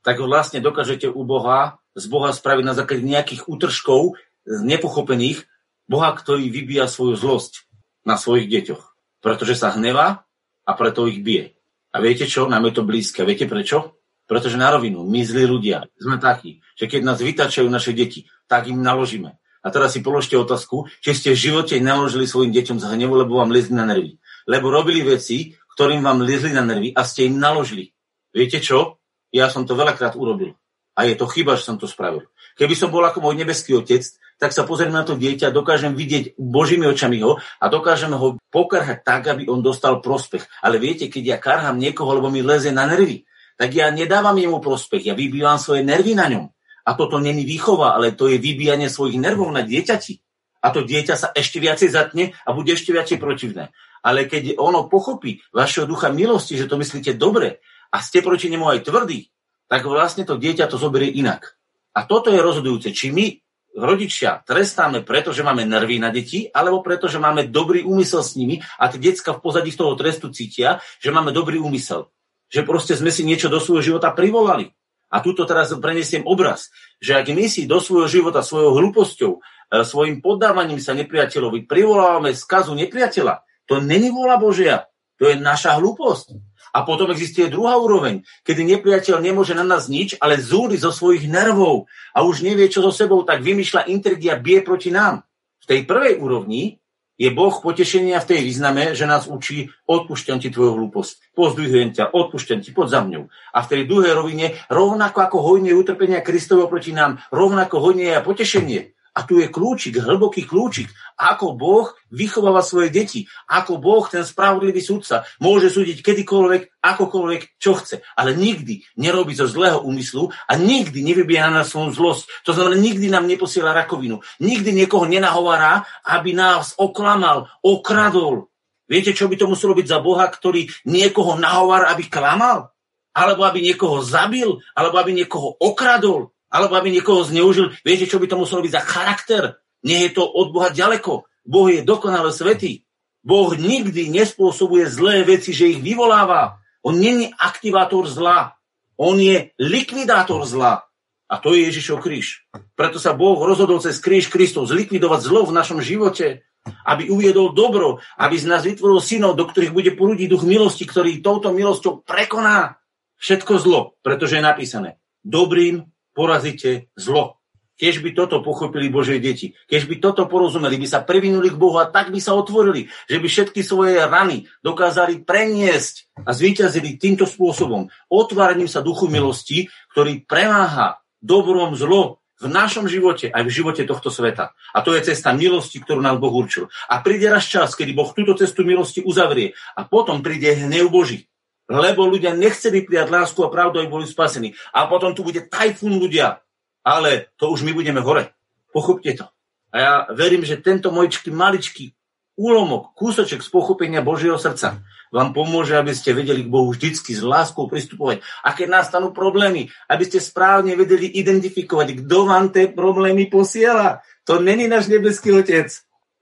tak 0.00 0.16
vlastne 0.16 0.64
dokážete 0.64 1.12
u 1.12 1.22
Boha, 1.28 1.76
z 1.92 2.08
Boha 2.08 2.32
spraviť 2.32 2.64
na 2.64 2.72
základe 2.72 3.04
nejakých 3.04 3.44
útržkov 3.44 4.16
nepochopených 4.48 5.44
Boha, 5.86 6.10
ktorý 6.16 6.48
vybíja 6.48 6.88
svoju 6.88 7.20
zlosť 7.20 7.68
na 8.08 8.16
svojich 8.16 8.48
deťoch. 8.48 8.82
Pretože 9.20 9.58
sa 9.60 9.74
hnevá 9.76 10.24
a 10.64 10.72
preto 10.72 11.04
ich 11.04 11.20
bije. 11.20 11.55
A 11.96 12.04
viete 12.04 12.28
čo? 12.28 12.44
Nám 12.44 12.68
je 12.68 12.76
to 12.76 12.84
blízke. 12.84 13.24
Viete 13.24 13.48
prečo? 13.48 13.96
Pretože 14.28 14.60
na 14.60 14.68
rovinu, 14.68 15.00
my 15.08 15.24
zlí 15.24 15.48
ľudia, 15.48 15.88
sme 15.96 16.20
takí, 16.20 16.60
že 16.76 16.90
keď 16.90 17.00
nás 17.08 17.18
vytačajú 17.24 17.64
naše 17.72 17.96
deti, 17.96 18.28
tak 18.44 18.68
im 18.68 18.84
naložíme. 18.84 19.40
A 19.64 19.66
teraz 19.72 19.96
si 19.96 20.04
položte 20.04 20.36
otázku, 20.36 20.90
či 21.00 21.16
ste 21.16 21.32
v 21.32 21.40
živote 21.40 21.80
naložili 21.80 22.28
svojim 22.28 22.52
deťom 22.52 22.76
z 22.76 22.84
hnevu, 22.84 23.16
lebo 23.16 23.40
vám 23.40 23.48
liezli 23.48 23.72
na 23.72 23.88
nervy. 23.88 24.20
Lebo 24.44 24.68
robili 24.68 25.00
veci, 25.00 25.56
ktorým 25.72 26.04
vám 26.04 26.20
liezli 26.20 26.52
na 26.52 26.66
nervy 26.66 26.92
a 26.92 27.00
ste 27.06 27.32
im 27.32 27.40
naložili. 27.40 27.96
Viete 28.34 28.60
čo? 28.60 29.00
Ja 29.32 29.48
som 29.48 29.64
to 29.64 29.72
veľakrát 29.72 30.20
urobil. 30.20 30.52
A 30.98 31.08
je 31.08 31.16
to 31.16 31.24
chyba, 31.30 31.56
že 31.56 31.64
som 31.64 31.80
to 31.80 31.88
spravil. 31.88 32.28
Keby 32.60 32.76
som 32.76 32.92
bol 32.92 33.04
ako 33.04 33.24
môj 33.24 33.40
nebeský 33.40 33.72
otec, 33.72 34.04
tak 34.36 34.52
sa 34.52 34.68
pozriem 34.68 34.92
na 34.92 35.00
to 35.00 35.16
dieťa, 35.16 35.48
dokážem 35.48 35.96
vidieť 35.96 36.36
Božími 36.36 36.84
očami 36.92 37.24
ho 37.24 37.40
a 37.40 37.64
dokážem 37.72 38.12
ho 38.12 38.36
pokarhať 38.52 39.00
tak, 39.00 39.32
aby 39.32 39.48
on 39.48 39.64
dostal 39.64 40.04
prospech. 40.04 40.44
Ale 40.60 40.76
viete, 40.76 41.08
keď 41.08 41.22
ja 41.24 41.36
karhám 41.40 41.80
niekoho, 41.80 42.20
lebo 42.20 42.28
mi 42.28 42.44
leze 42.44 42.68
na 42.68 42.84
nervy, 42.84 43.24
tak 43.56 43.72
ja 43.72 43.88
nedávam 43.88 44.36
jemu 44.36 44.60
prospech, 44.60 45.08
ja 45.08 45.14
vybývam 45.16 45.56
svoje 45.56 45.80
nervy 45.80 46.12
na 46.12 46.28
ňom. 46.28 46.52
A 46.86 46.90
toto 46.94 47.16
není 47.18 47.48
výchova, 47.48 47.96
ale 47.96 48.12
to 48.12 48.28
je 48.28 48.36
vybíjanie 48.36 48.92
svojich 48.92 49.16
nervov 49.16 49.48
na 49.50 49.64
dieťati. 49.64 50.20
A 50.62 50.70
to 50.70 50.84
dieťa 50.84 51.14
sa 51.16 51.28
ešte 51.32 51.56
viacej 51.56 51.88
zatne 51.88 52.36
a 52.44 52.52
bude 52.52 52.76
ešte 52.76 52.92
viacej 52.92 53.16
protivné. 53.16 53.72
Ale 54.04 54.28
keď 54.28 54.60
ono 54.60 54.86
pochopí 54.86 55.40
vašeho 55.50 55.88
ducha 55.88 56.12
milosti, 56.12 56.60
že 56.60 56.68
to 56.68 56.78
myslíte 56.78 57.16
dobre 57.16 57.64
a 57.90 57.98
ste 58.04 58.20
proti 58.20 58.52
nemu 58.52 58.68
aj 58.68 58.86
tvrdí, 58.86 59.32
tak 59.66 59.82
vlastne 59.82 60.22
to 60.22 60.38
dieťa 60.38 60.70
to 60.70 60.78
zoberie 60.78 61.10
inak. 61.10 61.58
A 61.96 62.04
toto 62.04 62.28
je 62.30 62.38
rozhodujúce, 62.38 62.92
či 62.92 63.10
my 63.10 63.45
rodičia 63.76 64.40
trestáme 64.42 65.04
preto, 65.04 65.36
že 65.36 65.44
máme 65.44 65.68
nervy 65.68 66.00
na 66.00 66.08
deti, 66.08 66.48
alebo 66.48 66.80
preto, 66.80 67.06
že 67.06 67.20
máme 67.20 67.52
dobrý 67.52 67.84
úmysel 67.84 68.24
s 68.24 68.34
nimi 68.34 68.64
a 68.80 68.88
tie 68.88 68.98
decka 68.98 69.36
v 69.36 69.44
pozadí 69.44 69.70
toho 69.76 69.92
trestu 69.94 70.32
cítia, 70.32 70.80
že 70.98 71.12
máme 71.12 71.30
dobrý 71.30 71.60
úmysel. 71.60 72.08
Že 72.48 72.64
proste 72.64 72.96
sme 72.96 73.12
si 73.12 73.22
niečo 73.22 73.52
do 73.52 73.60
svojho 73.60 73.94
života 73.94 74.16
privolali. 74.16 74.72
A 75.12 75.22
túto 75.22 75.46
teraz 75.46 75.70
prenesiem 75.78 76.26
obraz, 76.26 76.72
že 76.98 77.14
ak 77.14 77.30
my 77.30 77.46
si 77.46 77.68
do 77.70 77.78
svojho 77.78 78.10
života 78.10 78.42
svojou 78.42 78.74
hlúposťou, 78.74 79.32
e, 79.38 79.40
svojim 79.86 80.18
poddávaním 80.18 80.82
sa 80.82 80.98
nepriateľovi 80.98 81.62
privolávame 81.70 82.34
skazu 82.34 82.74
nepriateľa, 82.74 83.46
to 83.70 83.78
není 83.78 84.10
vola 84.10 84.34
Božia, 84.34 84.90
to 85.18 85.30
je 85.30 85.38
naša 85.38 85.78
hlúposť. 85.78 86.45
A 86.76 86.84
potom 86.84 87.08
existuje 87.08 87.48
druhá 87.48 87.80
úroveň, 87.80 88.20
kedy 88.44 88.76
nepriateľ 88.76 89.24
nemôže 89.24 89.56
na 89.56 89.64
nás 89.64 89.88
nič, 89.88 90.12
ale 90.20 90.36
zúri 90.36 90.76
zo 90.76 90.92
svojich 90.92 91.24
nervov 91.24 91.88
a 92.12 92.20
už 92.20 92.44
nevie, 92.44 92.68
čo 92.68 92.84
so 92.84 92.92
sebou, 92.92 93.24
tak 93.24 93.40
vymýšľa 93.40 93.88
intrigy 93.88 94.28
a 94.28 94.36
bije 94.36 94.60
proti 94.60 94.92
nám. 94.92 95.24
V 95.64 95.72
tej 95.72 95.88
prvej 95.88 96.20
úrovni 96.20 96.76
je 97.16 97.32
Boh 97.32 97.56
potešenia 97.64 98.20
v 98.20 98.28
tej 98.28 98.40
význame, 98.44 98.92
že 98.92 99.08
nás 99.08 99.24
učí 99.24 99.72
odpúšťam 99.88 100.36
ti 100.36 100.52
tvoju 100.52 100.76
hlúposť, 100.76 101.32
pozdvihujem 101.32 101.96
ťa, 101.96 102.12
odpúšťam 102.12 102.60
ti, 102.60 102.76
pod 102.76 102.92
za 102.92 103.00
mňou. 103.00 103.32
A 103.56 103.58
v 103.64 103.70
tej 103.72 103.82
druhej 103.88 104.12
rovine, 104.12 104.52
rovnako 104.68 105.24
ako 105.24 105.36
hojnie 105.40 105.72
utrpenia 105.72 106.20
Kristovo 106.20 106.68
proti 106.68 106.92
nám, 106.92 107.24
rovnako 107.32 107.80
hojnie 107.80 108.12
je 108.12 108.20
potešenie. 108.20 108.80
A 109.16 109.24
tu 109.24 109.40
je 109.40 109.48
kľúčik, 109.48 109.96
hlboký 109.96 110.44
kľúčik, 110.44 110.92
ako 111.16 111.56
Boh 111.56 111.88
vychováva 112.12 112.60
svoje 112.60 112.92
deti, 112.92 113.24
ako 113.48 113.80
Boh, 113.80 114.04
ten 114.04 114.28
spravodlivý 114.28 114.84
sudca, 114.84 115.24
môže 115.40 115.72
súdiť 115.72 116.04
kedykoľvek, 116.04 116.84
akokoľvek, 116.84 117.56
čo 117.56 117.80
chce, 117.80 118.04
ale 118.12 118.36
nikdy 118.36 118.84
nerobí 119.00 119.32
zo 119.32 119.48
zlého 119.48 119.80
úmyslu 119.80 120.28
a 120.44 120.52
nikdy 120.60 121.00
nevybieha 121.00 121.48
na 121.48 121.64
svoju 121.64 121.96
zlosť. 121.96 122.44
To 122.44 122.52
znamená, 122.52 122.76
nikdy 122.76 123.08
nám 123.08 123.24
neposiela 123.24 123.72
rakovinu, 123.72 124.20
nikdy 124.36 124.76
niekoho 124.76 125.08
nenahovará, 125.08 125.88
aby 126.04 126.36
nás 126.36 126.76
oklamal, 126.76 127.48
okradol. 127.64 128.52
Viete, 128.86 129.16
čo 129.16 129.26
by 129.26 129.34
to 129.40 129.50
muselo 129.50 129.74
byť 129.74 129.86
za 129.88 129.98
Boha, 129.98 130.28
ktorý 130.28 130.68
niekoho 130.86 131.34
nahovára, 131.40 131.90
aby 131.90 132.06
klamal? 132.06 132.70
Alebo 133.16 133.48
aby 133.48 133.64
niekoho 133.64 134.04
zabil? 134.04 134.60
Alebo 134.76 135.00
aby 135.00 135.16
niekoho 135.16 135.56
okradol? 135.58 136.35
Alebo 136.50 136.74
aby 136.78 136.94
niekoho 136.94 137.26
zneužil. 137.26 137.74
Viete, 137.82 138.06
čo 138.06 138.22
by 138.22 138.26
to 138.30 138.40
muselo 138.40 138.62
byť 138.62 138.72
za 138.72 138.82
charakter? 138.82 139.42
Nie 139.82 140.08
je 140.08 140.18
to 140.18 140.24
od 140.26 140.50
Boha 140.50 140.70
ďaleko. 140.70 141.26
Boh 141.46 141.66
je 141.70 141.86
dokonale 141.86 142.34
svetý. 142.34 142.82
Boh 143.26 143.50
nikdy 143.54 144.10
nespôsobuje 144.10 144.86
zlé 144.86 145.26
veci, 145.26 145.50
že 145.50 145.70
ich 145.70 145.82
vyvoláva. 145.82 146.62
On 146.86 146.94
není 146.94 147.30
aktivátor 147.34 148.06
zla. 148.06 148.54
On 148.98 149.18
je 149.18 149.50
likvidátor 149.58 150.46
zla. 150.46 150.86
A 151.26 151.42
to 151.42 151.58
je 151.58 151.66
Ježišov 151.66 152.06
kríž. 152.06 152.46
Preto 152.78 153.02
sa 153.02 153.10
Boh 153.10 153.34
rozhodol 153.42 153.82
cez 153.82 153.98
kríž 153.98 154.30
Kristov 154.30 154.70
zlikvidovať 154.70 155.20
zlo 155.26 155.42
v 155.42 155.56
našom 155.58 155.82
živote, 155.82 156.46
aby 156.86 157.10
uviedol 157.10 157.50
dobro, 157.50 157.98
aby 158.14 158.38
z 158.38 158.46
nás 158.46 158.62
vytvoril 158.62 159.02
synov, 159.02 159.34
do 159.34 159.46
ktorých 159.46 159.74
bude 159.74 159.90
porúdiť 159.98 160.30
duch 160.30 160.46
milosti, 160.46 160.86
ktorý 160.86 161.18
touto 161.22 161.50
milosťou 161.50 162.06
prekoná 162.06 162.78
všetko 163.18 163.52
zlo, 163.58 163.80
pretože 164.06 164.38
je 164.38 164.42
napísané, 164.44 164.90
dobrým 165.26 165.86
porazíte 166.16 166.88
zlo. 166.96 167.36
Keď 167.76 168.00
by 168.00 168.10
toto 168.16 168.40
pochopili 168.40 168.88
Božie 168.88 169.20
deti, 169.20 169.52
keď 169.68 169.82
by 169.84 169.94
toto 170.00 170.24
porozumeli, 170.24 170.80
by 170.80 170.88
sa 170.88 171.04
previnuli 171.04 171.52
k 171.52 171.60
Bohu 171.60 171.76
a 171.76 171.84
tak 171.84 172.08
by 172.08 172.16
sa 172.16 172.32
otvorili, 172.32 172.88
že 173.04 173.20
by 173.20 173.28
všetky 173.28 173.60
svoje 173.60 174.00
rany 174.00 174.48
dokázali 174.64 175.28
preniesť 175.28 176.24
a 176.24 176.32
zvíťazili 176.32 176.96
týmto 176.96 177.28
spôsobom, 177.28 177.92
otváraním 178.08 178.64
sa 178.64 178.80
duchu 178.80 179.12
milosti, 179.12 179.68
ktorý 179.92 180.24
premáha 180.24 181.04
dobrom 181.20 181.76
zlo 181.76 182.24
v 182.40 182.48
našom 182.48 182.88
živote, 182.88 183.28
aj 183.28 183.44
v 183.44 183.52
živote 183.52 183.82
tohto 183.84 184.08
sveta. 184.08 184.56
A 184.72 184.80
to 184.80 184.96
je 184.96 185.12
cesta 185.12 185.36
milosti, 185.36 185.80
ktorú 185.80 186.00
nám 186.00 186.20
Boh 186.20 186.32
určil. 186.32 186.72
A 186.88 187.00
príde 187.00 187.28
raz 187.28 187.44
čas, 187.44 187.72
kedy 187.76 187.92
Boh 187.96 188.08
túto 188.12 188.36
cestu 188.36 188.64
milosti 188.64 189.00
uzavrie 189.04 189.56
a 189.76 189.84
potom 189.84 190.20
príde 190.20 190.52
hnev 190.52 190.88
Boží. 190.88 191.28
Lebo 191.66 192.06
ľudia 192.06 192.30
nechceli 192.34 192.86
prijať 192.86 193.10
lásku 193.10 193.40
a 193.42 193.50
pravdu, 193.50 193.82
aby 193.82 193.90
boli 193.90 194.06
spasení. 194.06 194.54
A 194.70 194.86
potom 194.86 195.14
tu 195.14 195.26
bude 195.26 195.50
tajfún 195.50 195.98
ľudia, 195.98 196.38
ale 196.86 197.34
to 197.34 197.50
už 197.50 197.66
my 197.66 197.74
budeme 197.74 197.98
hore. 197.98 198.30
Pochopte 198.70 199.10
to. 199.18 199.26
A 199.74 199.76
ja 199.76 199.92
verím, 200.14 200.46
že 200.46 200.62
tento 200.62 200.94
mojčký 200.94 201.34
maličký 201.34 201.90
úlomok, 202.36 202.92
kúsoček 202.94 203.40
z 203.42 203.50
pochopenia 203.50 204.04
Božieho 204.04 204.36
srdca 204.36 204.84
vám 205.08 205.32
pomôže, 205.32 205.72
aby 205.72 205.96
ste 205.96 206.12
vedeli 206.12 206.44
k 206.44 206.52
Bohu 206.52 206.70
vždycky 206.70 207.16
s 207.16 207.24
láskou 207.24 207.70
pristupovať. 207.70 208.20
A 208.44 208.52
keď 208.52 208.68
nastanú 208.82 209.14
problémy, 209.16 209.72
aby 209.88 210.02
ste 210.04 210.20
správne 210.20 210.76
vedeli 210.76 211.08
identifikovať, 211.08 212.04
kto 212.04 212.18
vám 212.28 212.52
tie 212.52 212.68
problémy 212.68 213.30
posiela. 213.32 214.04
To 214.28 214.42
není 214.42 214.68
náš 214.68 214.92
nebeský 214.92 215.32
otec, 215.32 215.70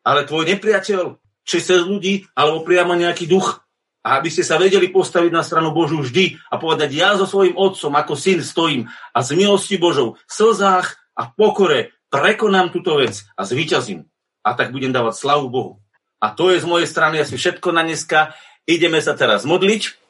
ale 0.05 0.28
tvoj 0.28 0.47
nepriateľ, 0.55 1.18
či 1.45 1.57
cez 1.61 1.80
ľudí, 1.82 2.28
alebo 2.36 2.62
priamo 2.62 2.95
nejaký 2.95 3.26
duch. 3.26 3.64
A 4.05 4.21
aby 4.21 4.29
ste 4.29 4.45
sa 4.45 4.61
vedeli 4.61 4.93
postaviť 4.93 5.33
na 5.33 5.41
stranu 5.41 5.73
Božu 5.73 6.05
vždy 6.05 6.37
a 6.53 6.61
povedať, 6.61 6.93
ja 6.93 7.17
so 7.17 7.25
svojím 7.25 7.57
otcom 7.57 7.93
ako 7.97 8.13
syn 8.15 8.45
stojím 8.45 8.83
a 9.17 9.19
z 9.25 9.33
milosti 9.33 9.81
Božou, 9.81 10.21
v 10.29 10.33
slzách 10.33 11.01
a 11.17 11.33
pokore 11.33 11.97
prekonám 12.13 12.69
túto 12.69 13.01
vec 13.01 13.25
a 13.33 13.49
zvíťazím. 13.49 14.05
A 14.45 14.53
tak 14.53 14.77
budem 14.77 14.93
dávať 14.93 15.17
slavu 15.17 15.49
Bohu. 15.49 15.73
A 16.21 16.37
to 16.37 16.53
je 16.53 16.61
z 16.61 16.69
mojej 16.69 16.85
strany 16.85 17.17
asi 17.17 17.41
všetko 17.41 17.73
na 17.73 17.81
dneska. 17.81 18.37
Ideme 18.69 19.01
sa 19.01 19.17
teraz 19.17 19.49
modliť 19.49 20.04